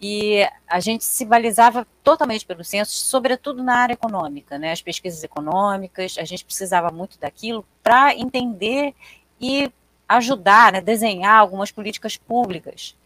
e 0.00 0.46
a 0.66 0.80
gente 0.80 1.04
se 1.04 1.24
balizava 1.24 1.86
totalmente 2.02 2.46
pelo 2.46 2.64
censo, 2.64 2.92
sobretudo 2.92 3.62
na 3.62 3.76
área 3.76 3.94
econômica, 3.94 4.58
né? 4.58 4.72
As 4.72 4.82
pesquisas 4.82 5.22
econômicas, 5.22 6.16
a 6.18 6.24
gente 6.24 6.44
precisava 6.44 6.90
muito 6.90 7.18
daquilo 7.18 7.64
para 7.82 8.14
entender 8.14 8.94
e 9.40 9.70
ajudar, 10.08 10.72
né, 10.72 10.80
desenhar 10.80 11.38
algumas 11.38 11.70
políticas 11.70 12.16
públicas 12.16 12.96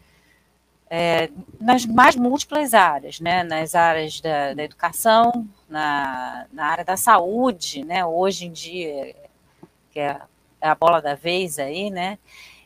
é, 0.89 1.29
nas 1.59 1.85
mais 1.85 2.15
múltiplas 2.15 2.73
áreas, 2.73 3.19
né, 3.19 3.43
nas 3.43 3.75
áreas 3.75 4.21
da, 4.21 4.53
da 4.53 4.63
educação, 4.63 5.47
na, 5.67 6.45
na, 6.51 6.67
área 6.67 6.85
da 6.85 6.95
saúde, 6.95 7.83
né, 7.83 8.05
hoje 8.05 8.45
em 8.45 8.51
dia, 8.51 9.15
que 9.91 9.99
é, 9.99 10.19
a 10.61 10.75
bola 10.75 11.01
da 11.01 11.15
vez 11.15 11.59
aí, 11.59 11.89
né, 11.89 12.17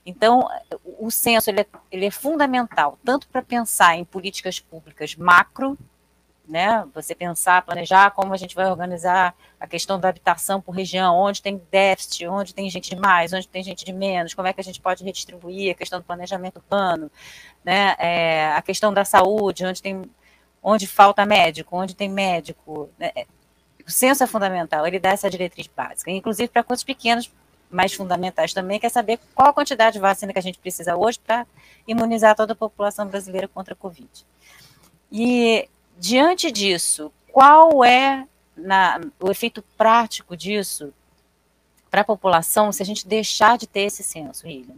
então, 0.05 0.49
o 0.97 1.11
censo 1.11 1.51
ele 1.51 1.61
é, 1.61 1.65
ele 1.91 2.05
é 2.07 2.11
fundamental, 2.11 2.97
tanto 3.05 3.27
para 3.27 3.43
pensar 3.43 3.95
em 3.95 4.03
políticas 4.03 4.59
públicas 4.59 5.15
macro, 5.15 5.77
né? 6.47 6.83
Você 6.95 7.13
pensar, 7.13 7.61
planejar 7.61 8.09
como 8.11 8.33
a 8.33 8.37
gente 8.37 8.55
vai 8.55 8.65
organizar 8.65 9.35
a 9.59 9.67
questão 9.67 9.99
da 9.99 10.09
habitação 10.09 10.59
por 10.59 10.71
região, 10.71 11.15
onde 11.15 11.43
tem 11.43 11.61
déficit, 11.69 12.25
onde 12.25 12.55
tem 12.55 12.67
gente 12.71 12.89
de 12.89 12.95
mais, 12.95 13.31
onde 13.33 13.47
tem 13.47 13.61
gente 13.63 13.85
de 13.85 13.93
menos, 13.93 14.33
como 14.33 14.47
é 14.47 14.53
que 14.53 14.59
a 14.59 14.63
gente 14.63 14.81
pode 14.81 15.03
redistribuir 15.03 15.71
a 15.71 15.75
questão 15.75 15.99
do 15.99 16.05
planejamento 16.05 16.57
urbano, 16.57 17.11
né? 17.63 17.95
É, 17.99 18.53
a 18.55 18.61
questão 18.61 18.93
da 18.93 19.05
saúde, 19.05 19.65
onde 19.65 19.81
tem 19.81 20.03
onde 20.61 20.85
falta 20.87 21.25
médico, 21.25 21.75
onde 21.77 21.95
tem 21.95 22.09
médico. 22.09 22.89
Né? 22.97 23.11
É, 23.15 23.25
o 23.87 23.91
censo 23.91 24.23
é 24.23 24.27
fundamental, 24.27 24.85
ele 24.85 24.99
dá 24.99 25.09
essa 25.09 25.29
diretriz 25.29 25.67
básica, 25.67 26.11
inclusive 26.11 26.49
para 26.49 26.63
coisas 26.63 26.83
pequenas, 26.83 27.31
mais 27.71 27.93
fundamentais 27.93 28.53
também, 28.53 28.79
quer 28.79 28.89
saber 28.89 29.19
qual 29.33 29.49
a 29.49 29.53
quantidade 29.53 29.93
de 29.93 29.99
vacina 29.99 30.33
que 30.33 30.39
a 30.39 30.41
gente 30.41 30.59
precisa 30.59 30.97
hoje 30.97 31.19
para 31.19 31.45
imunizar 31.87 32.35
toda 32.35 32.53
a 32.53 32.55
população 32.55 33.07
brasileira 33.07 33.47
contra 33.47 33.73
a 33.73 33.77
Covid. 33.77 34.09
E 35.11 35.69
Diante 35.99 36.49
disso, 36.49 37.11
qual 37.29 37.83
é 37.83 38.25
na, 38.55 39.01
o 39.19 39.29
efeito 39.29 39.61
prático 39.77 40.35
disso 40.35 40.93
para 41.91 42.01
a 42.01 42.05
população 42.05 42.71
se 42.71 42.81
a 42.81 42.85
gente 42.85 43.05
deixar 43.05 43.57
de 43.57 43.67
ter 43.67 43.81
esse 43.81 44.01
censo, 44.01 44.47
William? 44.47 44.77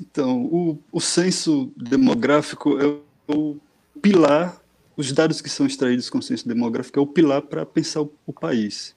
Então, 0.00 0.44
o, 0.44 0.78
o 0.92 1.00
censo 1.00 1.72
demográfico 1.76 2.78
é 2.78 3.32
o 3.32 3.56
pilar, 4.00 4.60
os 4.96 5.12
dados 5.12 5.40
que 5.40 5.48
são 5.48 5.66
extraídos 5.66 6.08
com 6.10 6.18
o 6.18 6.22
censo 6.22 6.46
demográfico 6.46 6.98
é 6.98 7.02
o 7.02 7.06
pilar 7.06 7.42
para 7.42 7.66
pensar 7.66 8.02
o, 8.02 8.12
o 8.26 8.32
país. 8.32 8.96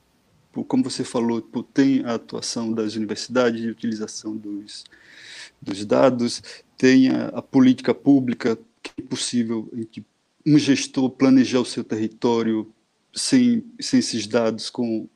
Como 0.67 0.83
você 0.83 1.03
falou, 1.03 1.41
tem 1.73 2.03
a 2.03 2.15
atuação 2.15 2.73
das 2.73 2.95
universidades 2.95 3.61
de 3.61 3.69
utilização 3.69 4.35
dos, 4.35 4.83
dos 5.61 5.85
dados, 5.85 6.41
tem 6.77 7.09
a, 7.09 7.27
a 7.27 7.41
política 7.41 7.93
pública 7.93 8.57
que 8.83 8.91
é 8.97 9.01
possível, 9.03 9.71
um 10.45 10.57
gestor 10.57 11.09
planejar 11.09 11.59
o 11.59 11.65
seu 11.65 11.83
território 11.83 12.71
sem, 13.13 13.63
sem 13.79 13.99
esses 13.99 14.25
dados, 14.25 14.69
com 14.69 15.07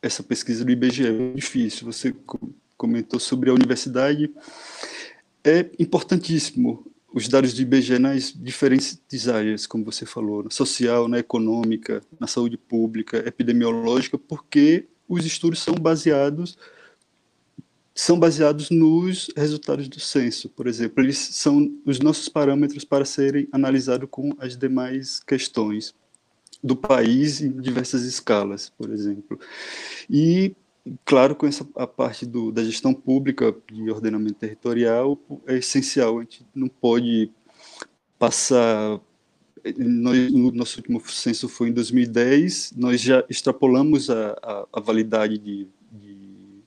essa 0.00 0.22
pesquisa 0.22 0.64
do 0.64 0.72
IBGE, 0.72 1.06
é 1.06 1.32
difícil. 1.34 1.86
Você 1.86 2.14
comentou 2.76 3.20
sobre 3.20 3.50
a 3.50 3.54
universidade, 3.54 4.30
é 5.44 5.70
importantíssimo 5.78 6.86
os 7.14 7.28
dados 7.28 7.52
do 7.52 7.60
IBGE 7.60 7.98
nas 7.98 8.32
diferentes 8.32 9.28
áreas, 9.28 9.66
como 9.66 9.84
você 9.84 10.06
falou, 10.06 10.42
na 10.42 10.50
social, 10.50 11.08
na 11.08 11.18
econômica, 11.18 12.00
na 12.18 12.26
saúde 12.26 12.56
pública, 12.56 13.18
epidemiológica, 13.26 14.16
porque 14.16 14.86
os 15.08 15.26
estudos 15.26 15.60
são 15.60 15.74
baseados 15.74 16.56
são 17.94 18.18
baseados 18.18 18.70
nos 18.70 19.30
resultados 19.36 19.88
do 19.88 20.00
censo, 20.00 20.48
por 20.48 20.66
exemplo. 20.66 21.04
Eles 21.04 21.18
são 21.18 21.78
os 21.84 21.98
nossos 21.98 22.28
parâmetros 22.28 22.84
para 22.84 23.04
serem 23.04 23.48
analisados 23.52 24.08
com 24.10 24.32
as 24.38 24.56
demais 24.56 25.20
questões 25.20 25.94
do 26.62 26.76
país 26.76 27.40
em 27.40 27.60
diversas 27.60 28.04
escalas, 28.04 28.70
por 28.70 28.90
exemplo. 28.90 29.38
E, 30.08 30.54
claro, 31.04 31.34
com 31.34 31.46
essa 31.46 31.66
a 31.76 31.86
parte 31.86 32.26
do, 32.26 32.50
da 32.50 32.64
gestão 32.64 32.92
pública 32.94 33.54
de 33.70 33.90
ordenamento 33.90 34.34
territorial 34.34 35.18
é 35.46 35.56
essencial. 35.58 36.18
A 36.18 36.22
gente 36.22 36.46
não 36.54 36.68
pode 36.68 37.30
passar 38.18 39.00
nós, 39.78 40.32
no 40.32 40.50
nosso 40.50 40.78
último 40.78 41.00
censo 41.08 41.48
foi 41.48 41.68
em 41.68 41.72
2010, 41.72 42.72
nós 42.76 43.00
já 43.00 43.24
extrapolamos 43.28 44.10
a, 44.10 44.36
a, 44.42 44.66
a 44.72 44.80
validade 44.80 45.38
de 45.38 45.68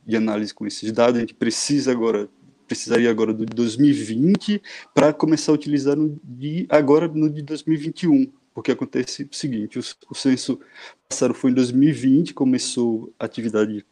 de 0.05 0.15
análise 0.15 0.53
com 0.53 0.67
esses 0.67 0.91
dados, 0.91 1.17
a 1.17 1.21
gente 1.21 1.33
precisa 1.33 1.91
agora 1.91 2.29
precisaria 2.67 3.11
agora 3.11 3.31
do 3.31 3.45
de 3.45 3.55
2020 3.55 4.59
para 4.93 5.13
começar 5.13 5.51
a 5.51 5.55
utilizar 5.55 5.95
no 5.95 6.19
de 6.23 6.65
agora 6.67 7.07
no 7.07 7.29
de 7.29 7.43
2021, 7.43 8.31
porque 8.55 8.71
acontece 8.71 9.23
o 9.31 9.35
seguinte, 9.35 9.77
o, 9.77 9.83
o 10.09 10.15
censo 10.15 10.59
passado 11.07 11.35
foi 11.35 11.51
em 11.51 11.53
2020, 11.53 12.33
começou 12.33 13.13
a 13.19 13.25
atividade 13.25 13.85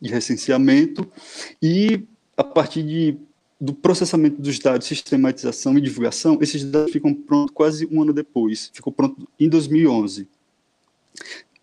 de 0.00 0.10
recenseamento 0.10 1.06
e 1.62 2.02
a 2.36 2.44
partir 2.44 2.82
de 2.82 3.18
do 3.60 3.74
processamento 3.74 4.40
dos 4.40 4.56
dados, 4.60 4.86
sistematização 4.86 5.76
e 5.76 5.80
divulgação, 5.80 6.38
esses 6.40 6.62
dados 6.62 6.92
ficam 6.92 7.12
prontos 7.12 7.52
quase 7.52 7.88
um 7.90 8.00
ano 8.00 8.12
depois, 8.12 8.70
ficou 8.72 8.92
pronto 8.92 9.28
em 9.36 9.48
2011 9.48 10.28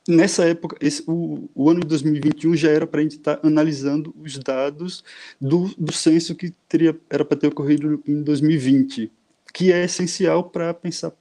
nessa 0.08 0.46
época, 0.46 0.78
esse, 0.80 1.04
o, 1.08 1.50
o, 1.54 1.70
ano 1.70 1.82
de 1.82 1.88
2021 1.88 2.56
já 2.56 2.70
era 2.70 2.86
para 2.86 3.00
a 3.00 3.04
gente 3.04 3.18
estar 3.18 3.38
tá 3.38 3.48
analisando 3.48 4.14
os 4.22 4.38
dados 4.38 5.04
do, 5.40 5.74
do 5.78 5.92
censo 5.92 6.36
que 6.36 6.52
teria, 6.70 6.98
era 7.10 7.26
para 7.26 7.38
ter 7.38 7.48
ocorrido 7.48 8.02
em 8.08 8.22
2020, 8.22 9.12
que 9.54 9.72
é 9.72 9.84
essencial 9.84 10.44
para 10.44 10.74
pensar 10.74 11.12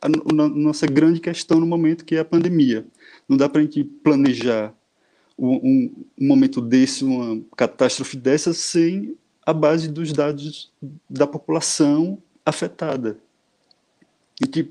a, 0.00 0.06
a, 0.06 0.48
nossa 0.48 0.86
grande 0.86 1.20
questão 1.20 1.60
no 1.60 1.66
momento, 1.66 2.04
que 2.04 2.16
é 2.16 2.20
a 2.20 2.24
pandemia. 2.24 2.86
Não 3.28 3.36
dá 3.36 3.48
para 3.48 3.60
a 3.60 3.64
gente 3.64 3.84
planejar 3.84 4.74
um, 5.38 6.04
um, 6.18 6.26
momento 6.26 6.60
desse, 6.60 7.04
uma 7.04 7.42
catástrofe 7.56 8.16
dessa, 8.16 8.52
sem 8.52 9.16
a 9.44 9.52
base 9.52 9.88
dos 9.88 10.12
dados 10.12 10.72
da 11.08 11.26
população 11.26 12.18
afetada. 12.44 13.18
E 14.42 14.46
que 14.46 14.70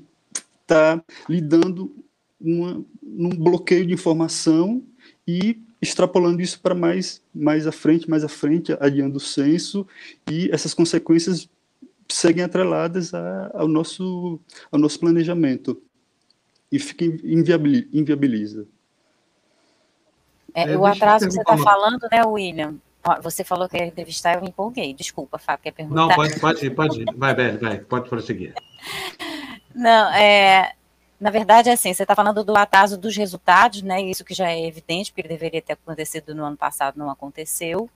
está 0.62 1.02
lidando 1.28 1.94
uma, 2.40 2.84
num 3.02 3.30
bloqueio 3.30 3.86
de 3.86 3.94
informação 3.94 4.82
e 5.26 5.60
extrapolando 5.80 6.42
isso 6.42 6.60
para 6.60 6.74
mais, 6.74 7.22
mais 7.34 7.66
à 7.66 7.72
frente, 7.72 8.08
mais 8.08 8.24
à 8.24 8.28
frente, 8.28 8.76
adiando 8.80 9.18
o 9.18 9.20
censo, 9.20 9.86
e 10.30 10.50
essas 10.50 10.74
consequências 10.74 11.48
seguem 12.08 12.44
atreladas 12.44 13.14
a, 13.14 13.50
ao, 13.54 13.68
nosso, 13.68 14.40
ao 14.70 14.78
nosso 14.78 14.98
planejamento 14.98 15.80
e 16.70 16.78
fica 16.78 17.04
inviabiliza. 17.04 18.66
É, 20.56 20.72
é, 20.72 20.76
o 20.78 20.86
atraso 20.86 21.26
que 21.26 21.34
você 21.34 21.40
está 21.40 21.58
falando, 21.58 22.08
né, 22.10 22.24
William? 22.24 22.76
Você 23.22 23.44
falou 23.44 23.68
que 23.68 23.76
ia 23.76 23.84
entrevistar, 23.84 24.36
eu 24.36 24.40
me 24.40 24.48
empolguei. 24.48 24.94
Desculpa, 24.94 25.36
Fábio, 25.38 25.64
quer 25.64 25.72
perguntar? 25.72 26.00
Não, 26.00 26.08
pode, 26.08 26.40
pode, 26.40 26.70
pode. 26.70 27.04
Vai, 27.14 27.34
vai, 27.34 27.56
vai, 27.58 27.78
pode 27.78 28.08
prosseguir. 28.08 28.54
Não, 29.74 30.10
é, 30.14 30.72
na 31.20 31.28
verdade, 31.28 31.68
é 31.68 31.74
assim, 31.74 31.92
você 31.92 32.02
está 32.02 32.14
falando 32.14 32.42
do 32.42 32.56
atraso 32.56 32.96
dos 32.96 33.14
resultados, 33.14 33.82
né? 33.82 34.00
Isso 34.00 34.24
que 34.24 34.32
já 34.32 34.50
é 34.50 34.66
evidente, 34.66 35.12
porque 35.12 35.28
deveria 35.28 35.60
ter 35.60 35.74
acontecido 35.74 36.34
no 36.34 36.42
ano 36.42 36.56
passado, 36.56 36.96
não 36.96 37.10
aconteceu. 37.10 37.90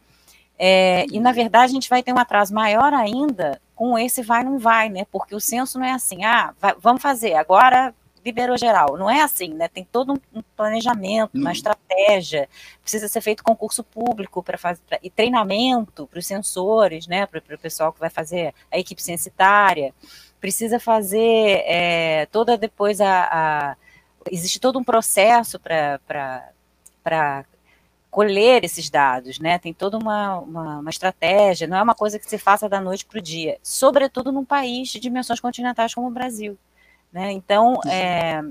É, 0.59 1.07
e, 1.11 1.19
na 1.19 1.33
verdade, 1.33 1.71
a 1.71 1.75
gente 1.75 1.89
vai 1.89 2.03
ter 2.03 2.13
um 2.13 2.19
atraso 2.19 2.53
maior 2.53 2.93
ainda 2.93 3.59
com 3.75 3.99
esse 3.99 4.21
vai 4.21 4.45
não 4.45 4.59
vai, 4.59 4.91
né? 4.91 5.07
Porque 5.11 5.35
o 5.35 5.41
censo 5.41 5.79
não 5.79 5.87
é 5.87 5.93
assim, 5.93 6.23
ah, 6.23 6.53
vai, 6.61 6.75
vamos 6.79 7.01
fazer, 7.01 7.33
agora 7.35 7.95
liberou 8.25 8.57
geral. 8.57 8.97
Não 8.97 9.09
é 9.09 9.23
assim, 9.23 9.55
né? 9.55 9.68
Tem 9.68 9.85
todo 9.85 10.21
um 10.35 10.43
planejamento, 10.57 11.35
uma 11.35 11.53
estratégia, 11.53 12.49
precisa 12.83 13.09
ser 13.09 13.21
feito 13.21 13.43
concurso 13.43 13.83
público 13.83 14.43
para 14.43 14.59
fazer 14.59 14.81
pra, 14.89 14.99
e 15.03 15.11
treinamento 15.11 16.07
para 16.07 16.18
os 16.18 16.27
sensores, 16.27 17.07
né? 17.07 17.27
Para 17.27 17.41
o 17.55 17.59
pessoal 17.59 17.93
que 17.93 18.01
vai 18.01 18.11
fazer 18.11 18.55
a 18.71 18.79
equipe 18.79 19.03
censitária 19.03 19.95
precisa 20.41 20.81
fazer 20.81 21.62
é, 21.66 22.27
toda 22.33 22.57
depois 22.57 23.01
a, 23.01 23.29
a, 23.31 23.77
existe 24.31 24.59
todo 24.59 24.79
um 24.79 24.85
processo 24.85 25.61
para 25.61 27.45
colher 28.11 28.64
esses 28.64 28.91
dados, 28.91 29.39
né? 29.39 29.59
Tem 29.59 29.73
toda 29.73 29.99
uma, 29.99 30.39
uma, 30.39 30.79
uma, 30.81 30.91
estratégia, 30.91 31.68
não 31.68 31.77
é 31.77 31.83
uma 31.83 31.95
coisa 31.95 32.18
que 32.18 32.29
se 32.29 32.39
faça 32.39 32.68
da 32.68 32.81
noite 32.81 33.05
para 33.07 33.18
o 33.18 33.23
dia, 33.23 33.59
sobretudo 33.62 34.33
num 34.33 34.45
país 34.45 34.89
de 34.89 34.99
dimensões 34.99 35.39
continentais 35.39 35.95
como 35.95 36.09
o 36.09 36.11
Brasil, 36.11 36.59
né? 37.13 37.33
Então, 37.33 37.81
é, 37.87 38.43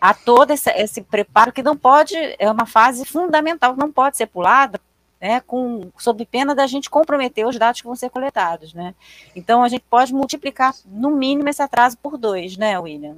há 0.00 0.14
todo 0.14 0.52
esse, 0.52 0.70
esse 0.70 1.02
preparo 1.02 1.52
que 1.52 1.62
não 1.62 1.76
pode, 1.76 2.14
é 2.38 2.50
uma 2.50 2.66
fase 2.66 3.04
fundamental, 3.04 3.76
não 3.76 3.90
pode 3.90 4.16
ser 4.16 4.26
pulada, 4.26 4.80
né, 5.20 5.40
com, 5.40 5.90
sob 5.98 6.24
pena 6.26 6.54
da 6.54 6.66
gente 6.66 6.88
comprometer 6.88 7.46
os 7.46 7.58
dados 7.58 7.80
que 7.80 7.86
vão 7.86 7.96
ser 7.96 8.08
coletados, 8.08 8.72
né? 8.72 8.94
Então 9.34 9.64
a 9.64 9.68
gente 9.68 9.84
pode 9.90 10.14
multiplicar 10.14 10.74
no 10.86 11.10
mínimo 11.10 11.48
esse 11.48 11.60
atraso 11.60 11.98
por 11.98 12.16
dois, 12.16 12.56
né, 12.56 12.78
William? 12.78 13.16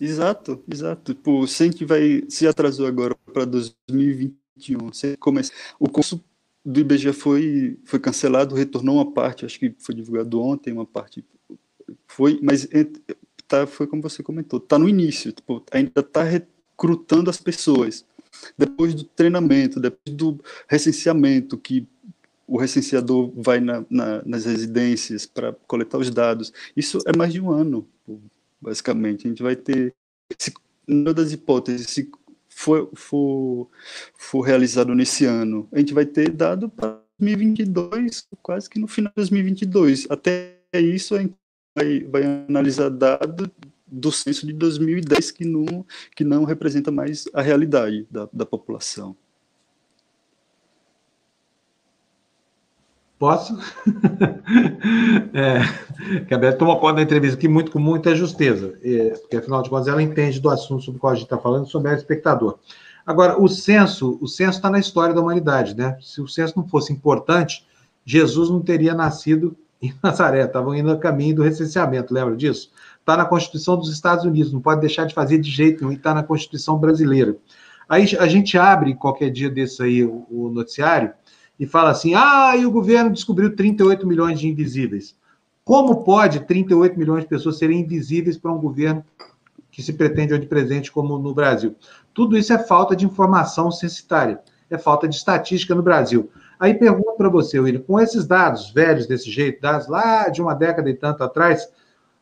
Exato, 0.00 0.62
exato. 0.66 1.14
Tipo, 1.14 1.46
se 1.46 1.62
a 1.62 1.66
gente 1.66 1.84
vai 1.84 2.24
se 2.28 2.46
atrasou 2.46 2.86
agora 2.86 3.14
para 3.32 3.44
2021, 3.44 4.92
se 4.92 5.16
começa, 5.18 5.52
o 5.78 5.88
curso 5.88 6.24
do 6.64 6.80
IBGE 6.80 7.12
foi 7.12 7.78
foi 7.84 8.00
cancelado, 8.00 8.54
retornou 8.54 8.96
uma 8.96 9.12
parte, 9.12 9.44
acho 9.44 9.58
que 9.58 9.74
foi 9.78 9.94
divulgado 9.94 10.40
ontem, 10.40 10.72
uma 10.72 10.86
parte 10.86 11.22
foi, 12.06 12.40
mas 12.42 12.66
tá, 13.48 13.66
foi 13.66 13.86
como 13.86 14.02
você 14.02 14.22
comentou, 14.22 14.60
tá 14.60 14.78
no 14.78 14.88
início, 14.88 15.32
tipo, 15.32 15.62
ainda 15.70 16.00
está 16.00 16.22
recrutando 16.22 17.30
as 17.30 17.40
pessoas 17.40 18.04
depois 18.56 18.94
do 18.94 19.04
treinamento, 19.04 19.80
depois 19.80 20.14
do 20.14 20.40
recenseamento, 20.68 21.56
que 21.56 21.86
o 22.46 22.58
recenseador 22.58 23.32
vai 23.36 23.60
na, 23.60 23.84
na, 23.88 24.22
nas 24.24 24.44
residências 24.44 25.26
para 25.26 25.54
coletar 25.66 25.98
os 25.98 26.10
dados. 26.10 26.52
Isso 26.76 26.98
é 27.06 27.16
mais 27.16 27.32
de 27.32 27.40
um 27.40 27.50
ano, 27.50 27.88
basicamente. 28.60 29.26
A 29.26 29.30
gente 29.30 29.42
vai 29.42 29.56
ter, 29.56 29.94
se, 30.38 30.52
uma 30.86 31.14
das 31.14 31.32
hipóteses, 31.32 31.86
se 31.88 32.10
for, 32.48 32.90
for, 32.94 33.68
for 34.16 34.40
realizado 34.42 34.94
nesse 34.94 35.24
ano, 35.24 35.68
a 35.72 35.78
gente 35.78 35.94
vai 35.94 36.04
ter 36.04 36.30
dado 36.30 36.68
para 36.68 37.00
2022, 37.18 38.26
quase 38.42 38.68
que 38.68 38.78
no 38.78 38.86
final 38.86 39.10
de 39.10 39.16
2022. 39.16 40.06
Até 40.10 40.58
isso 40.74 41.14
a 41.14 41.20
gente 41.20 41.34
vai, 41.74 42.00
vai 42.04 42.22
analisar 42.48 42.88
dado 42.88 43.50
do 43.86 44.10
censo 44.10 44.46
de 44.46 44.52
2010 44.52 45.30
que 45.30 45.44
não, 45.44 45.84
que 46.14 46.24
não 46.24 46.44
representa 46.44 46.90
mais 46.90 47.24
a 47.34 47.42
realidade 47.42 48.06
da, 48.10 48.28
da 48.32 48.46
população. 48.46 49.16
Posso? 53.18 53.56
é, 55.32 56.24
que 56.24 56.34
a 56.34 56.38
Beth 56.38 56.56
tomou 56.56 56.78
conta 56.80 56.96
da 56.96 57.02
entrevista 57.02 57.36
aqui 57.36 57.48
muito 57.48 57.70
com 57.70 57.78
muita 57.78 58.14
justeza, 58.14 58.78
é, 58.82 59.10
porque 59.10 59.36
afinal 59.36 59.62
de 59.62 59.70
contas 59.70 59.88
ela 59.88 60.02
entende 60.02 60.40
do 60.40 60.50
assunto 60.50 60.82
sobre 60.82 60.98
o 60.98 61.00
qual 61.00 61.12
a 61.12 61.16
gente 61.16 61.24
está 61.24 61.38
falando, 61.38 61.66
sobre 61.66 61.92
o 61.92 61.94
espectador. 61.94 62.58
Agora, 63.06 63.40
o 63.40 63.48
censo, 63.48 64.18
o 64.20 64.26
censo 64.26 64.58
está 64.58 64.68
na 64.68 64.78
história 64.78 65.14
da 65.14 65.20
humanidade, 65.20 65.76
né? 65.76 65.96
Se 66.00 66.20
o 66.20 66.28
censo 66.28 66.54
não 66.56 66.66
fosse 66.66 66.92
importante, 66.92 67.64
Jesus 68.04 68.50
não 68.50 68.60
teria 68.60 68.94
nascido 68.94 69.56
em 69.86 69.94
Nazaré, 70.02 70.44
estavam 70.44 70.74
indo 70.74 70.90
a 70.90 70.98
caminho 70.98 71.36
do 71.36 71.42
recenseamento, 71.42 72.12
lembra 72.12 72.36
disso? 72.36 72.70
está 73.04 73.18
na 73.18 73.26
Constituição 73.26 73.76
dos 73.76 73.92
Estados 73.92 74.24
Unidos, 74.24 74.50
não 74.50 74.62
pode 74.62 74.80
deixar 74.80 75.04
de 75.04 75.14
fazer 75.14 75.38
de 75.38 75.50
jeito 75.50 75.84
nenhum, 75.84 75.92
está 75.92 76.14
na 76.14 76.22
Constituição 76.22 76.78
brasileira. 76.78 77.36
Aí 77.86 78.16
a 78.18 78.26
gente 78.26 78.56
abre 78.56 78.94
qualquer 78.94 79.30
dia 79.30 79.50
desse 79.50 79.82
aí 79.82 80.02
o, 80.02 80.26
o 80.30 80.48
noticiário 80.48 81.12
e 81.60 81.66
fala 81.66 81.90
assim: 81.90 82.14
ah, 82.14 82.56
e 82.56 82.64
o 82.64 82.70
governo 82.70 83.10
descobriu 83.10 83.54
38 83.54 84.06
milhões 84.06 84.40
de 84.40 84.48
invisíveis. 84.48 85.14
Como 85.62 86.02
pode 86.02 86.40
38 86.40 86.98
milhões 86.98 87.24
de 87.24 87.28
pessoas 87.28 87.58
serem 87.58 87.80
invisíveis 87.80 88.38
para 88.38 88.52
um 88.52 88.58
governo 88.58 89.04
que 89.70 89.82
se 89.82 89.92
pretende 89.92 90.32
onipresente 90.32 90.90
como 90.90 91.18
no 91.18 91.34
Brasil? 91.34 91.76
Tudo 92.14 92.38
isso 92.38 92.54
é 92.54 92.58
falta 92.58 92.96
de 92.96 93.04
informação 93.04 93.70
censitária, 93.70 94.40
é 94.74 94.78
falta 94.78 95.08
de 95.08 95.16
estatística 95.16 95.74
no 95.74 95.82
Brasil. 95.82 96.30
Aí 96.58 96.74
pergunto 96.74 97.16
para 97.16 97.28
você, 97.28 97.58
William, 97.58 97.82
com 97.82 98.00
esses 98.00 98.26
dados 98.26 98.70
velhos 98.70 99.06
desse 99.06 99.30
jeito, 99.30 99.60
dados 99.60 99.88
lá 99.88 100.28
de 100.28 100.40
uma 100.40 100.54
década 100.54 100.88
e 100.88 100.94
tanto 100.94 101.22
atrás, 101.22 101.68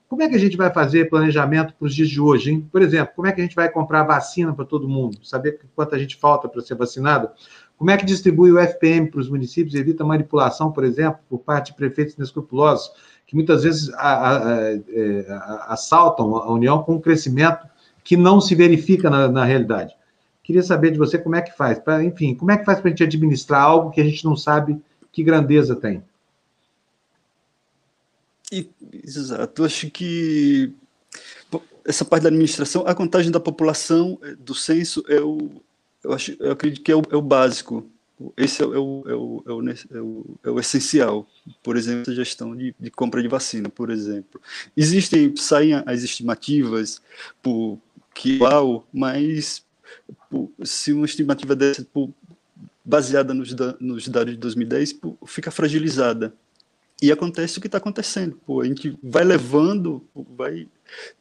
como 0.09 0.22
é 0.22 0.28
que 0.28 0.34
a 0.34 0.38
gente 0.38 0.57
vai 0.59 0.70
fazer 0.70 1.09
planejamento 1.09 1.74
para 1.74 1.86
os 1.86 1.94
dias 1.94 2.09
de 2.09 2.20
hoje, 2.20 2.50
hein? 2.50 2.68
Por 2.70 2.82
exemplo, 2.82 3.14
como 3.16 3.28
é 3.28 3.32
que 3.32 3.40
a 3.40 3.44
gente 3.44 3.57
vai 3.57 3.70
comprar 3.70 4.03
vacina 4.03 4.53
para 4.53 4.64
todo 4.64 4.86
mundo? 4.86 5.18
Saber 5.24 5.59
quanta 5.74 5.98
gente 5.98 6.16
falta 6.16 6.48
para 6.48 6.61
ser 6.61 6.74
vacinado? 6.74 7.30
Como 7.78 7.90
é 7.90 7.96
que 7.96 8.05
distribui 8.05 8.53
o 8.53 8.59
FPM 8.59 9.11
para 9.11 9.20
os 9.20 9.30
municípios 9.30 9.74
e 9.74 9.78
evita 9.78 10.05
manipulação, 10.05 10.70
por 10.70 10.84
exemplo, 10.84 11.18
por 11.30 11.38
parte 11.38 11.72
de 11.72 11.76
prefeitos 11.76 12.14
inescrupulosos, 12.14 12.92
que 13.26 13.34
muitas 13.34 13.62
vezes 13.62 13.92
a, 13.94 14.12
a, 14.12 14.36
a, 14.36 14.72
é, 14.74 15.26
assaltam 15.68 16.36
a 16.36 16.53
União 16.53 16.82
com 16.82 16.96
um 16.96 17.00
crescimento 17.00 17.66
que 18.05 18.16
não 18.16 18.40
se 18.40 18.55
verifica 18.55 19.09
na, 19.09 19.28
na 19.28 19.44
realidade? 19.44 19.94
Queria 20.53 20.62
saber 20.62 20.90
de 20.90 20.98
você 20.98 21.16
como 21.16 21.34
é 21.34 21.40
que 21.40 21.57
faz, 21.57 21.78
pra, 21.78 22.05
enfim, 22.05 22.34
como 22.34 22.50
é 22.50 22.59
que 22.59 22.66
faz 22.66 22.78
para 22.78 22.88
a 22.88 22.90
gente 22.90 23.05
administrar 23.05 23.62
algo 23.62 23.90
que 23.90 24.03
a 24.03 24.05
gente 24.05 24.22
não 24.22 24.36
sabe 24.36 24.78
que 25.11 25.24
grandeza 25.24 25.74
tem? 25.74 26.05
exato. 29.03 29.62
Eu 29.62 29.64
acho 29.64 29.90
que 29.90 30.70
essa 31.86 32.05
parte 32.05 32.24
da 32.24 32.28
administração, 32.28 32.84
a 32.86 32.94
contagem 32.94 33.30
da 33.30 33.40
população 33.40 34.18
eh, 34.22 34.34
do 34.38 34.55
censo 34.55 35.03
é 35.09 35.22
o, 35.22 35.50
eu 36.05 36.12
acho, 36.12 36.36
eu 36.38 36.53
acredito 36.53 36.84
que 36.84 36.92
é 36.92 36.96
o, 36.96 37.03
é 37.11 37.16
o 37.16 37.22
básico. 37.22 37.86
Esse 38.36 38.62
é 38.62 38.66
o, 38.66 38.74
é 38.74 38.78
o, 38.78 39.05
é 39.07 39.14
o, 39.14 39.42
é 39.90 40.00
o, 40.00 40.24
é 40.44 40.50
o 40.50 40.61
essencial. 40.61 41.26
Por 41.62 41.78
exemplo, 41.78 42.12
a 42.12 42.14
gestão 42.14 42.55
de, 42.55 42.74
de 42.78 42.90
compra 42.90 43.22
de 43.22 43.28
vacina, 43.28 43.70
por 43.70 43.88
exemplo. 43.88 44.38
Existem, 44.76 45.34
saem 45.34 45.72
as 45.86 46.03
estimativas 46.03 47.00
por 47.42 47.78
que 48.14 48.38
mas 48.92 49.64
se 50.64 50.92
uma 50.92 51.06
estimativa 51.06 51.54
dessa 51.54 51.84
por, 51.84 52.10
baseada 52.84 53.32
nos, 53.32 53.54
nos 53.80 54.08
dados 54.08 54.34
de 54.34 54.40
2010 54.40 54.92
por, 54.94 55.16
fica 55.26 55.50
fragilizada 55.50 56.34
e 57.00 57.10
acontece 57.10 57.58
o 57.58 57.60
que 57.60 57.66
está 57.66 57.78
acontecendo. 57.78 58.38
A 58.60 58.64
gente 58.64 58.96
vai 59.02 59.24
levando, 59.24 60.06
vai 60.36 60.68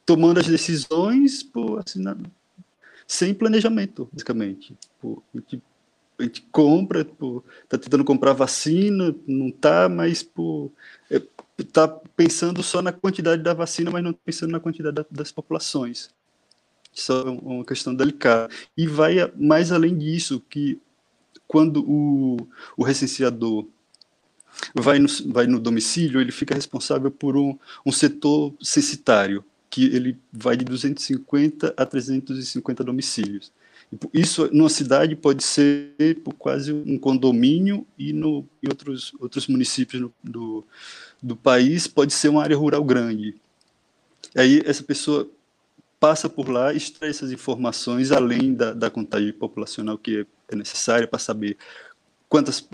tomando 0.06 0.40
as 0.40 0.48
decisões 0.48 1.50
assim, 1.80 2.02
na, 2.02 2.16
sem 3.08 3.34
planejamento, 3.34 4.08
basicamente. 4.12 4.78
A, 5.04 5.38
gente, 5.38 5.64
a 6.20 6.24
gente 6.24 6.42
compra, 6.52 7.02
está 7.02 7.78
tentando 7.80 8.06
comprar 8.06 8.34
vacina, 8.34 9.16
não 9.26 9.48
está, 9.48 9.90
mas 9.90 10.26
está 11.58 11.84
é, 11.84 12.10
pensando 12.16 12.62
só 12.62 12.82
na 12.82 12.92
quantidade 12.92 13.42
da 13.42 13.54
vacina, 13.54 13.90
mas 13.90 14.04
não 14.04 14.14
pensando 14.14 14.52
na 14.52 14.60
quantidade 14.60 14.96
da, 14.96 15.06
das 15.10 15.32
populações. 15.32 16.12
Isso 16.94 17.12
é 17.14 17.30
uma 17.30 17.66
questão 17.66 17.96
delicada. 17.96 18.54
E 18.78 18.88
vai 18.88 19.16
mais 19.36 19.72
além 19.72 19.98
disso, 19.98 20.42
que 20.50 20.80
quando 21.48 21.84
o, 21.90 22.48
o 22.78 22.84
recenseador 22.84 23.68
vai 24.76 25.00
no, 25.00 25.08
vai 25.28 25.48
no 25.48 25.60
domicílio, 25.60 26.22
ele 26.22 26.32
fica 26.32 26.56
responsável 26.56 27.10
por 27.12 27.38
um, 27.38 27.58
um 27.86 27.92
setor 27.92 28.54
censitário, 28.62 29.44
que 29.70 29.86
ele 29.86 30.18
vai 30.32 30.56
de 30.58 30.66
250 30.66 31.74
a 31.76 31.86
350 31.86 32.84
domicílios. 32.84 33.52
Isso 34.14 34.50
numa 34.54 34.70
cidade 34.70 35.16
pode 35.16 35.44
ser 35.44 35.94
quase 36.38 36.72
um 36.72 36.98
condomínio 36.98 37.86
e 37.98 38.14
no, 38.14 38.48
em 38.64 38.70
outros, 38.70 39.14
outros 39.20 39.48
municípios 39.48 40.10
do, 40.24 40.66
do 41.22 41.36
país 41.36 41.88
pode 41.88 42.14
ser 42.14 42.30
uma 42.30 42.42
área 42.42 42.56
rural 42.56 42.84
grande. 42.86 43.36
Aí 44.34 44.62
essa 44.66 44.82
pessoa 44.82 45.30
passa 46.02 46.28
por 46.28 46.50
lá, 46.50 46.74
extrai 46.74 47.12
essas 47.12 47.32
informações 47.32 48.12
além 48.12 48.56
da, 48.56 48.74
da 48.74 48.90
contagem 48.90 49.32
populacional 49.32 50.00
que 50.00 50.26
é 50.50 50.56
necessária 50.56 51.08
para 51.08 51.20
saber 51.20 51.58
quantas 52.28 52.68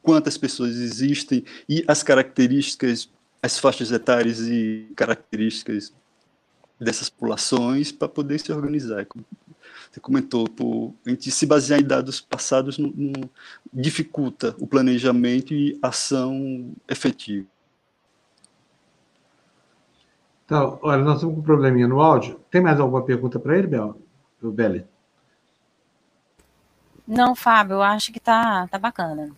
quantas 0.00 0.38
pessoas 0.38 0.76
existem 0.76 1.44
e 1.68 1.84
as 1.86 2.02
características, 2.02 3.10
as 3.42 3.58
faixas 3.58 3.92
etárias 3.92 4.40
e 4.40 4.90
características 4.96 5.92
dessas 6.80 7.10
populações 7.10 7.92
para 7.92 8.08
poder 8.08 8.40
se 8.40 8.50
organizar. 8.50 9.06
Você 9.90 10.00
comentou, 10.00 10.48
por, 10.48 10.94
a 11.04 11.10
gente 11.10 11.30
se 11.30 11.44
basear 11.44 11.80
em 11.80 11.84
dados 11.84 12.22
passados 12.22 12.78
no, 12.78 12.88
no, 12.96 13.30
dificulta 13.70 14.56
o 14.58 14.66
planejamento 14.66 15.52
e 15.52 15.78
ação 15.82 16.72
efetiva. 16.88 17.46
Então, 20.48 20.78
olha, 20.80 21.04
nós 21.04 21.16
estamos 21.16 21.34
com 21.34 21.42
um 21.42 21.44
probleminha 21.44 21.86
no 21.86 22.00
áudio. 22.00 22.40
Tem 22.50 22.58
mais 22.58 22.80
alguma 22.80 23.02
pergunta 23.02 23.38
para 23.38 23.58
ele, 23.58 23.66
Bel? 23.66 23.98
Belly? 24.40 24.82
Não, 27.06 27.36
Fábio, 27.36 27.74
eu 27.74 27.82
acho 27.82 28.10
que 28.10 28.18
tá, 28.18 28.66
tá 28.66 28.78
bacana. 28.78 29.28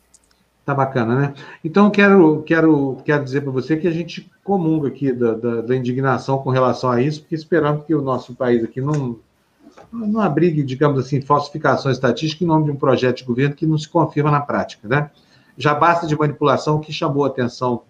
Tá 0.65 0.73
bacana, 0.73 1.17
né? 1.17 1.35
Então, 1.65 1.91
quero, 1.91 2.45
quero, 2.45 3.03
quero 3.05 3.25
dizer 3.25 3.41
para 3.41 3.51
você 3.51 3.77
que 3.77 3.89
a 3.89 3.91
gente 3.91 4.31
comunga 4.45 4.87
aqui 4.87 5.13
da, 5.13 5.35
da, 5.35 5.61
da, 5.63 5.77
indignação 5.77 6.39
com 6.39 6.51
relação 6.51 6.93
a 6.93 7.03
isso, 7.03 7.23
porque 7.23 7.35
esperamos 7.35 7.85
que 7.85 7.95
o 7.95 8.01
nosso 8.01 8.37
país 8.37 8.63
aqui 8.63 8.81
não, 8.81 9.19
não 9.93 10.21
abrigue, 10.21 10.63
digamos 10.63 11.05
assim, 11.05 11.21
falsificações 11.21 11.97
estatísticas 11.97 12.43
em 12.43 12.49
nome 12.49 12.67
de 12.67 12.71
um 12.71 12.77
projeto 12.77 13.17
de 13.17 13.25
governo 13.25 13.57
que 13.57 13.67
não 13.67 13.77
se 13.77 13.89
confirma 13.89 14.31
na 14.31 14.41
prática, 14.41 14.87
né? 14.87 15.11
Já 15.59 15.75
basta 15.75 16.07
de 16.07 16.17
manipulação 16.17 16.79
que 16.79 16.93
chamou 16.93 17.25
a 17.25 17.27
atenção 17.27 17.83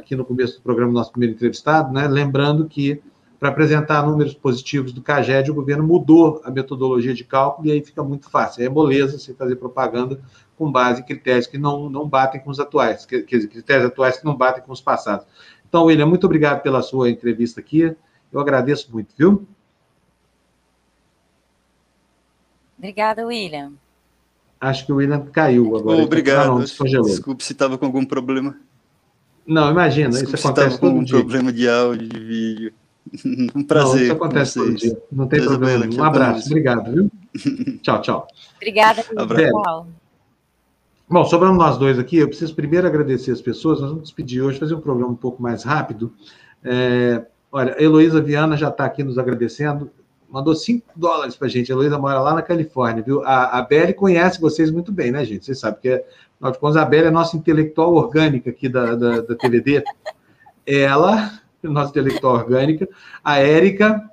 aqui 0.00 0.16
no 0.16 0.24
começo 0.24 0.56
do 0.56 0.62
programa, 0.62 0.92
nosso 0.92 1.12
primeiro 1.12 1.34
entrevistado, 1.34 1.92
né? 1.92 2.08
Lembrando 2.08 2.66
que 2.66 3.00
para 3.40 3.48
apresentar 3.48 4.06
números 4.06 4.34
positivos 4.34 4.92
do 4.92 5.00
CAGED, 5.00 5.50
o 5.50 5.54
governo 5.54 5.82
mudou 5.82 6.42
a 6.44 6.50
metodologia 6.50 7.14
de 7.14 7.24
cálculo 7.24 7.68
e 7.68 7.72
aí 7.72 7.82
fica 7.82 8.02
muito 8.04 8.28
fácil. 8.28 8.62
É 8.62 8.68
moleza 8.68 9.18
você 9.18 9.32
fazer 9.32 9.56
propaganda 9.56 10.20
com 10.58 10.70
base 10.70 11.00
em 11.00 11.04
critérios 11.04 11.46
que 11.46 11.56
não, 11.56 11.88
não 11.88 12.06
batem 12.06 12.38
com 12.38 12.50
os 12.50 12.60
atuais, 12.60 13.06
quer 13.06 13.22
dizer, 13.22 13.48
critérios 13.48 13.86
atuais 13.86 14.18
que 14.18 14.26
não 14.26 14.36
batem 14.36 14.62
com 14.62 14.70
os 14.70 14.82
passados. 14.82 15.26
Então, 15.66 15.84
William, 15.84 16.04
muito 16.04 16.24
obrigado 16.24 16.60
pela 16.60 16.82
sua 16.82 17.08
entrevista 17.08 17.60
aqui. 17.60 17.96
Eu 18.30 18.40
agradeço 18.40 18.92
muito, 18.92 19.14
viu? 19.16 19.46
Obrigada, 22.76 23.26
William. 23.26 23.72
Acho 24.60 24.84
que 24.84 24.92
o 24.92 24.96
William 24.96 25.24
caiu 25.32 25.76
agora. 25.76 26.00
Oh, 26.00 26.02
obrigado. 26.02 26.46
Não, 26.46 26.60
Desculpe 26.60 27.42
se 27.42 27.52
estava 27.52 27.78
com 27.78 27.86
algum 27.86 28.04
problema. 28.04 28.54
Não, 29.50 29.68
imagina, 29.68 30.10
Desculpe 30.10 30.36
isso 30.36 30.46
acontece 30.46 30.74
se 30.76 30.80
com 30.80 30.88
um 30.90 31.02
dia. 31.02 31.18
problema 31.18 31.52
de 31.52 31.68
áudio, 31.68 32.08
de 32.08 32.20
vídeo. 32.20 32.72
Um 33.56 33.64
prazer. 33.64 33.96
Não, 33.96 34.02
isso 34.02 34.12
acontece 34.12 34.54
todo 34.54 34.74
dia. 34.74 35.02
Não 35.10 35.26
tem 35.26 35.40
Deus 35.40 35.50
problema. 35.50 35.86
Um 35.92 36.04
abraço. 36.04 36.46
Obrigado, 36.46 36.92
viu? 36.92 37.10
tchau, 37.82 38.00
tchau. 38.00 38.28
Obrigada. 38.56 39.04
Abraço. 39.16 39.86
Bom, 41.08 41.24
sobrando 41.24 41.58
nós 41.58 41.76
dois 41.76 41.98
aqui, 41.98 42.18
eu 42.18 42.28
preciso 42.28 42.54
primeiro 42.54 42.86
agradecer 42.86 43.32
as 43.32 43.40
pessoas. 43.40 43.80
Nós 43.80 43.88
vamos 43.90 44.04
despedir 44.04 44.40
hoje, 44.40 44.60
fazer 44.60 44.74
um 44.76 44.80
programa 44.80 45.10
um 45.10 45.16
pouco 45.16 45.42
mais 45.42 45.64
rápido. 45.64 46.12
É, 46.62 47.26
olha, 47.50 47.74
a 47.74 47.82
Heloísa 47.82 48.22
Viana 48.22 48.56
já 48.56 48.68
está 48.68 48.84
aqui 48.84 49.02
nos 49.02 49.18
agradecendo. 49.18 49.90
Mandou 50.28 50.54
5 50.54 50.86
dólares 50.94 51.34
para 51.34 51.48
a 51.48 51.50
gente. 51.50 51.72
A 51.72 51.74
Heloísa 51.74 51.98
mora 51.98 52.20
lá 52.20 52.34
na 52.34 52.42
Califórnia, 52.42 53.02
viu? 53.02 53.24
A, 53.24 53.58
a 53.58 53.62
Belle 53.62 53.94
conhece 53.94 54.40
vocês 54.40 54.70
muito 54.70 54.92
bem, 54.92 55.10
né, 55.10 55.24
gente? 55.24 55.44
Vocês 55.44 55.58
sabem 55.58 55.80
que, 55.80 55.88
é, 55.88 56.06
afinal 56.40 56.52
de 56.52 56.58
contas, 56.58 56.76
a 56.76 56.84
Belle 56.84 57.08
é 57.08 57.10
nossa 57.10 57.36
intelectual 57.36 57.94
orgânica 57.94 58.50
aqui 58.50 58.68
da, 58.68 58.94
da, 58.94 59.20
da 59.20 59.34
TVD. 59.34 59.84
Ela 60.66 61.40
nossa 61.62 61.90
intelectual 61.90 62.36
orgânica, 62.36 62.88
a 63.22 63.38
Érica, 63.38 64.10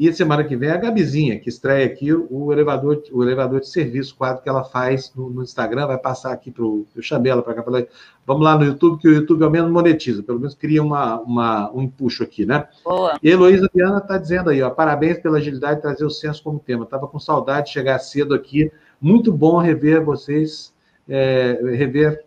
e 0.00 0.10
semana 0.14 0.42
que 0.42 0.56
vem 0.56 0.70
a 0.70 0.78
Gabizinha, 0.78 1.38
que 1.38 1.50
estreia 1.50 1.84
aqui 1.84 2.10
o 2.10 2.50
elevador, 2.50 3.02
o 3.12 3.22
elevador 3.22 3.60
de 3.60 3.68
serviço, 3.68 4.16
quadro 4.16 4.42
que 4.42 4.48
ela 4.48 4.64
faz 4.64 5.12
no, 5.14 5.28
no 5.28 5.42
Instagram, 5.42 5.86
vai 5.86 5.98
passar 5.98 6.32
aqui 6.32 6.50
para 6.50 6.64
o. 6.64 6.86
Eu 6.96 7.02
chamei 7.02 7.30
ela 7.30 7.42
para 7.42 7.52
cá, 7.52 7.62
falei, 7.62 7.86
vamos 8.26 8.42
lá 8.42 8.56
no 8.56 8.64
YouTube, 8.64 8.98
que 8.98 9.06
o 9.06 9.12
YouTube 9.12 9.44
ao 9.44 9.50
menos 9.50 9.70
monetiza, 9.70 10.22
pelo 10.22 10.38
menos 10.38 10.54
cria 10.54 10.82
uma, 10.82 11.20
uma, 11.20 11.70
um 11.72 11.82
empuxo 11.82 12.22
aqui, 12.22 12.46
né? 12.46 12.66
Boa. 12.82 13.18
E 13.22 13.28
a 13.28 13.32
Heloísa 13.32 13.68
Viana 13.74 13.98
está 13.98 14.16
dizendo 14.16 14.48
aí, 14.48 14.62
ó, 14.62 14.70
parabéns 14.70 15.18
pela 15.18 15.36
agilidade 15.36 15.76
de 15.76 15.82
trazer 15.82 16.04
o 16.06 16.10
censo 16.10 16.42
como 16.42 16.58
tema. 16.58 16.84
Estava 16.84 17.06
com 17.06 17.18
saudade 17.18 17.66
de 17.66 17.74
chegar 17.74 17.98
cedo 17.98 18.32
aqui. 18.32 18.72
Muito 18.98 19.30
bom 19.30 19.58
rever 19.58 20.02
vocês, 20.02 20.72
é, 21.10 21.58
rever. 21.76 22.24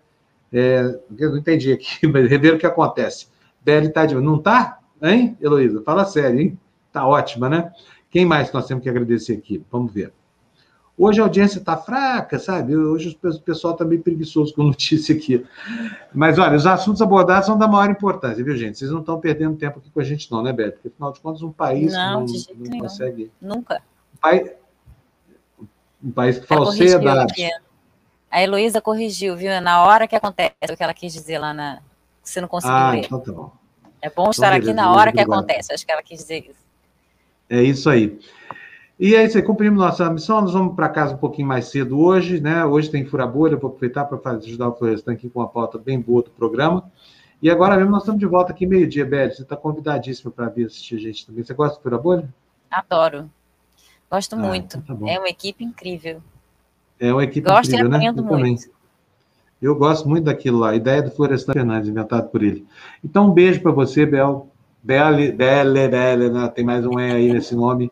É, 0.51 0.99
eu 1.17 1.31
não 1.31 1.37
entendi 1.37 1.71
aqui, 1.71 2.05
mas 2.05 2.29
rever 2.29 2.53
o 2.53 2.59
que 2.59 2.65
acontece. 2.65 3.27
Beli 3.63 3.87
está 3.87 4.05
de. 4.05 4.15
Não 4.15 4.35
está? 4.35 4.79
Hein, 5.01 5.37
Heloísa? 5.41 5.81
Fala 5.81 6.05
sério, 6.05 6.39
hein? 6.39 6.59
Está 6.87 7.07
ótima, 7.07 7.49
né? 7.49 7.71
Quem 8.11 8.25
mais 8.25 8.51
nós 8.51 8.67
temos 8.67 8.83
que 8.83 8.89
agradecer 8.89 9.33
aqui? 9.33 9.63
Vamos 9.71 9.91
ver. 9.91 10.13
Hoje 10.95 11.19
a 11.19 11.23
audiência 11.23 11.57
está 11.57 11.75
fraca, 11.75 12.37
sabe? 12.37 12.75
Hoje 12.75 13.17
o 13.23 13.39
pessoal 13.39 13.73
está 13.73 13.83
meio 13.83 14.03
preguiçoso 14.03 14.53
com 14.53 14.61
notícia 14.63 15.15
aqui. 15.15 15.43
Mas 16.13 16.37
olha, 16.37 16.55
os 16.55 16.67
assuntos 16.67 17.01
abordados 17.01 17.47
são 17.47 17.57
da 17.57 17.67
maior 17.67 17.89
importância, 17.89 18.43
viu, 18.43 18.55
gente? 18.55 18.77
Vocês 18.77 18.91
não 18.91 18.99
estão 18.99 19.19
perdendo 19.19 19.57
tempo 19.57 19.79
aqui 19.79 19.89
com 19.89 19.99
a 19.99 20.03
gente, 20.03 20.31
não, 20.31 20.43
né, 20.43 20.53
Beto? 20.53 20.73
Porque, 20.73 20.89
afinal 20.89 21.11
de 21.11 21.19
contas, 21.19 21.41
um 21.41 21.51
país 21.51 21.91
não, 21.93 22.25
não, 22.25 22.33
não 22.69 22.79
consegue. 22.79 23.31
Nunca. 23.41 23.81
Um 24.13 24.17
país, 24.21 24.51
um 26.03 26.11
país 26.11 26.37
que 26.37 26.45
falseia 26.45 26.99
dados. 26.99 27.33
A 28.33 28.41
Heloísa 28.41 28.81
corrigiu, 28.81 29.37
viu? 29.37 29.61
Na 29.61 29.83
hora 29.83 30.07
que 30.07 30.15
acontece 30.15 30.55
o 30.67 30.75
que 30.75 30.81
ela 30.81 30.93
quis 30.95 31.13
dizer 31.13 31.37
lá 31.37 31.53
na, 31.53 31.77
você 32.23 32.41
não 32.41 32.47
conseguiu 32.47 32.75
ah, 32.75 32.89
ler. 32.89 33.05
Então 33.05 33.19
tá 33.19 33.31
bom. 33.31 33.51
É 34.01 34.09
bom 34.09 34.31
estar 34.31 34.47
então, 34.47 34.57
aqui 34.57 34.73
na 34.73 34.91
hora 34.91 35.11
que 35.11 35.19
acontece, 35.19 35.71
acho 35.71 35.85
que 35.85 35.91
ela 35.91 36.01
quis 36.01 36.17
dizer 36.17 36.49
isso. 36.49 36.65
É 37.47 37.61
isso 37.61 37.87
aí. 37.91 38.19
E 38.99 39.13
é 39.13 39.23
isso 39.23 39.37
aí, 39.37 39.43
cumprimos 39.43 39.77
nossa 39.77 40.09
missão, 40.09 40.41
nós 40.41 40.51
vamos 40.51 40.75
para 40.75 40.89
casa 40.89 41.13
um 41.13 41.17
pouquinho 41.19 41.47
mais 41.47 41.65
cedo 41.65 41.99
hoje, 41.99 42.41
né? 42.41 42.65
Hoje 42.65 42.89
tem 42.89 43.05
fura 43.05 43.27
bolha, 43.27 43.55
vou 43.55 43.69
aproveitar 43.69 44.05
para 44.05 44.31
ajudar 44.31 44.69
o 44.69 44.75
Florestan 44.75 45.13
aqui 45.13 45.29
com 45.29 45.39
uma 45.39 45.47
pauta 45.47 45.77
bem 45.77 46.01
boa 46.01 46.23
do 46.23 46.31
programa. 46.31 46.91
E 47.39 47.51
agora 47.51 47.77
mesmo 47.77 47.91
nós 47.91 48.01
estamos 48.01 48.19
de 48.19 48.25
volta 48.25 48.51
aqui 48.51 48.65
meio-dia, 48.65 49.05
Beli. 49.05 49.35
Você 49.35 49.43
está 49.43 49.55
convidadíssimo 49.55 50.31
para 50.31 50.49
vir 50.49 50.65
assistir 50.65 50.95
a 50.95 50.99
gente 50.99 51.23
também. 51.23 51.43
Você 51.43 51.53
gosta 51.53 51.77
do 51.77 51.83
Fura 51.83 51.99
Bolha? 51.99 52.27
Adoro. 52.71 53.29
Gosto 54.09 54.33
ah, 54.33 54.39
muito. 54.39 54.77
Então 54.77 54.97
tá 54.97 55.11
é 55.11 55.19
uma 55.19 55.29
equipe 55.29 55.63
incrível. 55.63 56.19
É 57.03 57.11
uma 57.11 57.25
equipe 57.25 57.49
Gosto 57.49 57.69
incrível, 57.69 57.91
e 57.91 57.95
aprendo 57.95 58.23
né? 58.23 58.29
muito. 58.29 58.61
Também. 58.61 58.73
Eu 59.61 59.75
gosto 59.75 60.07
muito 60.07 60.23
daquilo 60.23 60.59
lá, 60.59 60.69
a 60.69 60.75
ideia 60.75 61.01
do 61.01 61.11
Florestan 61.11 61.51
Fernandes, 61.51 61.89
inventado 61.89 62.29
por 62.29 62.41
ele. 62.41 62.65
Então, 63.03 63.27
um 63.27 63.31
beijo 63.31 63.61
para 63.61 63.73
você, 63.73 64.05
Bel. 64.05 64.47
Belle, 64.81 65.31
Belle, 65.33 65.87
Belle, 65.89 66.29
né? 66.29 66.47
tem 66.47 66.63
mais 66.63 66.85
um 66.85 66.97
E 66.99 67.11
aí 67.11 67.33
nesse 67.33 67.55
nome. 67.55 67.91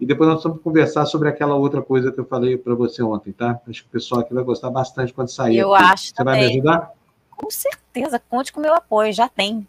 E 0.00 0.06
depois 0.06 0.30
nós 0.30 0.42
vamos 0.42 0.62
conversar 0.62 1.06
sobre 1.06 1.28
aquela 1.28 1.56
outra 1.56 1.82
coisa 1.82 2.12
que 2.12 2.20
eu 2.20 2.24
falei 2.24 2.56
para 2.56 2.74
você 2.74 3.02
ontem, 3.02 3.32
tá? 3.32 3.60
Acho 3.68 3.82
que 3.82 3.88
o 3.88 3.92
pessoal 3.92 4.20
aqui 4.20 4.32
vai 4.32 4.44
gostar 4.44 4.70
bastante 4.70 5.12
quando 5.12 5.28
sair. 5.28 5.58
Eu 5.58 5.74
aqui. 5.74 5.84
acho. 5.84 6.06
Você 6.06 6.14
também. 6.14 6.34
vai 6.34 6.46
me 6.46 6.52
ajudar? 6.52 6.90
Com 7.30 7.50
certeza, 7.50 8.22
conte 8.28 8.52
com 8.52 8.60
o 8.60 8.62
meu 8.62 8.74
apoio, 8.74 9.12
já 9.12 9.28
tem. 9.28 9.66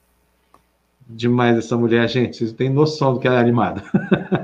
Demais 1.08 1.58
essa 1.58 1.78
mulher, 1.78 2.08
gente. 2.08 2.38
Vocês 2.38 2.54
têm 2.54 2.70
noção 2.70 3.14
do 3.14 3.20
que 3.20 3.28
ela 3.28 3.38
é 3.38 3.40
animada. 3.40 3.84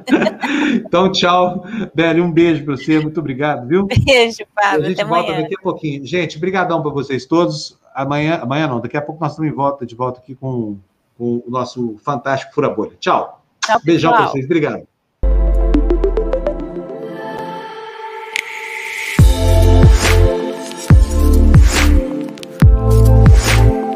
então, 0.86 1.12
tchau. 1.12 1.66
Beli, 1.96 2.22
um 2.22 2.32
beijo 2.32 2.66
para 2.66 2.76
você. 2.76 3.00
Muito 3.00 3.20
obrigado, 3.20 3.68
viu? 3.68 3.88
Beijo, 3.88 4.40
Fábio. 4.54 4.86
A 4.86 4.90
gente 4.90 5.02
Até 5.02 5.10
volta 5.10 5.30
amanhã. 5.30 5.42
daqui 5.44 5.56
a 5.58 5.62
pouquinho. 5.62 6.06
Gente, 6.06 6.38
brigadão 6.38 6.82
para 6.82 6.92
vocês 6.92 7.26
todos. 7.26 7.78
Amanhã, 7.96 8.40
amanhã 8.42 8.68
não, 8.68 8.80
daqui 8.80 8.98
a 8.98 9.02
pouco 9.02 9.22
nós 9.22 9.32
estamos 9.32 9.52
em 9.52 9.56
volta, 9.56 9.86
de 9.86 9.96
volta 9.96 10.20
aqui 10.20 10.36
com, 10.36 10.78
com 11.18 11.44
o 11.46 11.50
nosso 11.50 11.98
fantástico 12.04 12.54
Fura 12.54 12.70
Bolha. 12.70 12.92
Tchau. 13.00 13.42
Tchau 13.66 13.80
Beijão 13.84 14.12
para 14.12 14.28
vocês. 14.28 14.46
Obrigado. 14.46 14.89